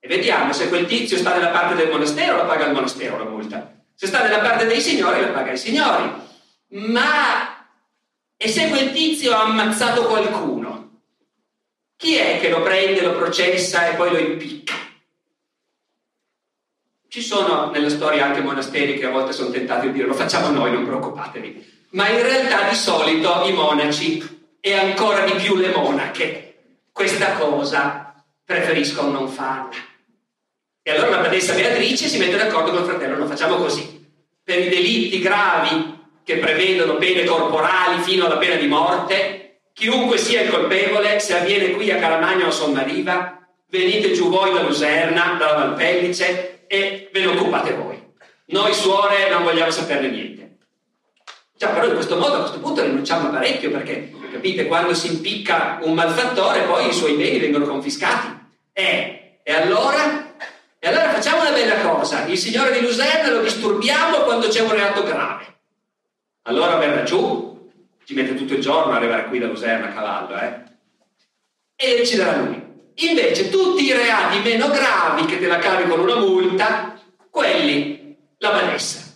E 0.00 0.08
vediamo 0.08 0.52
se 0.52 0.68
quel 0.68 0.84
tizio 0.84 1.18
sta 1.18 1.34
nella 1.34 1.50
parte 1.50 1.76
del 1.76 1.88
monastero, 1.88 2.36
la 2.36 2.46
paga 2.46 2.66
il 2.66 2.72
monastero 2.72 3.16
la 3.16 3.30
multa. 3.30 3.76
Se 3.94 4.08
sta 4.08 4.24
nella 4.24 4.40
parte 4.40 4.66
dei 4.66 4.80
signori, 4.80 5.20
la 5.20 5.28
paga 5.28 5.52
i 5.52 5.56
signori. 5.56 6.10
Ma 6.70 7.64
e 8.36 8.48
se 8.48 8.68
quel 8.70 8.90
tizio 8.90 9.34
ha 9.34 9.42
ammazzato 9.42 10.06
qualcuno? 10.06 11.02
Chi 11.94 12.16
è 12.16 12.40
che 12.40 12.48
lo 12.48 12.62
prende, 12.62 13.02
lo 13.02 13.14
processa 13.14 13.86
e 13.86 13.94
poi 13.94 14.10
lo 14.10 14.18
impicca? 14.18 14.74
Ci 17.06 17.20
sono 17.20 17.70
nella 17.70 17.88
storia 17.88 18.24
anche 18.24 18.40
monasteri 18.40 18.98
che 18.98 19.06
a 19.06 19.10
volte 19.10 19.32
sono 19.32 19.50
tentati 19.50 19.86
di 19.86 19.92
dire 19.92 20.08
lo 20.08 20.14
facciamo 20.14 20.48
noi, 20.48 20.72
non 20.72 20.84
preoccupatevi. 20.84 21.76
Ma 21.90 22.08
in 22.08 22.22
realtà 22.22 22.68
di 22.68 22.74
solito 22.74 23.44
i 23.46 23.52
monaci 23.52 24.56
e 24.60 24.74
ancora 24.74 25.24
di 25.24 25.32
più 25.32 25.56
le 25.56 25.68
monache 25.68 26.48
questa 26.98 27.34
cosa 27.34 28.12
preferiscono 28.44 29.10
non 29.10 29.28
farla. 29.28 29.76
E 30.82 30.90
allora 30.90 31.10
la 31.10 31.18
badessa 31.18 31.54
Beatrice 31.54 32.08
si 32.08 32.18
mette 32.18 32.36
d'accordo 32.36 32.72
con 32.72 32.80
il 32.80 32.88
fratello, 32.88 33.16
lo 33.16 33.26
facciamo 33.26 33.54
così. 33.54 34.04
Per 34.42 34.58
i 34.58 34.68
delitti 34.68 35.20
gravi 35.20 35.96
che 36.24 36.38
prevedono 36.38 36.96
pene 36.96 37.24
corporali 37.24 38.02
fino 38.02 38.26
alla 38.26 38.38
pena 38.38 38.56
di 38.56 38.66
morte, 38.66 39.60
chiunque 39.72 40.18
sia 40.18 40.42
il 40.42 40.50
colpevole, 40.50 41.20
se 41.20 41.38
avviene 41.38 41.70
qui 41.70 41.92
a 41.92 41.98
Caramagna 41.98 42.46
o 42.46 42.48
a 42.48 42.52
Sommariva, 42.52 43.48
venite 43.70 44.10
giù 44.10 44.28
voi 44.28 44.52
da 44.52 44.62
Luserna, 44.62 45.36
dalla 45.38 45.66
Valpellice 45.66 46.64
e 46.66 47.10
ve 47.12 47.20
ne 47.20 47.26
occupate 47.26 47.74
voi. 47.74 48.02
Noi 48.46 48.74
suore 48.74 49.30
non 49.30 49.44
vogliamo 49.44 49.70
saperne 49.70 50.08
niente. 50.08 50.47
Già, 51.58 51.70
però 51.70 51.86
in 51.86 51.94
questo 51.94 52.16
modo 52.16 52.36
a 52.36 52.38
questo 52.38 52.60
punto 52.60 52.82
rinunciamo 52.82 53.30
parecchio 53.30 53.72
perché, 53.72 54.12
capite, 54.30 54.66
quando 54.66 54.94
si 54.94 55.08
impicca 55.08 55.80
un 55.82 55.92
malfattore 55.92 56.60
poi 56.62 56.88
i 56.88 56.92
suoi 56.92 57.14
beni 57.14 57.40
vengono 57.40 57.66
confiscati. 57.66 58.28
Eh, 58.72 59.40
e 59.42 59.52
allora 59.52 60.36
e 60.80 60.86
allora 60.86 61.10
facciamo 61.10 61.40
una 61.40 61.50
bella 61.50 61.80
cosa, 61.80 62.26
il 62.26 62.38
signore 62.38 62.70
di 62.70 62.80
Luserna 62.80 63.32
lo 63.32 63.42
disturbiamo 63.42 64.18
quando 64.18 64.46
c'è 64.46 64.60
un 64.60 64.70
reato 64.70 65.02
grave. 65.02 65.56
Allora 66.42 66.76
verrà 66.76 67.02
giù, 67.02 67.72
ci 68.04 68.14
mette 68.14 68.36
tutto 68.36 68.54
il 68.54 68.60
giorno 68.60 68.92
ad 68.92 68.98
arrivare 68.98 69.26
qui 69.26 69.40
da 69.40 69.48
Luserna 69.48 69.88
a 69.88 69.92
cavallo, 69.92 70.38
eh? 70.38 70.62
E 71.74 72.06
ci 72.06 72.14
darà 72.14 72.36
lui. 72.36 72.62
Invece 72.94 73.50
tutti 73.50 73.84
i 73.84 73.92
reati 73.92 74.38
meno 74.38 74.68
gravi 74.68 75.24
che 75.24 75.40
te 75.40 75.48
la 75.48 75.58
cavi 75.58 75.88
con 75.88 75.98
una 75.98 76.14
multa, 76.14 76.96
quelli 77.28 78.16
la 78.38 78.50
badessa. 78.50 79.07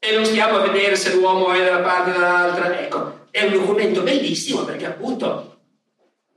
E 0.00 0.14
non 0.14 0.24
stiamo 0.24 0.58
a 0.58 0.66
vedere 0.68 0.94
se 0.96 1.14
l'uomo 1.14 1.52
è 1.52 1.64
da 1.64 1.76
una 1.76 1.80
parte 1.80 2.10
o 2.10 2.12
dall'altra. 2.12 2.80
Ecco, 2.80 3.26
è 3.30 3.44
un 3.44 3.52
documento 3.52 4.02
bellissimo 4.02 4.64
perché 4.64 4.86
appunto 4.86 5.56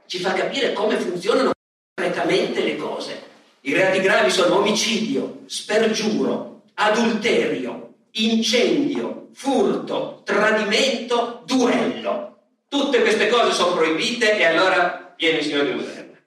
ci 0.07 0.19
fa 0.19 0.33
capire 0.33 0.73
come 0.73 0.97
funzionano 0.97 1.51
concretamente 1.93 2.63
le 2.63 2.75
cose. 2.75 3.29
I 3.61 3.73
reati 3.73 4.01
gravi 4.01 4.31
sono 4.31 4.57
omicidio, 4.57 5.43
spergiuro, 5.45 6.63
adulterio, 6.73 7.93
incendio, 8.11 9.29
furto, 9.33 10.21
tradimento, 10.25 11.43
duello. 11.45 12.37
Tutte 12.67 13.01
queste 13.01 13.29
cose 13.29 13.51
sono 13.51 13.75
proibite 13.75 14.37
e 14.37 14.45
allora 14.45 15.13
viene 15.15 15.37
il 15.37 15.43
signore 15.43 15.71
di 15.71 15.75
Moderna. 15.75 16.17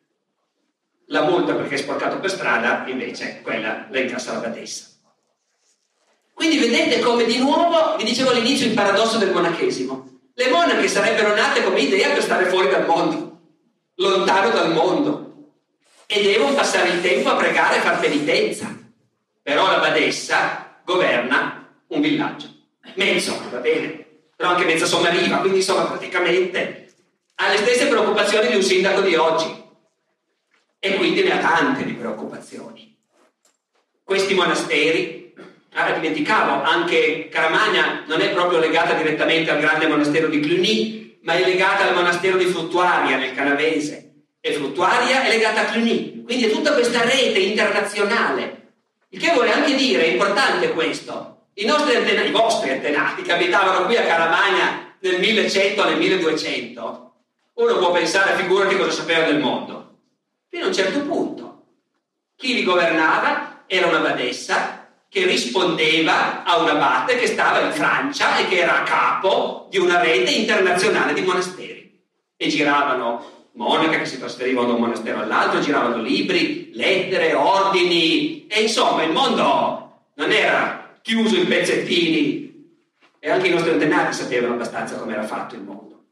La 1.07 1.23
multa 1.23 1.55
perché 1.55 1.75
è 1.75 1.79
sporcato 1.79 2.19
per 2.19 2.31
strada, 2.31 2.85
invece, 2.87 3.41
quella 3.43 3.87
la 3.91 3.99
incassa 3.99 4.35
la 4.35 4.39
badessa. 4.39 4.94
Quindi 6.35 6.59
vedete 6.59 7.01
come 7.01 7.25
di 7.25 7.39
nuovo, 7.39 7.97
vi 7.97 8.05
dicevo 8.05 8.31
all'inizio, 8.31 8.67
il 8.67 8.75
paradosso 8.75 9.19
del 9.19 9.31
monachesimo. 9.31 10.11
Le 10.35 10.51
monache 10.51 10.89
sarebbero 10.89 11.35
nate 11.35 11.63
come 11.63 11.81
idea 11.81 12.11
per 12.11 12.23
stare 12.23 12.47
fuori 12.47 12.69
dal 12.69 12.87
mondo, 12.87 13.41
lontano 13.95 14.51
dal 14.51 14.73
mondo, 14.73 15.25
e 16.07 16.23
devono 16.23 16.55
passare 16.55 16.89
il 16.89 17.01
tempo 17.01 17.31
a 17.31 17.37
pregare 17.37 17.77
e 17.77 17.81
far 17.81 18.01
penitenza. 18.01 18.77
Però 19.43 19.67
la 19.67 19.79
badessa 19.79 20.81
governa 20.85 21.69
un 21.89 22.01
villaggio. 22.01 22.53
Mezzo, 22.95 23.41
va 23.51 23.59
bene, 23.59 24.07
però 24.37 24.51
anche 24.51 24.65
mezza 24.65 24.87
sommariva, 24.87 25.39
quindi 25.39 25.59
insomma 25.59 25.85
praticamente 25.85 26.93
ha 27.37 27.49
le 27.51 27.57
stesse 27.59 27.87
preoccupazioni 27.87 28.49
di 28.49 28.57
un 28.57 28.63
sindaco 28.63 29.01
di 29.01 29.15
oggi 29.17 29.63
e 30.79 30.97
quindi 30.97 31.23
ne 31.23 31.33
ha 31.33 31.39
tante 31.39 31.85
di 31.85 31.93
preoccupazioni. 31.93 32.97
Questi 34.03 34.35
monasteri, 34.35 35.24
ah, 35.75 35.93
dimenticavo, 35.93 36.63
anche 36.63 37.29
Caramagna 37.31 38.05
non 38.07 38.21
è 38.21 38.31
proprio 38.31 38.59
legata 38.59 38.95
direttamente 38.95 39.51
al 39.51 39.61
grande 39.61 39.87
monastero 39.87 40.29
di 40.29 40.41
Cluny, 40.41 41.19
ma 41.23 41.35
è 41.35 41.45
legata 41.45 41.87
al 41.87 41.95
monastero 41.95 42.37
di 42.37 42.47
Fruttuaria 42.47 43.17
nel 43.17 43.35
Canavese 43.35 44.05
e 44.41 44.53
Fruttuaria 44.53 45.25
è 45.25 45.29
legata 45.29 45.63
a 45.63 45.65
Cluny, 45.65 46.23
quindi 46.23 46.45
è 46.45 46.51
tutta 46.51 46.75
questa 46.75 47.03
rete 47.03 47.39
internazionale. 47.39 48.73
Il 49.09 49.21
che 49.21 49.33
vuole 49.33 49.53
anche 49.53 49.75
dire, 49.75 50.05
è 50.05 50.09
importante 50.09 50.73
questo, 50.73 51.47
i 51.55 51.69
antenati, 51.69 52.29
i 52.29 52.33
vostri 52.33 52.71
antenati 52.71 53.23
che 53.23 53.33
abitavano 53.33 53.87
qui 53.87 53.97
a 53.97 54.03
Caramagna 54.03 54.97
nel 55.01 55.21
1100, 55.21 55.85
nel 55.85 55.99
1200, 55.99 57.13
uno 57.55 57.79
può 57.79 57.93
pensare, 57.93 58.37
figurati 58.37 58.77
cosa 58.77 58.91
sapeva 58.91 59.27
del 59.27 59.39
mondo. 59.39 59.99
Fino 60.49 60.65
a 60.65 60.69
un 60.69 60.75
certo 60.75 61.01
punto. 61.03 61.63
Chi 62.37 62.55
li 62.55 62.65
governava 62.65 63.65
era 63.67 63.87
una 63.87 64.01
badessa 64.01 64.84
che 65.15 65.27
rispondeva 65.27 66.43
a 66.43 66.57
un 66.57 66.71
abate 66.71 67.17
che 67.17 67.29
stava 67.29 67.61
in 67.61 67.71
Francia 67.71 68.37
e 68.39 68.49
che 68.49 68.59
era 68.59 68.81
a 68.81 68.83
capo 68.83 69.69
di 69.71 69.79
una 69.79 70.01
rete 70.01 70.33
internazionale 70.33 71.13
di 71.13 71.23
monasteri. 71.23 72.03
E 72.37 72.49
giravano 72.49 73.51
monache 73.53 74.01
che 74.01 74.07
si 74.07 74.19
trasferivano 74.19 74.67
da 74.67 74.73
un 74.73 74.81
monastero 74.81 75.21
all'altro, 75.21 75.61
giravano 75.61 76.03
libri, 76.03 76.73
lettere, 76.75 77.33
ordini 77.33 78.49
e 78.49 78.63
insomma 78.63 79.05
il 79.05 79.13
mondo 79.13 80.09
non 80.15 80.33
era 80.33 80.99
chiuso 81.01 81.37
in 81.37 81.47
pezzettini 81.47 82.73
e 83.21 83.31
anche 83.31 83.47
i 83.47 83.53
nostri 83.53 83.71
antenati 83.71 84.17
sapevano 84.17 84.55
abbastanza 84.55 84.97
come 84.97 85.13
era 85.13 85.23
fatto 85.23 85.55
il 85.55 85.63
mondo. 85.63 86.03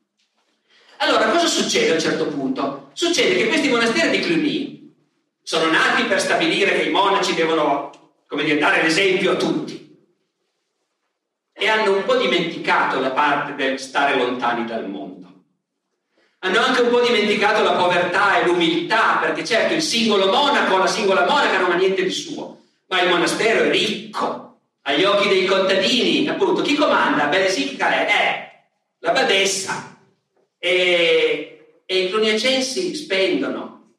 Allora 0.99 1.29
cosa 1.31 1.49
succede 1.49 1.91
a 1.91 1.95
un 1.95 2.01
certo 2.01 2.29
punto? 2.29 2.91
Succede 2.93 3.35
che 3.35 3.49
questi 3.49 3.69
monasteri 3.69 4.17
di 4.17 4.25
Cluny 4.25 4.95
sono 5.43 5.69
nati 5.73 6.05
per 6.05 6.21
stabilire 6.21 6.77
che 6.77 6.85
i 6.85 6.93
monaci 6.93 7.35
devono, 7.35 7.91
come 8.33 8.45
dire, 8.45 8.59
dare 8.59 8.81
l'esempio 8.81 9.33
a 9.33 9.37
tutti 9.37 9.95
e 11.53 11.69
hanno 11.69 11.97
un 11.97 12.05
po' 12.07 12.17
dimenticato 12.17 12.99
la 12.99 13.11
parte 13.11 13.55
del 13.55 13.79
stare 13.79 14.17
lontani 14.17 14.65
dal 14.65 14.89
mondo 14.89 15.13
hanno 16.39 16.61
anche 16.61 16.81
un 16.81 16.89
po' 16.89 17.03
dimenticato 17.03 17.63
la 17.63 17.75
povertà 17.75 18.41
e 18.41 18.47
l'umiltà, 18.47 19.19
perché 19.21 19.45
certo 19.45 19.75
il 19.75 19.83
singolo 19.83 20.27
monaco, 20.27 20.77
la 20.77 20.89
singola 20.89 21.25
monaca 21.25 21.59
non 21.59 21.71
ha 21.71 21.77
niente 21.77 22.03
di 22.03 22.11
suo, 22.11 22.59
ma 22.89 23.01
il 23.01 23.11
monastero 23.11 23.65
è 23.65 23.71
ricco, 23.71 24.59
agli 24.83 25.05
occhi 25.05 25.29
dei 25.29 25.45
contadini, 25.45 26.27
appunto, 26.27 26.63
chi 26.63 26.75
comanda? 26.75 27.27
Bene 27.27 27.49
sì, 27.49 27.77
è? 27.77 27.85
Eh, 27.85 28.65
la 28.99 29.13
badessa. 29.13 29.97
E, 30.59 31.83
e 31.87 31.99
i 31.99 32.11
cluniacensi 32.11 32.93
spendono, 32.97 33.93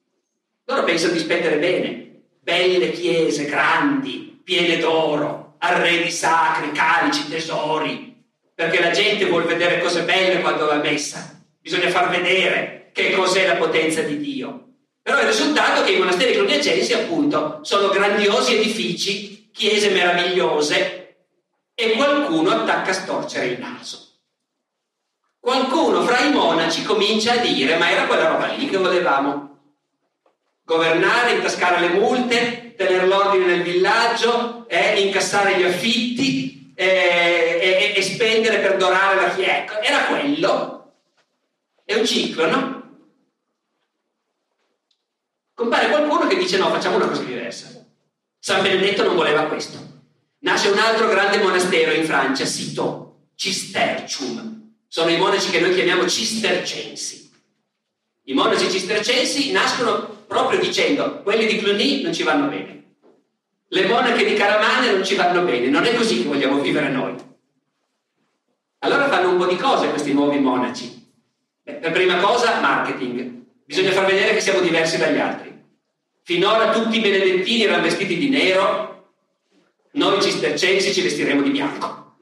loro 0.65 0.83
pensano 0.83 1.13
di 1.13 1.19
spendere 1.19 1.57
bene, 1.59 2.02
belle 2.43 2.91
chiese, 2.91 3.45
grandi, 3.45 4.41
piene 4.43 4.77
d'oro, 4.77 5.55
arredi 5.59 6.11
sacri, 6.11 6.71
calici, 6.71 7.29
tesori, 7.29 8.23
perché 8.53 8.79
la 8.79 8.91
gente 8.91 9.25
vuole 9.25 9.45
vedere 9.45 9.79
cose 9.79 10.03
belle 10.03 10.41
quando 10.41 10.65
va 10.65 10.75
messa 10.75 11.33
bisogna 11.63 11.89
far 11.89 12.09
vedere 12.09 12.89
che 12.91 13.13
cos'è 13.13 13.47
la 13.47 13.55
potenza 13.55 14.01
di 14.01 14.19
Dio. 14.19 14.67
Però 15.01 15.17
il 15.19 15.27
risultato 15.27 15.81
è 15.81 15.85
che 15.85 15.93
i 15.93 15.97
monasteri 15.97 16.33
cluniacensi, 16.33 16.93
appunto, 16.93 17.59
sono 17.63 17.87
grandiosi 17.87 18.55
edifici, 18.55 19.49
chiese 19.51 19.89
meravigliose, 19.89 21.15
e 21.73 21.91
qualcuno 21.93 22.51
attacca 22.51 22.91
a 22.91 22.93
storcere 22.93 23.45
il 23.47 23.59
naso. 23.59 23.99
Qualcuno 25.39 26.03
fra 26.03 26.19
i 26.19 26.31
monaci 26.31 26.83
comincia 26.83 27.33
a 27.33 27.37
dire, 27.37 27.77
ma 27.77 27.89
era 27.89 28.05
quella 28.05 28.27
roba 28.27 28.47
lì 28.47 28.69
che 28.69 28.77
volevamo. 28.77 29.52
Governare, 30.73 31.33
intascare 31.33 31.79
le 31.79 31.89
multe, 31.89 32.73
tenere 32.75 33.05
l'ordine 33.05 33.45
nel 33.45 33.61
villaggio, 33.61 34.65
eh, 34.67 34.99
incassare 35.01 35.57
gli 35.57 35.63
affitti 35.63 36.73
eh, 36.75 37.93
e, 37.93 37.93
e, 37.95 38.01
spendere 38.01 38.57
per 38.57 38.77
dorare 38.77 39.15
la 39.15 39.29
chiesa. 39.35 39.57
Ecco, 39.57 39.81
era 39.81 40.05
quello 40.05 40.73
è 41.85 41.95
un 41.95 42.05
ciclo, 42.05 42.49
no? 42.49 42.81
Compare 45.53 45.89
qualcuno 45.89 46.27
che 46.27 46.37
dice 46.37 46.57
no, 46.57 46.69
facciamo 46.69 46.95
una 46.95 47.07
cosa 47.07 47.23
diversa. 47.23 47.85
San 48.39 48.61
Benedetto 48.61 49.03
non 49.03 49.15
voleva 49.15 49.45
questo. 49.45 49.91
Nasce 50.39 50.69
un 50.69 50.79
altro 50.79 51.07
grande 51.07 51.37
monastero 51.37 51.91
in 51.91 52.05
Francia, 52.05 52.45
Citeaux, 52.45 53.11
Cistercium. 53.35 54.71
Sono 54.87 55.09
i 55.09 55.17
monaci 55.17 55.49
che 55.49 55.59
noi 55.59 55.73
chiamiamo 55.73 56.07
cistercensi. 56.07 57.31
I 58.23 58.33
monaci 58.33 58.69
cistercensi 58.69 59.51
nascono 59.51 60.22
proprio 60.33 60.59
dicendo 60.59 61.21
quelli 61.21 61.45
di 61.45 61.57
Cluny 61.57 62.01
non 62.01 62.13
ci 62.13 62.23
vanno 62.23 62.47
bene. 62.47 62.83
Le 63.69 63.85
monache 63.85 64.25
di 64.25 64.33
Caramane 64.33 64.91
non 64.91 65.05
ci 65.05 65.15
vanno 65.15 65.43
bene, 65.43 65.67
non 65.67 65.85
è 65.85 65.95
così 65.95 66.21
che 66.21 66.27
vogliamo 66.27 66.59
vivere 66.59 66.89
noi. 66.89 67.15
Allora 68.79 69.07
fanno 69.07 69.29
un 69.29 69.37
po' 69.37 69.45
di 69.45 69.55
cose 69.55 69.89
questi 69.89 70.11
nuovi 70.11 70.39
monaci. 70.39 71.11
Beh, 71.63 71.75
per 71.75 71.91
prima 71.91 72.17
cosa, 72.17 72.59
marketing. 72.59 73.45
Bisogna 73.63 73.91
far 73.91 74.05
vedere 74.05 74.33
che 74.33 74.41
siamo 74.41 74.59
diversi 74.59 74.97
dagli 74.97 75.17
altri. 75.17 75.51
Finora 76.23 76.71
tutti 76.71 76.97
i 76.97 77.01
benedettini 77.01 77.63
erano 77.63 77.83
vestiti 77.83 78.17
di 78.17 78.29
nero, 78.29 79.11
noi 79.91 80.21
cistercensi 80.21 80.93
ci 80.93 81.01
vestiremo 81.01 81.41
di 81.41 81.49
bianco. 81.49 82.15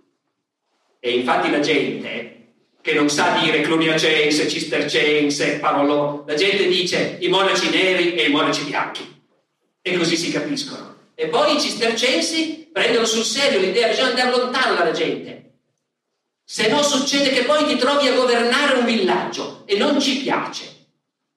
E 1.00 1.18
infatti 1.18 1.50
la 1.50 1.60
gente 1.60 2.41
che 2.82 2.94
non 2.94 3.10
sa 3.10 3.38
dire 3.40 3.62
cluniacense, 3.62 4.50
cistercense, 4.50 5.60
parolò, 5.60 6.24
la 6.26 6.34
gente 6.34 6.68
dice 6.68 7.18
i 7.20 7.28
monaci 7.28 7.70
neri 7.70 8.16
e 8.16 8.26
i 8.26 8.30
monaci 8.32 8.64
bianchi. 8.64 9.22
E 9.82 9.98
così 9.98 10.18
si 10.18 10.32
capiscono. 10.32 10.96
E 11.14 11.28
poi 11.28 11.56
i 11.56 11.62
cistercensi 11.62 12.70
prendono 12.72 13.06
sul 13.06 13.24
serio 13.24 13.60
l'idea, 13.60 13.90
bisogna 13.90 14.10
andare 14.10 14.32
lontano 14.32 14.76
dalla 14.76 14.92
gente. 14.92 15.52
Se 16.44 16.68
no 16.68 16.82
succede 16.82 17.30
che 17.30 17.44
poi 17.44 17.66
ti 17.66 17.78
trovi 17.78 18.08
a 18.08 18.14
governare 18.14 18.80
un 18.80 18.86
villaggio 18.86 19.64
e 19.66 19.78
non 19.78 20.00
ci 20.02 20.18
piace. 20.18 20.66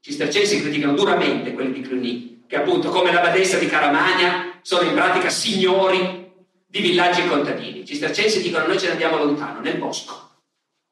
Cistercensi 0.00 0.60
criticano 0.60 0.94
duramente 0.94 1.52
quelli 1.52 1.72
di 1.72 1.80
Cluny, 1.82 2.44
che 2.46 2.56
appunto 2.56 2.88
come 2.88 3.12
la 3.12 3.20
badessa 3.20 3.58
di 3.58 3.66
Caramagna 3.66 4.58
sono 4.62 4.88
in 4.88 4.94
pratica 4.94 5.28
signori 5.28 6.32
di 6.66 6.80
villaggi 6.80 7.20
e 7.20 7.28
contadini. 7.28 7.84
Cistercensi 7.84 8.42
dicono 8.42 8.66
noi 8.66 8.78
ce 8.78 8.86
ne 8.86 8.92
andiamo 8.92 9.22
lontano, 9.22 9.60
nel 9.60 9.76
bosco. 9.76 10.23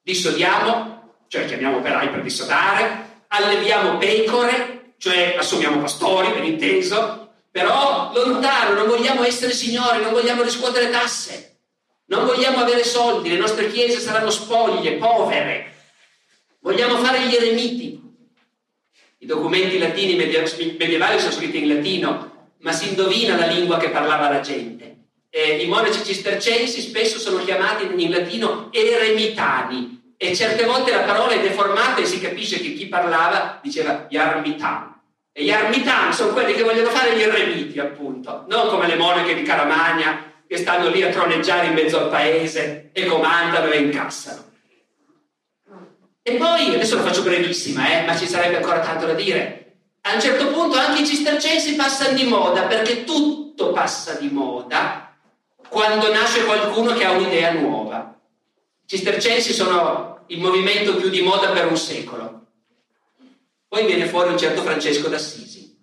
Dissodiamo, 0.02 1.20
cioè 1.28 1.46
chiamiamo 1.46 1.78
operai 1.78 2.10
per 2.10 2.22
dissodare, 2.22 3.24
alleviamo 3.28 3.98
pecore, 3.98 4.94
cioè 4.98 5.36
assumiamo 5.38 5.80
pastori, 5.80 6.32
ben 6.32 6.44
inteso, 6.44 7.34
però 7.50 8.12
lontano, 8.14 8.74
non 8.74 8.88
vogliamo 8.88 9.22
essere 9.22 9.52
signori, 9.52 10.02
non 10.02 10.12
vogliamo 10.12 10.42
riscuotere 10.42 10.90
tasse. 10.90 11.58
Non 12.06 12.26
vogliamo 12.26 12.58
avere 12.58 12.84
soldi, 12.84 13.30
le 13.30 13.38
nostre 13.38 13.70
chiese 13.70 13.98
saranno 13.98 14.30
spoglie, 14.30 14.92
povere. 14.94 15.72
Vogliamo 16.60 16.96
fare 16.96 17.26
gli 17.26 17.34
eremiti. 17.34 18.00
I 19.18 19.26
documenti 19.26 19.78
latini 19.78 20.14
medievali 20.14 21.20
sono 21.20 21.32
scritti 21.32 21.58
in 21.58 21.74
latino, 21.74 22.50
ma 22.58 22.72
si 22.72 22.88
indovina 22.88 23.36
la 23.36 23.46
lingua 23.46 23.78
che 23.78 23.90
parlava 23.90 24.28
la 24.28 24.40
gente. 24.40 25.01
Eh, 25.34 25.62
I 25.62 25.66
monaci 25.66 26.04
cistercensi 26.04 26.82
spesso 26.82 27.18
sono 27.18 27.42
chiamati 27.42 27.88
in 27.96 28.10
latino 28.10 28.68
eremitani 28.70 30.12
e 30.18 30.36
certe 30.36 30.64
volte 30.64 30.90
la 30.90 31.04
parola 31.04 31.32
è 31.32 31.40
deformata 31.40 32.02
e 32.02 32.04
si 32.04 32.20
capisce 32.20 32.60
che 32.60 32.74
chi 32.74 32.86
parlava 32.86 33.58
diceva 33.62 34.04
yarmitan, 34.10 35.00
E 35.32 35.42
gli 35.42 35.50
armitani 35.50 36.12
sono 36.12 36.34
quelli 36.34 36.52
che 36.52 36.62
vogliono 36.62 36.90
fare 36.90 37.16
gli 37.16 37.22
eremiti, 37.22 37.78
appunto, 37.78 38.44
non 38.48 38.68
come 38.68 38.86
le 38.86 38.96
monache 38.96 39.34
di 39.34 39.40
Caramagna 39.40 40.34
che 40.46 40.58
stanno 40.58 40.90
lì 40.90 41.02
a 41.02 41.08
troneggiare 41.08 41.68
in 41.68 41.72
mezzo 41.72 41.98
al 41.98 42.10
paese 42.10 42.90
e 42.92 43.06
comandano 43.06 43.70
e 43.70 43.78
incassano. 43.78 44.44
E 46.20 46.32
poi, 46.34 46.74
adesso 46.74 46.96
la 46.96 47.04
faccio 47.04 47.22
brevissima, 47.22 47.90
eh, 47.90 48.04
ma 48.04 48.14
ci 48.14 48.26
sarebbe 48.26 48.56
ancora 48.56 48.80
tanto 48.80 49.06
da 49.06 49.14
dire. 49.14 49.76
A 50.02 50.12
un 50.12 50.20
certo 50.20 50.48
punto 50.48 50.76
anche 50.76 51.00
i 51.00 51.06
cistercensi 51.06 51.74
passano 51.74 52.14
di 52.14 52.24
moda, 52.24 52.64
perché 52.64 53.04
tutto 53.04 53.72
passa 53.72 54.12
di 54.12 54.28
moda 54.28 55.01
quando 55.72 56.12
nasce 56.12 56.44
qualcuno 56.44 56.92
che 56.92 57.02
ha 57.02 57.12
un'idea 57.12 57.54
nuova. 57.54 58.14
I 58.84 58.86
cistercensi 58.86 59.54
sono 59.54 60.24
il 60.26 60.38
movimento 60.38 60.96
più 60.96 61.08
di 61.08 61.22
moda 61.22 61.48
per 61.48 61.66
un 61.66 61.78
secolo. 61.78 62.46
Poi 63.68 63.86
viene 63.86 64.04
fuori 64.04 64.28
un 64.28 64.38
certo 64.38 64.60
Francesco 64.60 65.08
d'Assisi. 65.08 65.78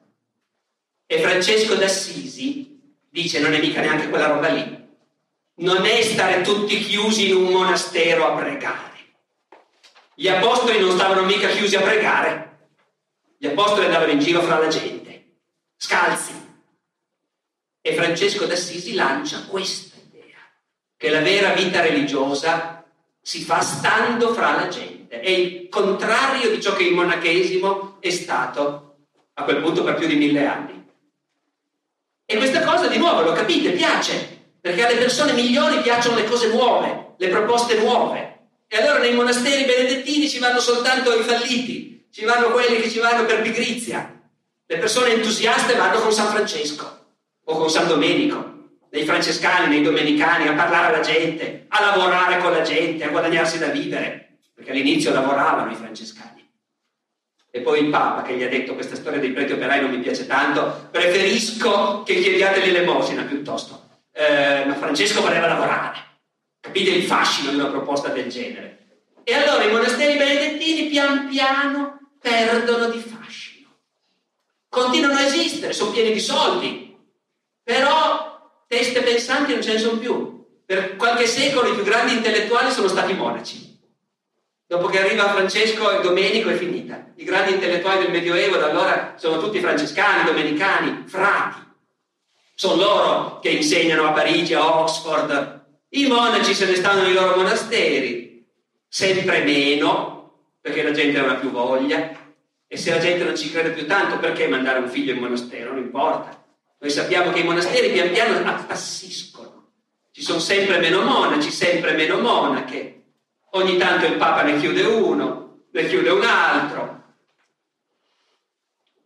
E 1.07 1.19
Francesco 1.19 1.73
d'Assisi 1.73 2.79
dice 3.09 3.39
non 3.39 3.55
è 3.55 3.59
mica 3.59 3.81
neanche 3.81 4.09
quella 4.09 4.27
roba 4.27 4.49
lì. 4.49 4.87
Non 5.55 5.83
è 5.83 6.03
stare 6.03 6.43
tutti 6.43 6.77
chiusi 6.81 7.29
in 7.29 7.37
un 7.37 7.51
monastero 7.51 8.27
a 8.27 8.37
pregare. 8.37 8.93
Gli 10.13 10.27
apostoli 10.27 10.79
non 10.79 10.91
stavano 10.91 11.23
mica 11.23 11.47
chiusi 11.47 11.75
a 11.75 11.81
pregare. 11.81 12.67
Gli 13.39 13.47
apostoli 13.47 13.85
andavano 13.85 14.11
in 14.11 14.19
giro 14.19 14.43
fra 14.43 14.59
la 14.59 14.67
gente, 14.67 15.37
scalzi. 15.77 16.48
E 17.81 17.93
Francesco 17.93 18.45
d'Assisi 18.45 18.93
lancia 18.93 19.45
questa 19.45 19.95
idea, 20.11 20.37
che 20.97 21.09
la 21.09 21.21
vera 21.21 21.53
vita 21.53 21.81
religiosa 21.81 22.83
si 23.21 23.41
fa 23.41 23.61
stando 23.61 24.33
fra 24.33 24.55
la 24.55 24.67
gente 24.67 25.19
è 25.19 25.29
il 25.29 25.69
contrario 25.69 26.49
di 26.49 26.61
ciò 26.61 26.73
che 26.73 26.83
il 26.83 26.93
monachesimo 26.93 27.97
è 27.99 28.09
stato 28.09 28.97
a 29.33 29.43
quel 29.43 29.61
punto 29.61 29.83
per 29.83 29.95
più 29.95 30.07
di 30.07 30.15
mille 30.15 30.45
anni. 30.45 30.87
E 32.25 32.37
questa 32.37 32.63
cosa 32.63 32.87
di 32.87 32.97
nuovo, 32.97 33.21
lo 33.21 33.31
capite, 33.31 33.71
piace, 33.71 34.51
perché 34.59 34.85
alle 34.85 34.99
persone 34.99 35.33
migliori 35.33 35.81
piacciono 35.81 36.17
le 36.17 36.25
cose 36.25 36.49
nuove, 36.49 37.13
le 37.17 37.27
proposte 37.29 37.79
nuove. 37.79 38.37
E 38.67 38.77
allora 38.77 38.99
nei 38.99 39.15
monasteri 39.15 39.63
benedettini 39.63 40.29
ci 40.29 40.37
vanno 40.37 40.59
soltanto 40.59 41.17
i 41.17 41.23
falliti, 41.23 42.07
ci 42.11 42.25
vanno 42.25 42.51
quelli 42.51 42.81
che 42.81 42.89
ci 42.89 42.99
vanno 42.99 43.25
per 43.25 43.41
pigrizia. 43.41 44.21
Le 44.65 44.77
persone 44.77 45.13
entusiaste 45.13 45.75
vanno 45.75 46.01
con 46.01 46.11
San 46.11 46.27
Francesco 46.27 46.98
o 47.49 47.57
con 47.57 47.69
San 47.69 47.87
Domenico, 47.87 48.57
nei 48.91 49.05
francescani, 49.05 49.67
nei 49.67 49.83
domenicani, 49.83 50.47
a 50.47 50.53
parlare 50.53 50.93
alla 50.93 51.03
gente, 51.03 51.65
a 51.67 51.81
lavorare 51.81 52.39
con 52.39 52.51
la 52.51 52.61
gente, 52.61 53.03
a 53.03 53.09
guadagnarsi 53.09 53.57
da 53.59 53.67
vivere 53.67 54.29
perché 54.59 54.73
all'inizio 54.73 55.13
lavoravano 55.13 55.71
i 55.71 55.75
francescani. 55.75 56.45
E 57.49 57.61
poi 57.61 57.85
il 57.85 57.89
Papa 57.89 58.23
che 58.23 58.35
gli 58.35 58.43
ha 58.43 58.49
detto 58.49 58.73
questa 58.73 58.97
storia 58.97 59.17
dei 59.17 59.31
preti 59.31 59.53
operai 59.53 59.79
non 59.79 59.91
mi 59.91 59.99
piace 59.99 60.27
tanto, 60.27 60.89
preferisco 60.91 62.03
che 62.03 62.15
chiediate 62.15 62.65
l'elemosina 62.65 63.23
piuttosto. 63.23 63.87
Eh, 64.11 64.65
ma 64.65 64.75
Francesco 64.75 65.21
voleva 65.21 65.47
lavorare. 65.47 65.97
Capite 66.59 66.89
il 66.89 67.03
fascino 67.03 67.51
di 67.51 67.55
una 67.55 67.69
proposta 67.69 68.09
del 68.09 68.29
genere? 68.29 68.87
E 69.23 69.33
allora 69.33 69.63
i 69.63 69.71
monasteri 69.71 70.17
benedettini 70.17 70.89
pian 70.89 71.29
piano 71.29 71.99
perdono 72.19 72.89
di 72.89 72.99
fascino. 72.99 73.69
Continuano 74.67 75.19
a 75.19 75.23
esistere, 75.23 75.71
sono 75.71 75.91
pieni 75.91 76.11
di 76.11 76.19
soldi, 76.19 76.88
però 77.69 78.49
teste 78.65 79.03
pensanti 79.03 79.53
non 79.53 79.61
ce 79.61 79.73
ne 79.73 79.77
sono 79.77 79.99
più. 79.99 80.43
Per 80.65 80.95
qualche 80.95 81.27
secolo 81.27 81.69
i 81.69 81.75
più 81.75 81.83
grandi 81.83 82.13
intellettuali 82.13 82.71
sono 82.71 82.87
stati 82.87 83.13
monaci. 83.13 83.79
Dopo 84.65 84.87
che 84.87 84.99
arriva 84.99 85.29
Francesco 85.29 85.91
e 85.91 86.01
Domenico 86.01 86.49
è 86.49 86.55
finita. 86.55 87.11
I 87.17 87.23
grandi 87.23 87.53
intellettuali 87.53 88.01
del 88.01 88.11
Medioevo 88.11 88.57
da 88.57 88.69
allora 88.69 89.13
sono 89.17 89.37
tutti 89.37 89.59
francescani, 89.59 90.23
domenicani, 90.23 91.03
frati. 91.05 91.59
Sono 92.55 92.81
loro 92.81 93.39
che 93.39 93.49
insegnano 93.49 94.07
a 94.07 94.13
Parigi, 94.13 94.55
a 94.55 94.79
Oxford. 94.81 95.65
I 95.89 96.07
monaci 96.07 96.55
se 96.55 96.65
ne 96.65 96.75
stanno 96.75 97.03
nei 97.03 97.13
loro 97.13 97.35
monasteri, 97.35 98.47
sempre 98.87 99.43
meno, 99.43 100.47
perché 100.59 100.81
la 100.81 100.91
gente 100.91 101.19
non 101.19 101.29
ha 101.29 101.35
più 101.35 101.51
voglia. 101.51 102.17
E 102.67 102.77
se 102.77 102.89
la 102.89 102.97
gente 102.97 103.23
non 103.25 103.37
ci 103.37 103.51
crede 103.51 103.69
più 103.69 103.85
tanto, 103.85 104.17
perché 104.17 104.47
mandare 104.47 104.79
un 104.79 104.89
figlio 104.89 105.13
in 105.13 105.19
monastero? 105.19 105.73
Non 105.73 105.83
importa. 105.83 106.38
Noi 106.79 106.91
sappiamo 106.91 107.31
che 107.31 107.39
i 107.39 107.43
monasteri 107.43 107.91
pian 107.91 108.11
piano 108.11 108.49
appassiscono. 108.49 109.71
Ci 110.11 110.21
sono 110.21 110.39
sempre 110.39 110.79
meno 110.79 111.01
monaci, 111.01 111.51
sempre 111.51 111.93
meno 111.93 112.19
monache 112.19 112.99
Ogni 113.51 113.77
tanto 113.77 114.05
il 114.05 114.17
Papa 114.17 114.43
ne 114.43 114.59
chiude 114.59 114.83
uno, 114.83 115.63
ne 115.71 115.87
chiude 115.87 116.09
un 116.09 116.23
altro. 116.23 116.97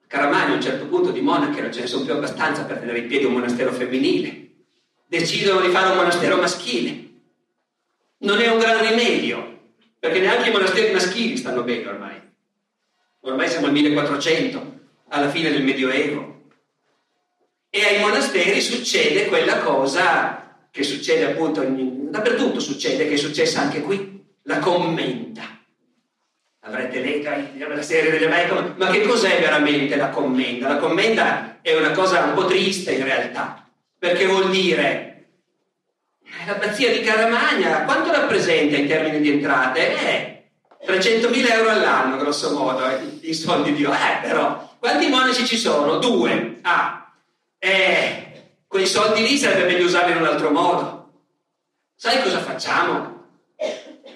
Caramagno 0.07 0.53
a 0.53 0.55
un 0.55 0.61
certo 0.61 0.85
punto 0.87 1.11
di 1.11 1.21
monache 1.21 1.61
non 1.61 1.71
ce 1.71 1.81
ne 1.81 1.87
sono 1.87 2.03
più 2.03 2.13
abbastanza 2.13 2.65
per 2.65 2.79
tenere 2.79 2.99
in 2.99 3.07
piedi 3.07 3.23
un 3.23 3.33
monastero 3.33 3.71
femminile. 3.71 4.49
Decidono 5.07 5.61
di 5.61 5.69
fare 5.69 5.91
un 5.91 5.95
monastero 5.95 6.37
maschile. 6.37 7.01
Non 8.17 8.39
è 8.41 8.49
un 8.49 8.59
gran 8.59 8.85
rimedio, 8.85 9.61
perché 9.97 10.19
neanche 10.19 10.49
i 10.49 10.51
monasteri 10.51 10.91
maschili 10.91 11.37
stanno 11.37 11.63
bene 11.63 11.87
ormai. 11.87 12.21
Ormai 13.21 13.47
siamo 13.47 13.67
al 13.67 13.71
1400, 13.71 14.79
alla 15.09 15.29
fine 15.29 15.51
del 15.51 15.63
Medioevo. 15.63 16.32
E 17.75 17.83
ai 17.83 18.01
monasteri 18.01 18.61
succede 18.61 19.25
quella 19.25 19.57
cosa 19.57 20.57
che 20.69 20.83
succede 20.83 21.25
appunto 21.25 21.65
dappertutto 21.67 22.59
succede, 22.59 23.07
che 23.07 23.15
è 23.15 23.17
successa 23.17 23.61
anche 23.61 23.81
qui 23.81 24.23
la 24.43 24.59
commenda. 24.59 25.41
Avrete 26.59 26.99
letto 26.99 27.67
la 27.67 27.81
serie 27.81 28.11
delle 28.11 28.27
Michael, 28.27 28.75
ma 28.77 28.91
che 28.91 29.01
cos'è 29.01 29.39
veramente 29.39 29.95
la 29.95 30.09
commenda? 30.09 30.67
La 30.67 30.77
commenda 30.77 31.61
è 31.63 31.75
una 31.75 31.89
cosa 31.93 32.25
un 32.25 32.35
po' 32.35 32.45
triste 32.45 32.91
in 32.91 33.05
realtà, 33.05 33.67
perché 33.97 34.27
vuol 34.27 34.51
dire 34.51 35.29
l'abbazia 36.45 36.91
di 36.91 37.01
Caramagna, 37.01 37.85
quanto 37.85 38.11
rappresenta 38.11 38.75
in 38.75 38.87
termini 38.87 39.19
di 39.19 39.31
entrate? 39.31 39.97
Eh, 39.97 40.43
300.000 40.85 41.51
euro 41.53 41.71
all'anno, 41.71 42.17
grosso 42.17 42.53
modo, 42.55 42.87
eh, 42.87 42.99
i 43.21 43.33
soldi 43.33 43.73
di... 43.73 43.83
Eh, 43.83 44.19
però, 44.21 44.75
quanti 44.77 45.07
monaci 45.07 45.43
ci 45.43 45.57
sono? 45.57 45.97
Due. 45.97 46.59
Ah, 46.61 47.02
eh, 47.69 48.43
quei 48.67 48.85
soldi 48.85 49.21
lì 49.21 49.37
sarebbe 49.37 49.71
meglio 49.71 49.85
usarli 49.85 50.11
in 50.11 50.17
un 50.17 50.25
altro 50.25 50.49
modo. 50.51 51.11
Sai 51.95 52.21
cosa 52.21 52.39
facciamo? 52.39 53.13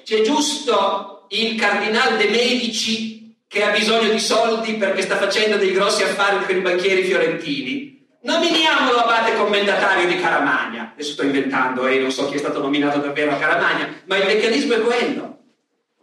c'è 0.08 0.22
giusto 0.22 1.26
il 1.30 1.60
cardinale 1.60 2.16
De 2.16 2.30
Medici 2.30 3.36
che 3.46 3.64
ha 3.64 3.72
bisogno 3.72 4.10
di 4.10 4.20
soldi 4.20 4.76
perché 4.76 5.02
sta 5.02 5.18
facendo 5.18 5.58
dei 5.58 5.74
grossi 5.74 6.04
affari 6.04 6.46
con 6.46 6.56
i 6.56 6.62
banchieri 6.62 7.04
fiorentini. 7.04 8.08
Nominiamolo 8.22 9.00
abate 9.00 9.36
commendatario 9.36 10.08
di 10.08 10.18
Caramagna. 10.20 10.92
Adesso 10.94 11.12
sto 11.12 11.24
inventando 11.24 11.88
e 11.88 11.96
eh, 11.96 12.00
non 12.00 12.12
so 12.12 12.30
chi 12.30 12.36
è 12.36 12.38
stato 12.38 12.62
nominato 12.62 13.00
davvero 13.00 13.32
a 13.32 13.38
Caramagna, 13.38 14.02
ma 14.06 14.16
il 14.16 14.26
meccanismo 14.28 14.76
è 14.76 14.82
quello. 14.82 15.38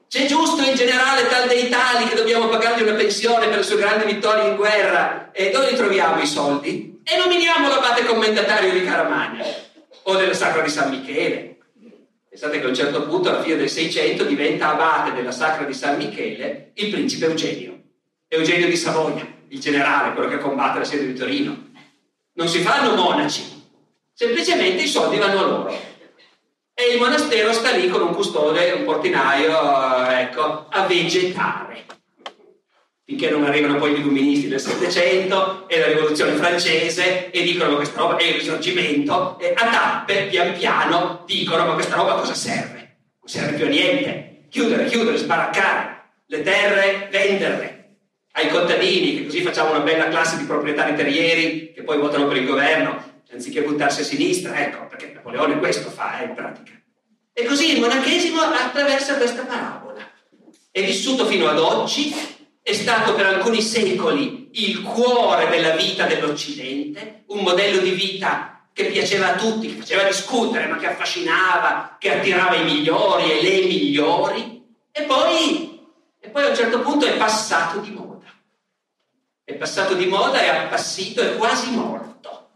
C'è 0.09 0.26
giusto 0.26 0.62
il 0.62 0.76
generale 0.76 1.26
tal 1.28 1.49
dei 1.49 1.70
tali 1.70 2.07
che 2.07 2.14
dobbiamo 2.14 2.49
pagargli 2.49 2.82
una 2.82 2.92
pensione 2.92 3.49
per 3.49 3.57
le 3.57 3.62
sue 3.62 3.76
grandi 3.76 4.05
vittorie 4.05 4.49
in 4.49 4.57
guerra. 4.57 5.30
E 5.32 5.51
dove 5.51 5.70
li 5.70 5.76
troviamo 5.76 6.20
i 6.20 6.26
soldi? 6.26 6.93
E 7.05 7.16
nominiamo 7.16 7.68
l'abate 7.68 8.05
commendatario 8.05 8.72
di 8.72 8.82
Caramagna 8.82 9.44
o 10.05 10.16
della 10.16 10.34
Sacra 10.34 10.62
di 10.62 10.70
San 10.70 10.90
Michele 10.90 11.55
Pensate 12.34 12.59
che 12.59 12.64
a 12.64 12.68
un 12.68 12.74
certo 12.74 13.07
punto, 13.07 13.28
alla 13.28 13.44
fine 13.44 13.55
del 13.55 13.70
600, 13.70 14.24
diventa 14.24 14.72
abate 14.72 15.12
della 15.12 15.30
Sacra 15.30 15.64
di 15.64 15.72
San 15.72 15.96
Michele 15.96 16.72
il 16.74 16.90
principe 16.90 17.26
Eugenio. 17.26 17.80
Eugenio 18.26 18.66
di 18.66 18.74
Savoia, 18.74 19.24
il 19.46 19.61
generale, 19.61 20.14
quello 20.14 20.28
che 20.28 20.38
combatte 20.38 20.80
la 20.80 20.84
sede 20.84 21.07
di 21.07 21.14
Torino. 21.14 21.70
Non 22.32 22.48
si 22.48 22.59
fanno 22.59 22.96
monaci, 22.96 23.70
semplicemente 24.12 24.82
i 24.82 24.88
soldi 24.88 25.16
vanno 25.16 25.38
a 25.38 25.46
loro. 25.46 25.80
E 26.74 26.92
il 26.92 26.98
monastero 26.98 27.52
sta 27.52 27.70
lì 27.70 27.88
con 27.88 28.02
un 28.02 28.12
custode, 28.12 28.72
un 28.72 28.84
portinaio, 28.84 30.11
ecco, 30.11 30.66
a 30.70 30.86
vegetare 30.88 31.84
finché 33.07 33.28
non 33.28 33.44
arrivano 33.44 33.76
poi 33.76 33.92
gli 33.92 33.98
illuministi 33.98 34.48
del 34.48 34.61
Settecento 34.61 35.68
e 35.68 35.78
la 35.78 35.88
rivoluzione 35.88 36.32
francese 36.32 37.30
e 37.30 37.42
dicono 37.42 37.70
ma 37.70 37.76
questa 37.76 38.00
roba 38.00 38.16
è 38.16 38.24
il 38.24 38.34
risorgimento 38.34 39.38
e 39.38 39.52
a 39.55 39.68
tappe 39.68 40.26
pian 40.30 40.57
piano 40.57 41.22
dicono 41.26 41.66
ma 41.66 41.74
questa 41.74 41.96
roba 41.96 42.14
cosa 42.14 42.34
serve? 42.34 42.78
Non 43.20 43.28
serve 43.28 43.57
più 43.57 43.66
a 43.66 43.68
niente. 43.68 44.46
Chiudere, 44.48 44.86
chiudere, 44.86 45.16
sbaraccare 45.18 45.94
le 46.26 46.42
terre, 46.42 47.09
venderle 47.11 47.74
ai 48.32 48.48
contadini, 48.48 49.16
che 49.16 49.24
così 49.24 49.42
facciamo 49.42 49.70
una 49.70 49.80
bella 49.80 50.09
classe 50.09 50.36
di 50.38 50.44
proprietari 50.44 50.94
terrieri 50.94 51.72
che 51.72 51.82
poi 51.82 51.98
votano 51.98 52.26
per 52.26 52.38
il 52.38 52.46
governo, 52.46 53.22
anziché 53.30 53.62
buttarsi 53.62 54.00
a 54.00 54.05
sinistra, 54.05 54.61
ecco, 54.61 54.86
perché 54.86 55.12
Napoleone 55.12 55.59
questo 55.59 55.90
fa 55.90 56.20
eh, 56.20 56.24
in 56.24 56.34
pratica. 56.34 56.72
E 57.32 57.44
così 57.44 57.74
il 57.74 57.80
monachesimo 57.80 58.40
attraversa 58.40 59.16
questa 59.16 59.44
parabola. 59.44 60.09
È 60.70 60.84
vissuto 60.84 61.26
fino 61.26 61.48
ad 61.48 61.59
oggi 61.59 62.12
è 62.67 62.73
stato 62.73 63.15
per 63.15 63.27
alcuni 63.27 63.61
secoli 63.61 64.49
il 64.53 64.81
cuore 64.81 65.51
della 65.51 65.77
vita 65.77 66.07
dell'Occidente, 66.07 67.25
un 67.27 67.43
modello 67.43 67.83
di 67.83 67.91
vita 67.91 68.69
che 68.73 68.87
piaceva 68.87 69.35
a 69.35 69.37
tutti, 69.37 69.69
che 69.69 69.81
faceva 69.83 70.05
discutere, 70.05 70.67
ma 70.67 70.79
che 70.79 70.87
affascinava, 70.87 71.99
che 72.01 72.15
attirava 72.15 72.55
i 72.55 72.65
migliori 72.65 73.31
e 73.31 73.43
le 73.43 73.67
migliori, 73.67 74.65
e 74.91 75.03
poi, 75.03 75.79
e 76.19 76.29
poi 76.31 76.43
a 76.43 76.49
un 76.49 76.57
certo 76.57 76.81
punto 76.81 77.05
è 77.05 77.15
passato 77.19 77.81
di 77.81 77.91
moda. 77.91 78.33
è 79.45 79.53
passato 79.57 79.93
di 79.93 80.07
moda, 80.07 80.41
è 80.41 80.49
appassito, 80.49 81.21
è 81.21 81.37
quasi 81.37 81.71
morto. 81.71 82.49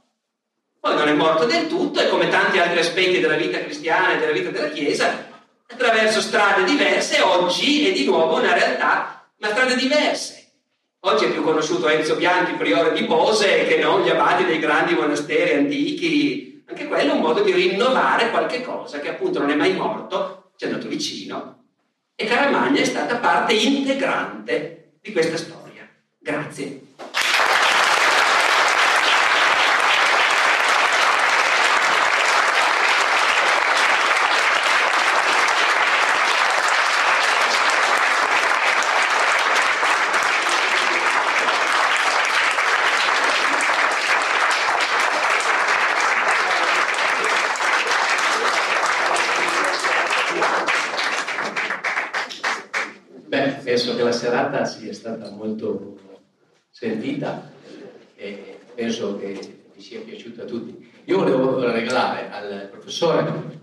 Poi 0.81 0.95
non 0.97 1.09
è 1.09 1.13
morto 1.13 1.45
del 1.45 1.67
tutto 1.67 2.01
e 2.01 2.09
come 2.09 2.29
tanti 2.29 2.59
altri 2.59 2.79
aspetti 2.79 3.21
della 3.21 3.37
vita 3.37 3.61
cristiana 3.61 4.15
e 4.15 4.19
della 4.19 4.33
vita 4.33 4.49
della 4.49 4.71
Chiesa, 4.71 5.29
attraverso 5.69 6.23
strade 6.23 6.65
diverse, 6.65 7.21
oggi 7.21 7.89
è 7.89 7.93
di 7.93 8.07
nuovo 8.07 8.39
una 8.39 8.55
realtà, 8.55 9.18
ma 9.39 9.49
strade 9.49 9.77
diverse. 9.77 10.47
Oggi 11.01 11.27
è 11.27 11.31
più 11.31 11.43
conosciuto 11.43 11.89
Enzo 11.89 12.17
Bianchi, 12.17 12.55
priore 12.55 12.93
di 12.93 13.05
Bose, 13.05 13.67
che 13.67 13.79
non 13.79 14.03
gli 14.03 14.09
abati 14.09 14.45
dei 14.45 14.59
grandi 14.59 14.95
monasteri 14.95 15.55
antichi. 15.55 16.65
Anche 16.67 16.87
quello 16.87 17.13
è 17.13 17.15
un 17.15 17.21
modo 17.21 17.43
di 17.43 17.53
rinnovare 17.53 18.31
qualche 18.31 18.63
cosa 18.63 18.99
che 18.99 19.09
appunto 19.09 19.39
non 19.39 19.51
è 19.51 19.55
mai 19.55 19.75
morto, 19.75 20.51
ci 20.57 20.65
è 20.65 20.69
andato 20.69 20.89
vicino. 20.89 21.65
E 22.15 22.27
Caramagna 22.27 22.81
è 22.81 22.85
stata 22.85 23.17
parte 23.19 23.55
integrante 23.55 24.97
di 25.01 25.13
questa 25.13 25.37
storia. 25.37 25.89
Grazie. 26.19 26.87
penso 53.79 53.95
che 53.95 54.03
la 54.03 54.13
serata 54.13 54.65
sia 54.65 54.93
stata 54.93 55.28
molto 55.39 55.97
sentita 56.69 57.51
e 58.17 58.59
penso 58.75 59.17
che 59.17 59.39
vi 59.73 59.81
sia 59.81 60.01
piaciuta 60.01 60.43
a 60.43 60.45
tutti. 60.45 60.91
Io 61.05 61.19
volevo 61.19 61.59
regalare 61.71 62.29
al 62.31 62.69
professore 62.71 63.57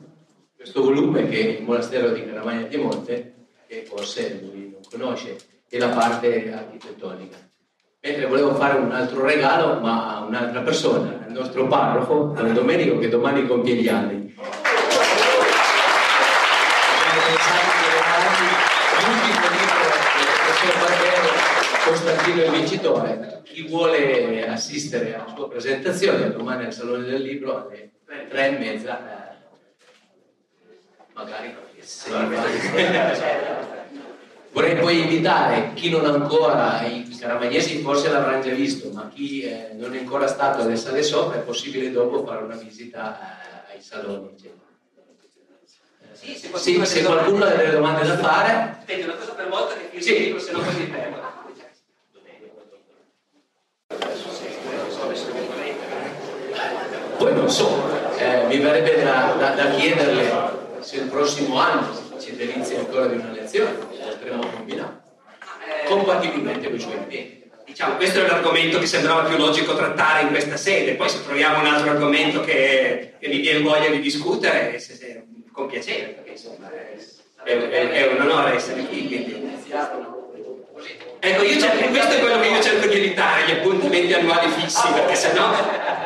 questo 0.55 0.81
volume 0.81 1.27
che 1.27 1.39
è 1.39 1.59
il 1.59 1.63
monastero 1.63 2.09
di 2.11 2.25
Caramagna 2.25 2.65
di 2.65 2.77
Monte, 2.77 3.33
che 3.67 3.83
forse 3.85 4.39
lui 4.41 4.71
non 4.71 4.81
conosce, 4.89 5.37
e 5.69 5.77
la 5.77 5.89
parte 5.89 6.51
architettonica. 6.51 7.37
Mentre 8.01 8.25
volevo 8.25 8.55
fare 8.55 8.79
un 8.79 8.91
altro 8.91 9.23
regalo, 9.25 9.79
ma 9.79 10.17
a 10.17 10.25
un'altra 10.25 10.61
persona, 10.61 11.25
il 11.27 11.33
nostro 11.33 11.67
parroco, 11.67 12.33
Don 12.35 12.53
Domenico, 12.53 12.97
che 12.97 13.09
domani 13.09 13.45
compie 13.45 13.75
gli 13.75 13.87
anni. 13.87 14.33
Costantino 22.35 22.43
il 22.43 22.51
vincitore. 22.51 23.41
Chi 23.43 23.67
vuole 23.67 24.47
assistere 24.47 25.15
alla 25.15 25.33
sua 25.33 25.47
presentazione 25.47 26.31
domani 26.31 26.65
al 26.65 26.73
Salone 26.73 27.05
del 27.05 27.21
Libro 27.21 27.67
alle 27.67 27.91
tre 28.29 28.47
e 28.47 28.57
mezza, 28.57 28.99
eh, 28.99 29.35
magari 31.13 31.55
se 31.79 32.11
Vorrei 34.51 34.77
poi 34.77 35.01
invitare 35.01 35.73
chi 35.73 35.89
non 35.89 36.05
ancora, 36.05 36.81
i 36.85 37.05
caramagnesi 37.19 37.81
forse 37.81 38.09
l'avranno 38.09 38.41
già 38.41 38.53
visto, 38.53 38.89
ma 38.93 39.11
chi 39.13 39.41
eh, 39.41 39.71
non 39.73 39.93
è 39.93 39.99
ancora 39.99 40.27
stato 40.27 40.61
alle 40.61 40.77
sale 40.77 41.03
sopra 41.03 41.39
è 41.39 41.41
possibile 41.41 41.91
dopo 41.91 42.25
fare 42.25 42.43
una 42.43 42.55
visita 42.55 43.19
eh, 43.19 43.73
ai 43.75 43.81
saloni. 43.81 44.33
Sì, 46.13 46.35
se 46.37 46.49
qualcuno, 46.49 46.85
sì, 46.85 46.91
se 46.95 47.03
qualcuno 47.03 47.43
ha 47.43 47.49
delle 47.49 47.71
domande 47.71 48.07
da 48.07 48.17
fare. 48.17 48.77
Senti, 48.85 49.03
una 49.03 49.15
cosa 49.15 49.33
per 49.33 49.49
volta 49.49 49.75
che 49.75 49.87
finisce 49.89 50.09
sì. 50.09 50.15
il 50.15 50.23
libro, 50.23 50.39
se 50.39 50.51
no 50.53 50.59
mi 50.59 50.85
perdo. 50.85 51.44
Poi 57.25 57.33
non 57.33 57.49
so, 57.49 57.81
eh, 58.19 58.45
mi 58.45 58.59
verrebbe 58.59 59.01
da, 59.01 59.33
da, 59.39 59.49
da, 59.55 59.71
chiederle 59.71 60.31
se 60.81 60.97
il 60.97 61.07
prossimo 61.07 61.57
anno 61.57 61.91
ci 62.19 62.35
delizia 62.35 62.77
ancora 62.77 63.07
di 63.07 63.17
una 63.17 63.31
lezione, 63.31 63.71
potremmo 63.71 64.47
combinare, 64.47 65.01
eh, 65.65 65.87
compatibilmente 65.87 66.67
con 66.67 66.75
i 66.75 66.79
suoi 66.79 66.97
impegni. 66.97 67.49
Diciamo, 67.65 67.95
questo 67.95 68.23
è 68.23 68.27
l'argomento 68.27 68.77
che 68.77 68.85
sembrava 68.85 69.23
più 69.23 69.37
logico 69.37 69.75
trattare 69.75 70.21
in 70.21 70.27
questa 70.27 70.55
sede, 70.55 70.93
poi 70.93 71.09
se 71.09 71.23
troviamo 71.23 71.61
un 71.61 71.65
altro 71.65 71.89
argomento 71.89 72.41
che, 72.41 73.13
che 73.19 73.27
mi 73.27 73.39
viene 73.39 73.61
voglia 73.61 73.89
di 73.89 74.01
discutere, 74.01 74.77
se, 74.77 74.93
se, 74.93 75.23
con 75.51 75.65
piacere, 75.65 76.09
perché 76.09 76.29
insomma 76.29 76.69
è, 77.43 77.57
è, 77.57 77.89
è 77.89 78.07
un 78.13 78.21
onore 78.21 78.53
essere 78.53 78.83
qui. 78.83 79.07
Quindi. 79.07 79.53
Ecco, 81.19 81.43
cerco, 81.59 81.87
questo 81.87 82.13
è 82.13 82.19
quello 82.19 82.39
che 82.39 82.47
io 82.49 82.61
cerco 82.61 82.85
di 82.85 82.97
evitare, 82.97 83.34
appuntamenti 83.95 84.13
annuali 84.13 84.49
fissi, 84.49 84.91
perché 84.91 85.15
sennò 85.15 85.51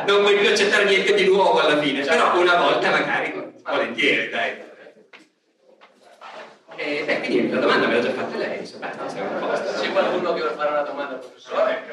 non 0.06 0.22
puoi 0.22 0.36
più 0.36 0.48
accettare 0.48 0.84
niente 0.84 1.14
di 1.14 1.24
nuovo 1.24 1.58
alla 1.60 1.80
fine, 1.80 2.04
però 2.04 2.38
una 2.38 2.56
volta 2.56 2.90
magari, 2.90 3.34
volentieri, 3.64 4.30
dai. 4.30 4.68
E, 6.76 7.02
beh, 7.04 7.20
quindi 7.20 7.50
la 7.50 7.60
domanda 7.60 7.86
me 7.86 7.94
l'ha 7.94 8.00
già 8.00 8.12
fatta 8.12 8.36
lei, 8.36 8.58
insomma, 8.60 8.88
C'è 8.88 9.92
qualcuno 9.92 10.32
che 10.32 10.40
vuole 10.40 10.54
fare 10.56 10.70
una 10.70 10.82
domanda 10.82 11.14
al 11.14 11.18
professore? 11.18 11.84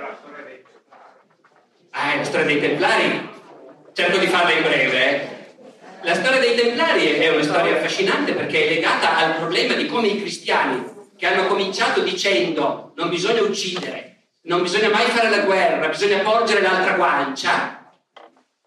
Ah, 1.91 2.15
la 2.15 2.23
storia 2.23 2.45
dei 2.45 2.59
Templari? 2.59 3.29
Cerco 3.93 4.17
di 4.17 4.27
farla 4.27 4.51
in 4.51 4.61
breve, 4.63 5.09
eh. 5.09 5.35
La 6.03 6.13
storia 6.13 6.39
dei 6.39 6.55
Templari 6.55 7.17
è 7.17 7.29
una 7.29 7.43
storia 7.43 7.75
affascinante 7.75 8.33
perché 8.33 8.65
è 8.65 8.73
legata 8.75 9.17
al 9.17 9.35
problema 9.35 9.73
di 9.73 9.87
come 9.87 10.07
i 10.07 10.19
cristiani 10.19 10.95
che 11.17 11.25
hanno 11.25 11.47
cominciato 11.47 12.01
dicendo 12.01 12.93
non 12.95 13.09
bisogna 13.09 13.41
uccidere, 13.41 14.16
non 14.47 14.61
bisogna 14.61 14.89
mai 14.89 15.05
fare 15.05 15.29
la 15.29 15.39
guerra, 15.39 15.87
bisogna 15.87 16.19
porgere 16.19 16.61
l'altra 16.61 16.93
guancia, 16.93 17.91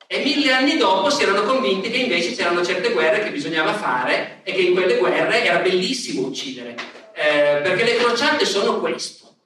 e 0.07 0.23
mille 0.25 0.53
anni 0.53 0.77
dopo 0.77 1.09
si 1.09 1.23
erano 1.23 1.43
convinti 1.43 1.91
che 1.91 1.99
invece 1.99 2.35
c'erano 2.35 2.65
certe 2.65 2.91
guerre 2.91 3.23
che 3.23 3.31
bisognava 3.31 3.73
fare 3.75 4.41
e 4.43 4.53
che 4.53 4.61
in 4.61 4.75
quelle 4.75 4.97
guerre 4.99 5.45
era 5.45 5.59
bellissimo 5.59 6.27
uccidere, 6.27 6.75
eh, 7.15 7.61
perché 7.63 7.85
le 7.85 7.97
crociate 7.97 8.45
sono 8.45 8.81
questo. 8.81 9.37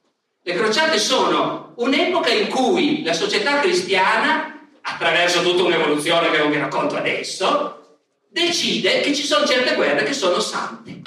Le 0.41 0.53
crociate 0.53 0.97
sono 0.97 1.73
un'epoca 1.77 2.29
in 2.29 2.47
cui 2.49 3.03
la 3.03 3.13
società 3.13 3.59
cristiana, 3.59 4.69
attraverso 4.81 5.41
tutta 5.41 5.63
un'evoluzione 5.63 6.29
che 6.31 6.37
non 6.37 6.51
vi 6.51 6.57
racconto 6.57 6.95
adesso, 6.95 7.99
decide 8.27 8.99
che 8.99 9.13
ci 9.13 9.23
sono 9.23 9.45
certe 9.45 9.75
guerre 9.75 10.03
che 10.03 10.13
sono 10.13 10.39
sante 10.39 11.01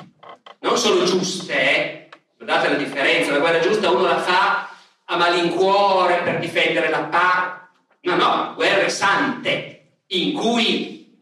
non 0.60 0.76
solo 0.76 1.04
giuste, 1.04 1.52
eh? 1.52 2.08
guardate 2.36 2.70
la 2.70 2.76
differenza, 2.76 3.30
la 3.30 3.38
guerra 3.38 3.60
giusta 3.60 3.90
uno 3.90 4.02
la 4.02 4.18
fa 4.18 4.67
a 5.10 5.16
malincuore 5.16 6.22
per 6.22 6.38
difendere 6.38 6.90
la 6.90 7.04
pace, 7.04 7.60
no, 8.02 8.16
no, 8.16 8.52
guerre 8.54 8.88
sante, 8.90 10.00
in 10.08 10.34
cui 10.34 11.16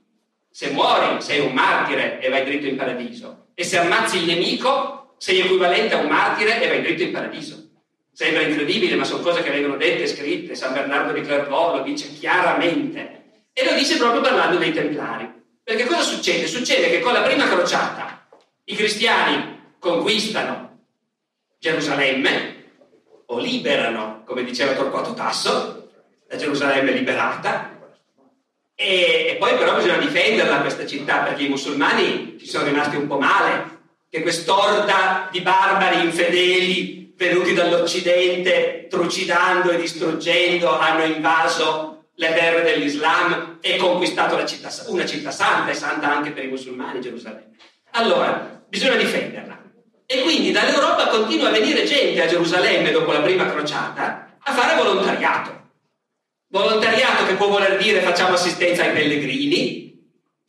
se 0.51 0.71
muori 0.71 1.21
sei 1.21 1.41
un 1.41 1.53
martire 1.53 2.21
e 2.21 2.29
vai 2.29 2.45
dritto 2.45 2.67
in 2.67 2.77
paradiso, 2.77 3.49
e 3.55 3.63
se 3.63 3.79
ammazzi 3.79 4.19
il 4.19 4.27
nemico 4.27 5.15
sei 5.19 5.41
equivalente 5.41 5.95
a 5.95 5.99
un 5.99 6.09
martire 6.09 6.61
e 6.61 6.69
vai 6.69 6.83
dritto 6.83 7.03
in 7.03 7.13
paradiso. 7.13 7.65
Sembra 8.13 8.43
incredibile, 8.43 8.97
ma 8.97 9.05
sono 9.05 9.23
cose 9.23 9.43
che 9.43 9.51
vengono 9.51 9.77
dette 9.77 10.03
e 10.03 10.07
scritte, 10.09 10.55
San 10.55 10.73
Bernardo 10.73 11.13
di 11.13 11.21
Clairvaux 11.21 11.77
lo 11.77 11.83
dice 11.83 12.13
chiaramente, 12.13 13.43
e 13.53 13.65
lo 13.65 13.75
dice 13.75 13.99
proprio 13.99 14.21
parlando 14.21 14.57
dei 14.57 14.73
Templari. 14.73 15.31
Perché 15.63 15.85
cosa 15.85 16.01
succede? 16.01 16.47
Succede 16.47 16.91
che 16.91 17.01
con 17.01 17.13
la 17.13 17.23
prima 17.23 17.47
crociata 17.47 18.27
i 18.65 18.75
cristiani 18.75 19.75
conquistano 19.79 20.79
Gerusalemme 21.59 22.56
o 23.27 23.39
liberano, 23.39 24.23
come 24.25 24.45
diceva 24.45 24.75
Torquato 24.75 25.15
Tasso, 25.15 25.91
la 26.29 26.37
Gerusalemme 26.37 26.93
liberata, 26.93 27.75
e, 28.75 29.29
e, 29.31 29.37
poi 29.39 29.57
però 29.57 29.75
bisogna 29.75 29.97
difenderla 29.97 30.61
questa 30.61 30.87
città 30.87 31.21
perché 31.21 31.45
i 31.45 31.49
musulmani 31.49 32.37
ci 32.39 32.47
sono 32.47 32.67
rimasti 32.67 32.97
un 32.97 33.07
po' 33.07 33.19
male, 33.19 33.75
che 34.11 34.21
quest'orda 34.21 35.29
di 35.31 35.41
barbari 35.41 36.05
infedeli 36.05 37.15
venuti 37.17 37.55
dall'Occidente, 37.55 38.87
trucidando 38.89 39.71
e 39.71 39.77
distruggendo, 39.77 40.79
hanno 40.79 41.05
invaso 41.05 42.09
le 42.17 42.33
terre 42.35 42.63
dell'Islam 42.63 43.59
e 43.61 43.77
conquistato 43.77 44.43
città, 44.47 44.71
una 44.89 45.07
città 45.07 45.31
santa, 45.31 45.71
e 45.71 45.75
santa 45.75 46.15
anche 46.15 46.31
per 46.31 46.45
i 46.45 46.49
musulmani, 46.49 47.01
Gerusalemme. 47.01 47.57
Allora, 47.93 48.63
bisogna 48.69 48.97
difenderla. 48.97 49.66
E 50.07 50.23
quindi 50.23 50.53
dall'Europa 50.53 51.09
continua 51.09 51.49
a 51.49 51.53
venire 51.53 51.85
gente 51.85 52.23
a 52.23 52.27
Gerusalemme 52.27 52.93
dopo 52.93 53.11
la 53.11 53.23
prima 53.23 53.51
crociata 53.51 54.39
a 54.39 54.53
fare 54.53 54.77
volontariato. 54.77 55.65
Volontariato 56.47 57.27
che 57.27 57.35
può 57.35 57.49
voler 57.49 57.77
dire 57.77 58.01
facciamo 58.01 58.35
assistenza 58.35 58.85
ai 58.85 58.93
pellegrini, 58.93 60.01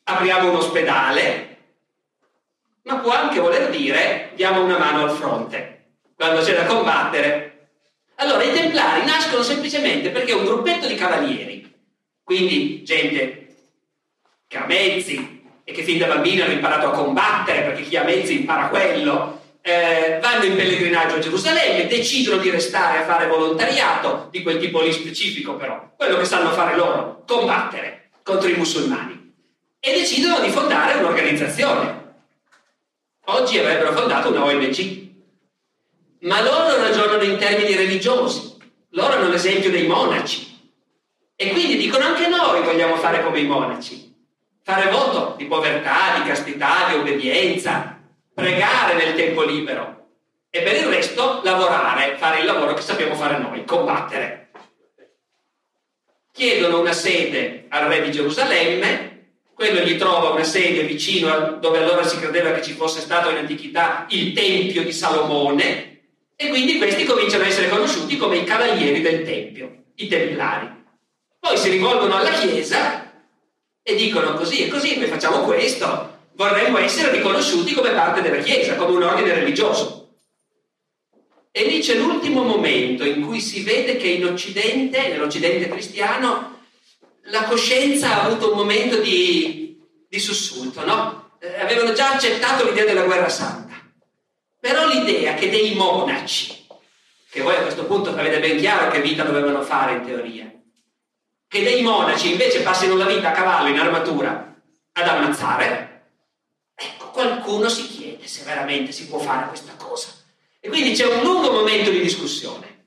apriamo 0.03 0.51
un 0.51 0.57
ospedale, 0.57 1.57
ma 2.83 2.97
può 2.97 3.11
anche 3.11 3.39
voler 3.39 3.71
dire 3.71 4.31
diamo 4.35 4.63
una 4.63 4.77
mano 4.77 5.03
al 5.03 5.11
fronte, 5.11 5.95
quando 6.15 6.41
c'è 6.41 6.55
da 6.55 6.65
combattere. 6.65 7.69
Allora 8.17 8.43
i 8.43 8.53
templari 8.53 9.05
nascono 9.05 9.41
semplicemente 9.41 10.09
perché 10.09 10.33
un 10.33 10.45
gruppetto 10.45 10.85
di 10.85 10.95
cavalieri, 10.95 11.73
quindi 12.23 12.83
gente 12.83 13.55
che 14.47 14.57
ha 14.57 14.65
mezzi, 14.67 15.43
e 15.63 15.73
che 15.73 15.83
fin 15.83 15.97
da 15.97 16.05
bambino 16.05 16.43
hanno 16.43 16.53
imparato 16.53 16.87
a 16.87 16.91
combattere, 16.91 17.63
perché 17.63 17.81
chi 17.81 17.97
ha 17.97 18.03
mezzi 18.03 18.39
impara 18.39 18.69
quello, 18.69 19.41
eh, 19.67 20.19
vanno 20.21 20.45
in 20.45 20.55
pellegrinaggio 20.55 21.15
a 21.15 21.19
Gerusalemme, 21.19 21.87
decidono 21.87 22.41
di 22.41 22.49
restare 22.49 22.99
a 22.99 23.03
fare 23.03 23.27
volontariato, 23.27 24.29
di 24.31 24.41
quel 24.41 24.59
tipo 24.59 24.81
lì 24.81 24.93
specifico 24.93 25.57
però, 25.57 25.91
quello 25.97 26.15
che 26.15 26.23
sanno 26.23 26.51
fare 26.51 26.77
loro, 26.77 27.23
combattere 27.27 28.11
contro 28.23 28.47
i 28.47 28.53
musulmani, 28.53 29.33
e 29.77 29.91
decidono 29.91 30.39
di 30.39 30.49
fondare 30.51 30.97
un'organizzazione. 30.99 32.05
Oggi 33.25 33.59
avrebbero 33.59 33.91
fondato 33.91 34.29
una 34.29 34.45
ONG, 34.45 35.09
ma 36.21 36.41
loro 36.41 36.77
ragionano 36.77 37.23
in 37.23 37.37
termini 37.37 37.75
religiosi, 37.75 38.55
loro 38.91 39.15
hanno 39.15 39.27
l'esempio 39.27 39.69
dei 39.69 39.85
monaci, 39.85 40.45
e 41.35 41.49
quindi 41.49 41.75
dicono 41.75 42.05
anche 42.05 42.29
noi 42.29 42.63
vogliamo 42.63 42.95
fare 42.95 43.21
come 43.21 43.41
i 43.41 43.45
monaci, 43.45 44.15
fare 44.63 44.89
voto 44.89 45.35
di 45.35 45.43
povertà, 45.43 46.21
di 46.21 46.29
castità, 46.29 46.87
di 46.87 46.95
obbedienza, 46.95 47.96
pregare 48.37 48.93
nel 48.93 49.15
tempo 49.15 49.41
libero 49.43 50.09
e 50.51 50.61
per 50.61 50.75
il 50.75 50.85
resto 50.85 51.41
lavorare, 51.43 52.17
fare 52.17 52.41
il 52.41 52.45
lavoro 52.45 52.75
che 52.75 52.83
sappiamo 52.83 53.15
fare 53.15 53.39
noi, 53.39 53.65
combattere. 53.65 54.51
Chiedono 56.31 56.81
una 56.81 56.93
sede 56.93 57.65
al 57.69 57.87
re 57.87 58.03
di 58.03 58.11
Gerusalemme, 58.11 59.29
quello 59.55 59.79
gli 59.79 59.97
trova 59.97 60.29
una 60.29 60.43
sede 60.43 60.83
vicino 60.83 61.33
a 61.33 61.39
dove 61.53 61.79
allora 61.79 62.03
si 62.03 62.19
credeva 62.19 62.51
che 62.51 62.61
ci 62.61 62.73
fosse 62.73 62.99
stato 62.99 63.31
in 63.31 63.37
antichità 63.37 64.05
il 64.09 64.33
Tempio 64.33 64.83
di 64.83 64.91
Salomone 64.91 66.01
e 66.35 66.49
quindi 66.49 66.77
questi 66.77 67.05
cominciano 67.05 67.43
a 67.43 67.47
essere 67.47 67.69
conosciuti 67.69 68.17
come 68.17 68.37
i 68.37 68.43
cavalieri 68.43 69.01
del 69.01 69.23
Tempio, 69.23 69.85
i 69.95 70.07
templari. 70.07 70.69
Poi 71.39 71.57
si 71.57 71.71
rivolgono 71.71 72.15
alla 72.15 72.29
Chiesa 72.29 73.11
e 73.81 73.95
dicono 73.95 74.35
così 74.35 74.65
e 74.65 74.67
così, 74.67 74.99
noi 74.99 75.07
facciamo 75.07 75.39
questo, 75.39 76.16
vorremmo 76.37 76.77
essere 76.77 77.11
riconosciuti 77.11 77.73
come 77.73 77.89
parte 77.91 78.21
della 78.21 78.41
Chiesa, 78.41 78.75
come 78.75 78.95
un 78.95 79.03
ordine 79.03 79.33
religioso. 79.33 79.95
E 81.51 81.63
lì 81.63 81.79
c'è 81.79 81.95
l'ultimo 81.95 82.43
momento 82.43 83.03
in 83.03 83.25
cui 83.25 83.41
si 83.41 83.63
vede 83.63 83.97
che 83.97 84.07
in 84.07 84.25
Occidente, 84.25 85.07
nell'Occidente 85.07 85.67
cristiano, 85.67 86.59
la 87.23 87.43
coscienza 87.45 88.21
ha 88.21 88.23
avuto 88.25 88.51
un 88.51 88.57
momento 88.57 88.99
di, 88.99 89.81
di 90.07 90.19
sussulto, 90.19 90.85
no? 90.85 91.31
Eh, 91.39 91.59
avevano 91.59 91.93
già 91.93 92.13
accettato 92.13 92.65
l'idea 92.65 92.85
della 92.85 93.03
guerra 93.03 93.29
santa, 93.29 93.73
però 94.59 94.87
l'idea 94.87 95.33
che 95.33 95.49
dei 95.49 95.73
monaci, 95.73 96.67
che 97.31 97.41
voi 97.41 97.55
a 97.55 97.61
questo 97.61 97.85
punto 97.85 98.11
avete 98.11 98.39
ben 98.39 98.57
chiaro 98.57 98.91
che 98.91 99.01
vita 99.01 99.23
dovevano 99.23 99.63
fare 99.63 99.93
in 99.93 100.05
teoria, 100.05 100.51
che 101.47 101.63
dei 101.63 101.81
monaci 101.81 102.31
invece 102.31 102.61
passino 102.61 102.95
la 102.95 103.05
vita 103.05 103.29
a 103.29 103.33
cavallo 103.33 103.69
in 103.69 103.79
armatura 103.79 104.55
ad 104.93 105.07
ammazzare, 105.07 105.96
qualcuno 107.17 107.67
si 107.67 107.87
chiede 107.87 108.27
se 108.27 108.43
veramente 108.43 108.91
si 108.91 109.07
può 109.07 109.17
fare 109.17 109.47
questa 109.47 109.73
cosa. 109.75 110.09
E 110.59 110.67
quindi 110.67 110.93
c'è 110.93 111.07
un 111.07 111.23
lungo 111.23 111.51
momento 111.51 111.89
di 111.89 111.99
discussione. 111.99 112.85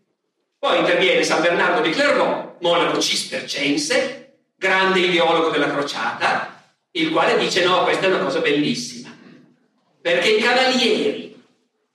Poi 0.56 0.78
interviene 0.78 1.24
San 1.24 1.42
Bernardo 1.42 1.80
di 1.80 1.90
Clairvaux, 1.90 2.60
monaco 2.60 3.00
cistercense, 3.00 4.36
grande 4.54 5.00
ideologo 5.00 5.48
della 5.48 5.72
crociata, 5.72 6.62
il 6.92 7.10
quale 7.10 7.38
dice 7.38 7.64
no, 7.64 7.82
questa 7.82 8.06
è 8.06 8.08
una 8.08 8.22
cosa 8.22 8.38
bellissima. 8.38 9.08
Perché 10.00 10.28
i 10.28 10.40
cavalieri, 10.40 11.42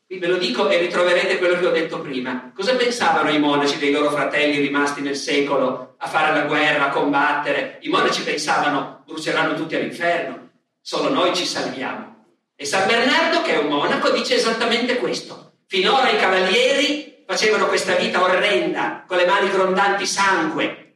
qui 0.06 0.18
ve 0.18 0.28
lo 0.28 0.38
dico 0.38 0.68
e 0.68 0.78
ritroverete 0.78 1.38
quello 1.38 1.58
che 1.58 1.68
ho 1.68 1.72
detto 1.72 2.02
prima, 2.02 2.52
cosa 2.54 2.76
pensavano 2.76 3.30
i 3.30 3.40
monaci 3.40 3.78
dei 3.78 3.92
loro 3.92 4.12
fratelli 4.12 4.60
rimasti 4.60 5.00
nel 5.00 5.16
secolo 5.16 5.96
a 5.98 6.08
fare 6.08 6.38
la 6.38 6.46
guerra, 6.46 6.88
a 6.88 6.90
combattere? 6.90 7.78
I 7.82 7.88
monaci 7.88 8.24
pensavano 8.24 9.04
bruceranno 9.06 9.56
tutti 9.56 9.76
all'inferno, 9.76 10.50
solo 10.82 11.08
noi 11.10 11.34
ci 11.34 11.46
salviamo. 11.46 12.15
E 12.56 12.66
San 12.66 12.88
Bernardo, 12.88 13.42
che 13.42 13.54
è 13.54 13.58
un 13.58 13.68
monaco, 13.68 14.12
dice 14.12 14.36
esattamente 14.36 14.98
questo. 14.98 15.54
Finora 15.68 16.10
i 16.10 16.18
cavalieri 16.18 17.24
facevano 17.26 17.68
questa 17.68 17.96
vita 17.96 18.24
orrenda, 18.24 19.04
con 19.08 19.18
le 19.18 19.26
mani 19.26 19.50
grondanti 19.50 20.06
sangue, 20.06 20.96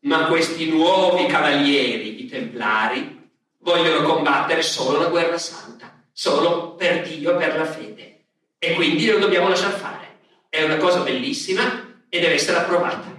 ma 0.00 0.26
questi 0.26 0.68
nuovi 0.68 1.26
cavalieri, 1.26 2.22
i 2.24 2.28
templari, 2.28 3.30
vogliono 3.58 4.06
combattere 4.06 4.62
solo 4.62 4.98
la 4.98 5.08
guerra 5.08 5.36
santa, 5.36 6.04
solo 6.12 6.74
per 6.74 7.02
Dio 7.02 7.32
e 7.32 7.36
per 7.36 7.56
la 7.56 7.66
fede. 7.66 8.26
E 8.58 8.74
quindi 8.74 9.06
lo 9.06 9.18
dobbiamo 9.18 9.48
lasciare 9.48 9.76
fare. 9.76 10.18
È 10.48 10.62
una 10.62 10.76
cosa 10.76 11.00
bellissima 11.00 11.96
e 12.08 12.20
deve 12.20 12.34
essere 12.34 12.58
approvata. 12.58 13.12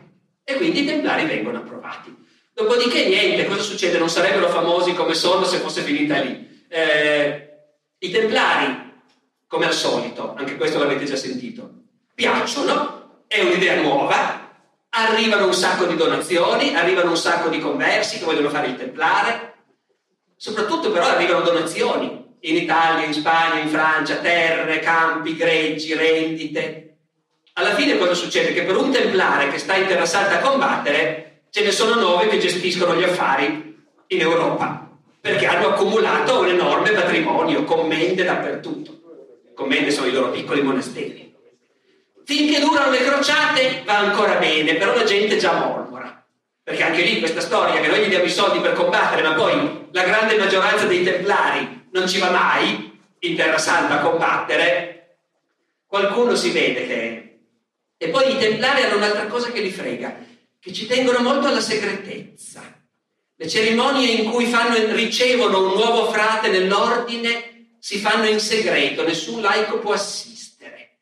E 0.43 0.55
quindi 0.55 0.81
i 0.81 0.85
templari 0.85 1.25
vengono 1.25 1.57
approvati. 1.57 2.15
Dopodiché 2.53 3.05
niente, 3.07 3.45
cosa 3.45 3.61
succede? 3.61 3.97
Non 3.97 4.09
sarebbero 4.09 4.47
famosi 4.49 4.93
come 4.93 5.13
sono 5.13 5.43
se 5.43 5.57
fosse 5.57 5.81
finita 5.81 6.19
lì. 6.19 6.63
Eh, 6.69 7.44
i 8.05 8.11
templari, 8.11 8.93
come 9.47 9.65
al 9.65 9.73
solito, 9.73 10.35
anche 10.37 10.57
questo 10.57 10.77
l'avete 10.77 11.05
già 11.05 11.15
sentito, 11.15 11.69
piacciono, 12.13 13.23
è 13.27 13.41
un'idea 13.41 13.81
nuova, 13.81 14.51
arrivano 14.89 15.47
un 15.47 15.53
sacco 15.53 15.85
di 15.85 15.95
donazioni, 15.95 16.75
arrivano 16.75 17.09
un 17.09 17.17
sacco 17.17 17.49
di 17.49 17.59
conversi 17.59 18.19
che 18.19 18.25
vogliono 18.25 18.49
fare 18.49 18.67
il 18.67 18.77
templare, 18.77 19.53
soprattutto 20.35 20.91
però 20.91 21.05
arrivano 21.05 21.43
donazioni 21.43 22.23
in 22.41 22.55
Italia, 22.55 23.05
in 23.05 23.13
Spagna, 23.13 23.59
in 23.59 23.69
Francia, 23.69 24.17
terre, 24.17 24.79
campi, 24.79 25.35
greggi, 25.35 25.95
rendite. 25.95 26.97
Alla 27.53 27.73
fine 27.73 27.97
cosa 27.97 28.13
succede? 28.13 28.53
Che 28.53 28.63
per 28.63 28.77
un 28.77 28.91
templare 28.91 29.49
che 29.49 29.57
sta 29.57 29.75
interessato 29.75 30.35
a 30.35 30.49
combattere, 30.49 31.43
ce 31.49 31.63
ne 31.63 31.71
sono 31.71 31.95
nove 31.95 32.27
che 32.27 32.37
gestiscono 32.37 32.95
gli 32.95 33.03
affari 33.03 33.83
in 34.07 34.19
Europa 34.19 34.84
perché 35.25 35.47
hanno 35.47 35.69
accumulato 35.69 36.41
un 36.41 36.49
enorme 36.49 36.91
patrimonio, 36.91 37.63
commende 37.63 38.23
dappertutto. 38.23 39.01
Commende 39.55 39.89
sono 39.89 40.05
i 40.05 40.11
loro 40.11 40.29
piccoli 40.29 40.61
monasteri. 40.61 41.33
Finché 42.23 42.59
durano 42.59 42.91
le 42.91 43.03
crociate 43.03 43.81
va 43.85 43.97
ancora 43.97 44.35
bene, 44.35 44.75
però 44.75 44.93
la 44.93 45.03
gente 45.03 45.37
già 45.37 45.53
mormora. 45.53 46.23
Perché 46.61 46.83
anche 46.83 47.01
lì 47.01 47.17
questa 47.17 47.41
storia 47.41 47.81
che 47.81 47.87
noi 47.87 48.03
gli 48.05 48.09
diamo 48.09 48.25
i 48.25 48.29
soldi 48.29 48.59
per 48.59 48.73
combattere, 48.73 49.23
ma 49.23 49.33
poi 49.33 49.87
la 49.93 50.03
grande 50.03 50.37
maggioranza 50.37 50.85
dei 50.85 51.03
templari 51.03 51.87
non 51.91 52.07
ci 52.07 52.19
va 52.19 52.29
mai 52.29 52.95
in 53.17 53.35
Terra 53.35 53.57
Santa 53.57 53.95
a 53.95 54.01
combattere, 54.07 55.21
qualcuno 55.87 56.35
si 56.35 56.51
vede 56.51 56.85
che... 56.85 57.39
E 57.97 58.09
poi 58.09 58.31
i 58.31 58.37
templari 58.37 58.83
hanno 58.83 58.97
un'altra 58.97 59.25
cosa 59.25 59.51
che 59.51 59.61
li 59.61 59.71
frega, 59.71 60.17
che 60.59 60.71
ci 60.71 60.85
tengono 60.85 61.17
molto 61.21 61.47
alla 61.47 61.61
segretezza. 61.61 62.74
Le 63.37 63.49
cerimonie 63.49 64.11
in 64.11 64.31
cui 64.31 64.45
fanno, 64.45 64.75
ricevono 64.93 65.65
un 65.65 65.73
nuovo 65.73 66.09
frate 66.11 66.49
nell'ordine 66.49 67.55
si 67.79 67.99
fanno 67.99 68.25
in 68.25 68.39
segreto, 68.39 69.03
nessun 69.03 69.41
laico 69.41 69.79
può 69.79 69.93
assistere. 69.93 70.99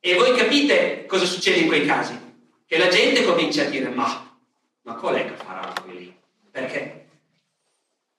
E 0.00 0.14
voi 0.14 0.36
capite 0.36 1.04
cosa 1.06 1.24
succede 1.24 1.58
in 1.58 1.66
quei 1.66 1.84
casi? 1.84 2.18
Che 2.66 2.78
la 2.78 2.88
gente 2.88 3.24
comincia 3.24 3.62
a 3.62 3.66
dire 3.66 3.88
ma, 3.88 4.38
ma 4.82 4.94
qual 4.94 5.16
è 5.16 5.24
che 5.24 5.36
farà 5.44 5.72
quelli? 5.82 6.16
Perché? 6.50 7.08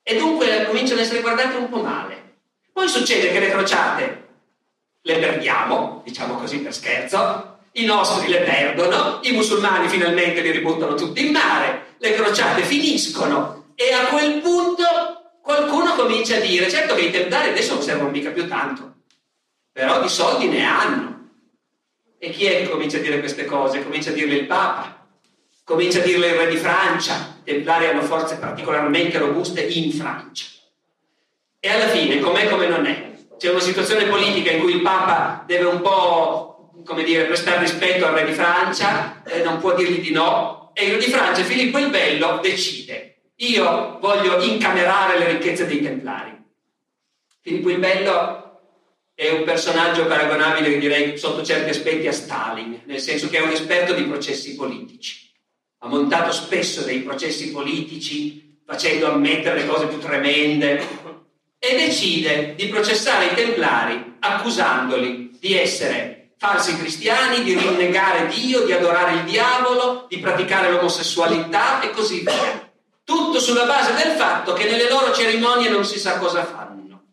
E 0.03 0.17
dunque 0.17 0.65
cominciano 0.65 0.99
ad 0.99 1.05
essere 1.05 1.21
guardate 1.21 1.55
un 1.55 1.69
po' 1.69 1.81
male. 1.81 2.39
Poi 2.73 2.87
succede 2.87 3.31
che 3.31 3.39
le 3.39 3.49
crociate 3.49 4.27
le 5.01 5.17
perdiamo, 5.19 6.01
diciamo 6.03 6.35
così 6.35 6.59
per 6.59 6.73
scherzo, 6.73 7.52
i 7.73 7.85
nostri 7.85 8.29
le 8.29 8.39
perdono, 8.39 9.19
i 9.23 9.31
musulmani 9.31 9.87
finalmente 9.87 10.41
li 10.41 10.51
ributtano 10.51 10.95
tutti 10.95 11.25
in 11.25 11.31
mare, 11.31 11.95
le 11.97 12.13
crociate 12.13 12.63
finiscono 12.63 13.71
e 13.75 13.91
a 13.93 14.07
quel 14.07 14.41
punto 14.41 14.83
qualcuno 15.41 15.95
comincia 15.95 16.37
a 16.37 16.39
dire, 16.39 16.69
certo 16.69 16.93
che 16.95 17.01
i 17.01 17.11
templari 17.11 17.49
adesso 17.49 17.73
non 17.73 17.83
servono 17.83 18.09
mica 18.09 18.29
più 18.29 18.47
tanto, 18.47 18.93
però 19.71 20.01
di 20.01 20.09
soldi 20.09 20.47
ne 20.47 20.63
hanno. 20.63 21.11
E 22.19 22.29
chi 22.29 22.45
è 22.45 22.61
che 22.61 22.69
comincia 22.69 22.97
a 22.97 23.01
dire 23.01 23.19
queste 23.19 23.45
cose? 23.45 23.83
Comincia 23.83 24.11
a 24.11 24.13
dirle 24.13 24.35
il 24.35 24.45
Papa, 24.45 25.07
comincia 25.63 25.99
a 25.99 26.03
dirle 26.03 26.27
il 26.27 26.35
Re 26.35 26.47
di 26.47 26.57
Francia, 26.57 27.37
i 27.43 27.51
templari 27.51 27.87
hanno 27.87 28.03
forze 28.03 28.37
particolarmente 28.37 29.17
robuste 29.17 29.61
in 29.61 29.91
Francia. 29.91 30.45
E 31.59 31.69
alla 31.69 31.87
fine, 31.87 32.19
com'è 32.19 32.47
come 32.49 32.67
non 32.67 32.85
è? 32.85 33.11
C'è 33.37 33.49
una 33.49 33.59
situazione 33.59 34.05
politica 34.05 34.51
in 34.51 34.61
cui 34.61 34.75
il 34.75 34.81
Papa 34.81 35.43
deve 35.45 35.65
un 35.65 35.81
po' 35.81 36.52
come 36.85 37.03
dire, 37.03 37.25
prestare 37.25 37.59
rispetto 37.59 38.05
al 38.05 38.13
re 38.13 38.25
di 38.25 38.33
Francia, 38.33 39.23
eh, 39.23 39.43
non 39.43 39.59
può 39.59 39.75
dirgli 39.75 40.01
di 40.01 40.11
no, 40.11 40.71
e 40.73 40.85
il 40.85 40.93
re 40.93 40.97
di 40.99 41.11
Francia, 41.11 41.43
Filippo 41.43 41.77
il 41.77 41.89
Bello, 41.89 42.39
decide, 42.41 43.31
io 43.35 43.99
voglio 43.99 44.41
incamerare 44.43 45.17
le 45.17 45.31
ricchezze 45.31 45.65
dei 45.65 45.81
templari. 45.81 46.31
Filippo 47.41 47.69
il 47.69 47.79
Bello 47.79 48.43
è 49.15 49.29
un 49.29 49.43
personaggio 49.43 50.05
paragonabile, 50.07 50.77
direi, 50.77 51.17
sotto 51.17 51.43
certi 51.43 51.69
aspetti 51.69 52.07
a 52.07 52.11
Stalin, 52.11 52.81
nel 52.85 52.99
senso 52.99 53.29
che 53.29 53.37
è 53.37 53.41
un 53.41 53.51
esperto 53.51 53.93
di 53.93 54.03
processi 54.03 54.55
politici. 54.55 55.31
Ha 55.79 55.87
montato 55.87 56.31
spesso 56.31 56.83
dei 56.83 57.01
processi 57.01 57.51
politici 57.51 58.61
facendo 58.65 59.11
ammettere 59.11 59.59
le 59.59 59.67
cose 59.67 59.87
più 59.87 59.99
tremende 59.99 60.81
e 61.59 61.75
decide 61.75 62.55
di 62.55 62.67
processare 62.67 63.27
i 63.27 63.35
templari 63.35 64.15
accusandoli 64.19 65.37
di 65.39 65.57
essere 65.57 66.12
falsi 66.43 66.75
cristiani, 66.75 67.41
di 67.41 67.57
rinnegare 67.57 68.27
Dio, 68.27 68.65
di 68.65 68.73
adorare 68.73 69.13
il 69.13 69.23
diavolo, 69.23 70.07
di 70.09 70.17
praticare 70.17 70.69
l'omosessualità 70.71 71.79
e 71.79 71.91
così 71.91 72.19
via. 72.19 72.69
Tutto 73.05 73.39
sulla 73.39 73.63
base 73.63 73.93
del 73.93 74.17
fatto 74.17 74.51
che 74.51 74.69
nelle 74.69 74.89
loro 74.89 75.13
cerimonie 75.13 75.69
non 75.69 75.85
si 75.85 75.97
sa 75.97 76.17
cosa 76.17 76.43
fanno. 76.43 77.03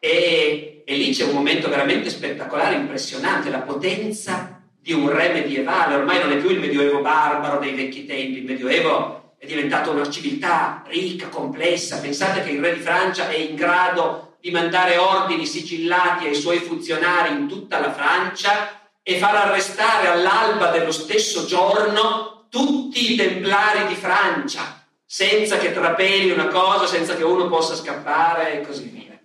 E, 0.00 0.82
e 0.84 0.96
lì 0.96 1.12
c'è 1.12 1.26
un 1.26 1.34
momento 1.34 1.68
veramente 1.68 2.10
spettacolare, 2.10 2.74
impressionante, 2.74 3.50
la 3.50 3.60
potenza 3.60 4.60
di 4.80 4.92
un 4.92 5.08
re 5.08 5.28
medievale, 5.28 5.94
ormai 5.94 6.18
non 6.18 6.32
è 6.32 6.38
più 6.38 6.50
il 6.50 6.58
medioevo 6.58 7.00
barbaro 7.02 7.60
dei 7.60 7.72
vecchi 7.72 8.04
tempi, 8.04 8.38
il 8.38 8.44
medioevo 8.46 9.34
è 9.38 9.46
diventato 9.46 9.92
una 9.92 10.10
civiltà 10.10 10.82
ricca, 10.88 11.28
complessa. 11.28 12.00
Pensate 12.00 12.42
che 12.42 12.50
il 12.50 12.60
re 12.60 12.74
di 12.74 12.80
Francia 12.80 13.28
è 13.28 13.36
in 13.36 13.54
grado 13.54 14.25
di 14.46 14.52
mandare 14.52 14.96
ordini 14.96 15.44
sigillati 15.44 16.26
ai 16.26 16.36
suoi 16.36 16.60
funzionari 16.60 17.32
in 17.32 17.48
tutta 17.48 17.80
la 17.80 17.92
Francia 17.92 18.80
e 19.02 19.18
far 19.18 19.34
arrestare 19.34 20.06
all'alba 20.06 20.70
dello 20.70 20.92
stesso 20.92 21.46
giorno 21.46 22.46
tutti 22.48 23.12
i 23.12 23.16
templari 23.16 23.88
di 23.88 23.96
Francia, 23.96 24.86
senza 25.04 25.58
che 25.58 25.72
trapeli 25.72 26.30
una 26.30 26.46
cosa, 26.46 26.86
senza 26.86 27.16
che 27.16 27.24
uno 27.24 27.48
possa 27.48 27.74
scappare 27.74 28.60
e 28.60 28.64
così 28.64 28.84
via. 28.84 29.18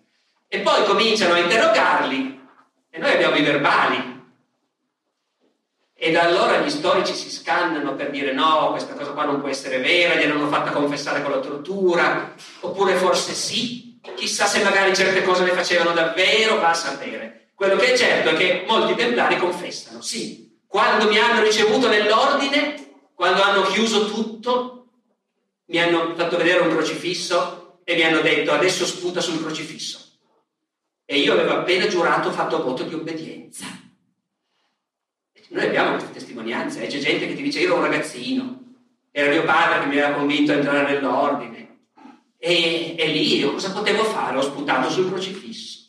E 0.47 0.59
poi 0.61 0.86
cominciano 0.86 1.36
a 1.36 1.38
interrogarli 1.38 2.41
e 2.89 2.97
noi 2.97 3.11
abbiamo 3.11 3.36
i 3.36 3.43
verbali. 3.43 4.24
E 5.93 6.11
da 6.11 6.24
allora 6.24 6.57
gli 6.57 6.69
storici 6.72 7.13
si 7.13 7.30
scannano 7.30 7.93
per 7.93 8.09
dire 8.09 8.34
no, 8.34 8.72
questa 8.72 8.95
cosa 8.95 9.11
qua 9.11 9.26
non 9.26 9.39
può 9.39 9.49
essere 9.49 9.78
vera, 9.78 10.15
gliel'hanno 10.15 10.47
fatta 10.47 10.72
confessare 10.72 11.22
con 11.22 11.30
la 11.30 11.39
tortura, 11.41 12.34
oppure 12.61 12.95
forse 12.95 13.34
sì, 13.34 13.90
chissà 14.16 14.45
se 14.45 14.64
magari 14.64 14.95
certe 14.95 15.24
cose 15.24 15.43
le 15.43 15.52
facevano 15.52 15.93
davvero, 15.93 16.60
va 16.60 16.70
a 16.70 16.74
sapere. 16.74 17.52
Quello 17.56 17.76
che 17.76 17.93
è 17.93 17.97
certo 17.97 18.30
è 18.30 18.34
che 18.36 18.64
molti 18.68 18.95
templari 18.95 19.38
confessano, 19.38 20.02
sì, 20.02 20.58
quando 20.66 21.08
mi 21.08 21.18
hanno 21.18 21.43
ricevuto 21.43 21.88
nell'ordine, 21.88 22.91
quando 23.14 23.41
hanno 23.41 23.64
chiuso 23.64 24.08
tutto, 24.08 24.88
mi 25.66 25.80
hanno 25.80 26.16
fatto 26.16 26.38
vedere 26.38 26.62
un 26.62 26.70
crocifisso 26.70 27.80
e 27.84 27.95
mi 27.95 28.04
hanno 28.04 28.22
detto 28.22 28.52
adesso 28.52 28.86
sputa 28.86 29.22
sul 29.22 29.39
crocifisso. 29.39 29.99
E 31.06 31.20
io 31.20 31.34
avevo 31.34 31.54
appena 31.54 31.88
giurato, 31.88 32.32
fatto 32.32 32.64
voto 32.64 32.84
di 32.84 32.93
obbedienza. 32.93 33.66
Noi 35.49 35.66
abbiamo 35.66 35.91
queste 35.91 36.14
testimonianze, 36.14 36.84
eh? 36.84 36.88
c'è 36.88 36.99
gente 36.99 37.28
che 37.28 37.36
ti 37.36 37.41
dice 37.41 37.60
io 37.60 37.66
ero 37.66 37.76
un 37.76 37.82
ragazzino, 37.82 38.62
era 39.12 39.30
mio 39.30 39.43
padre 39.43 39.82
che 39.82 39.86
mi 39.88 39.99
aveva 39.99 40.18
convinto 40.18 40.54
a 40.54 40.56
entrare 40.56 40.93
nell'ordine. 40.93 41.70
E, 42.43 42.95
e 42.97 43.07
lì 43.07 43.37
io 43.37 43.53
cosa 43.53 43.71
potevo 43.71 44.03
fare? 44.03 44.37
Ho 44.37 44.41
sputato 44.41 44.89
sul 44.89 45.09
crocifisso 45.09 45.79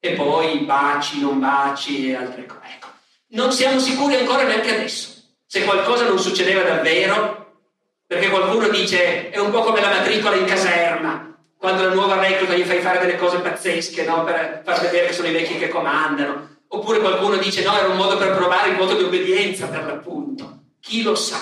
e 0.00 0.12
poi 0.14 0.58
baci, 0.64 1.20
non 1.20 1.38
baci 1.38 2.08
e 2.08 2.16
altre 2.16 2.44
cose. 2.46 2.60
Ecco, 2.74 2.88
non 3.28 3.52
siamo 3.52 3.78
sicuri 3.78 4.16
ancora 4.16 4.42
neanche 4.42 4.74
adesso 4.74 5.14
se 5.54 5.62
qualcosa 5.62 6.04
non 6.04 6.18
succedeva 6.18 6.62
davvero, 6.62 7.60
perché 8.08 8.28
qualcuno 8.28 8.66
dice 8.70 9.30
è 9.30 9.38
un 9.38 9.52
po' 9.52 9.60
come 9.60 9.80
la 9.80 9.90
matricola 9.90 10.34
in 10.34 10.46
caserma, 10.46 11.32
quando 11.56 11.84
la 11.84 11.94
nuova 11.94 12.18
recluta 12.18 12.54
gli 12.54 12.64
fai 12.64 12.80
fare 12.80 12.98
delle 12.98 13.16
cose 13.16 13.38
pazzesche 13.38 14.04
no? 14.04 14.24
per 14.24 14.62
far 14.64 14.80
vedere 14.80 15.06
che 15.06 15.12
sono 15.12 15.28
i 15.28 15.32
vecchi 15.32 15.56
che 15.56 15.68
comandano. 15.68 16.56
Oppure 16.66 16.98
qualcuno 16.98 17.36
dice 17.36 17.62
no, 17.62 17.76
era 17.78 17.86
un 17.86 17.96
modo 17.96 18.16
per 18.16 18.34
provare 18.34 18.70
il 18.70 18.76
voto 18.76 18.96
di 18.96 19.04
obbedienza 19.04 19.68
per 19.68 19.84
l'appunto. 19.84 20.62
Chi 20.80 21.02
lo 21.02 21.14
sa? 21.14 21.38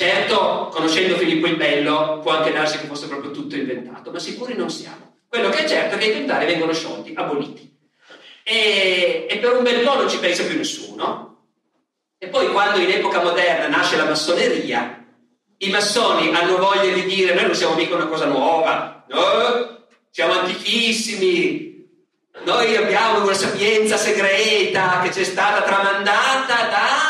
Certo, 0.00 0.70
conoscendo 0.72 1.18
Filippo 1.18 1.46
il 1.46 1.56
Bello, 1.56 2.20
può 2.22 2.30
anche 2.32 2.52
darsi 2.52 2.78
che 2.78 2.86
fosse 2.86 3.06
proprio 3.06 3.32
tutto 3.32 3.54
inventato, 3.54 4.10
ma 4.10 4.18
sicuri 4.18 4.54
non 4.54 4.70
siamo. 4.70 5.16
Quello 5.28 5.50
che 5.50 5.64
è 5.64 5.68
certo 5.68 5.96
è 5.96 5.98
che 5.98 6.06
i 6.06 6.12
tentari 6.14 6.46
vengono 6.46 6.72
sciolti, 6.72 7.12
aboliti 7.14 7.70
e, 8.42 9.26
e 9.28 9.36
per 9.36 9.52
un 9.54 9.62
bel 9.62 9.84
po' 9.84 9.96
non 9.96 10.08
ci 10.08 10.16
pensa 10.16 10.44
più 10.44 10.56
nessuno. 10.56 11.48
E 12.16 12.28
poi 12.28 12.48
quando 12.48 12.78
in 12.78 12.88
epoca 12.88 13.22
moderna 13.22 13.68
nasce 13.68 13.98
la 13.98 14.06
massoneria, 14.06 15.04
i 15.58 15.68
massoni 15.68 16.34
hanno 16.34 16.56
voglia 16.56 16.94
di 16.94 17.04
dire 17.04 17.34
noi 17.34 17.44
non 17.44 17.54
siamo 17.54 17.74
mica 17.74 17.94
una 17.94 18.06
cosa 18.06 18.24
nuova, 18.24 19.04
no? 19.06 19.84
siamo 20.08 20.32
antichissimi, 20.32 21.86
noi 22.46 22.74
abbiamo 22.74 23.22
una 23.22 23.34
sapienza 23.34 23.98
segreta 23.98 25.00
che 25.02 25.12
ci 25.12 25.20
è 25.20 25.24
stata 25.24 25.60
tramandata 25.60 26.54
da... 26.70 27.09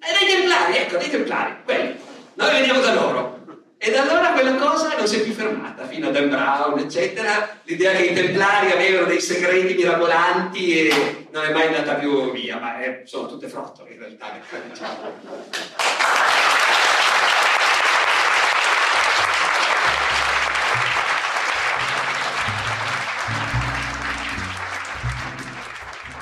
E 0.00 0.18
dei 0.18 0.28
templari, 0.28 0.76
ecco, 0.76 0.96
dei 0.96 1.10
templari, 1.10 1.56
quelli. 1.64 1.98
Noi 2.34 2.50
veniamo 2.50 2.80
da 2.80 2.94
loro. 2.94 3.36
Ed 3.80 3.94
allora 3.94 4.32
quella 4.32 4.54
cosa 4.56 4.96
non 4.96 5.06
si 5.06 5.20
è 5.20 5.22
più 5.22 5.32
fermata, 5.32 5.86
fino 5.86 6.08
a 6.08 6.10
Dan 6.10 6.28
Brown, 6.28 6.78
eccetera. 6.78 7.60
L'idea 7.62 7.92
che 7.92 8.06
i 8.06 8.14
templari 8.14 8.72
avevano 8.72 9.06
dei 9.06 9.20
segreti 9.20 9.74
mirabolanti 9.74 10.88
e 10.88 11.26
non 11.30 11.44
è 11.44 11.52
mai 11.52 11.66
andata 11.66 11.94
più 11.94 12.32
via, 12.32 12.58
ma 12.58 12.80
è, 12.80 13.02
sono 13.04 13.28
tutte 13.28 13.48
frottole 13.48 13.90
in 13.92 13.98
realtà. 13.98 14.26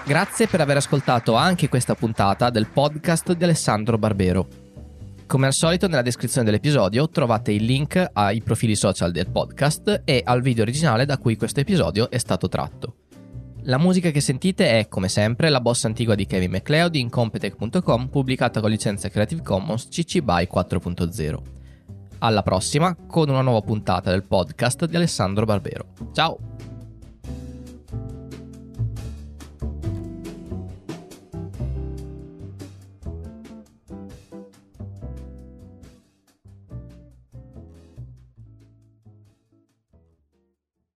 Grazie 0.06 0.46
per 0.46 0.60
aver 0.60 0.76
ascoltato 0.76 1.34
anche 1.34 1.68
questa 1.68 1.96
puntata 1.96 2.48
del 2.50 2.68
podcast 2.68 3.32
di 3.32 3.42
Alessandro 3.42 3.98
Barbero. 3.98 4.46
Come 5.26 5.46
al 5.46 5.52
solito 5.52 5.88
nella 5.88 6.02
descrizione 6.02 6.46
dell'episodio 6.46 7.08
trovate 7.08 7.50
il 7.50 7.64
link 7.64 8.10
ai 8.12 8.40
profili 8.40 8.76
social 8.76 9.10
del 9.10 9.28
podcast 9.28 10.02
e 10.04 10.22
al 10.24 10.42
video 10.42 10.62
originale 10.62 11.06
da 11.06 11.18
cui 11.18 11.36
questo 11.36 11.58
episodio 11.58 12.08
è 12.08 12.18
stato 12.18 12.48
tratto. 12.48 12.98
La 13.62 13.78
musica 13.78 14.12
che 14.12 14.20
sentite 14.20 14.78
è, 14.78 14.86
come 14.86 15.08
sempre, 15.08 15.48
la 15.48 15.60
bossa 15.60 15.88
antigua 15.88 16.14
di 16.14 16.24
Kevin 16.24 16.52
MacLeod 16.52 16.94
in 16.94 17.10
Competech.com 17.10 18.06
pubblicata 18.06 18.60
con 18.60 18.70
licenza 18.70 19.08
Creative 19.08 19.42
Commons 19.42 19.88
CC 19.88 20.20
BY 20.20 20.48
4.0. 20.54 21.38
Alla 22.18 22.42
prossima 22.44 22.96
con 23.08 23.28
una 23.28 23.42
nuova 23.42 23.60
puntata 23.60 24.10
del 24.10 24.22
podcast 24.22 24.84
di 24.84 24.94
Alessandro 24.94 25.44
Barbero. 25.44 25.88
Ciao! 26.12 26.65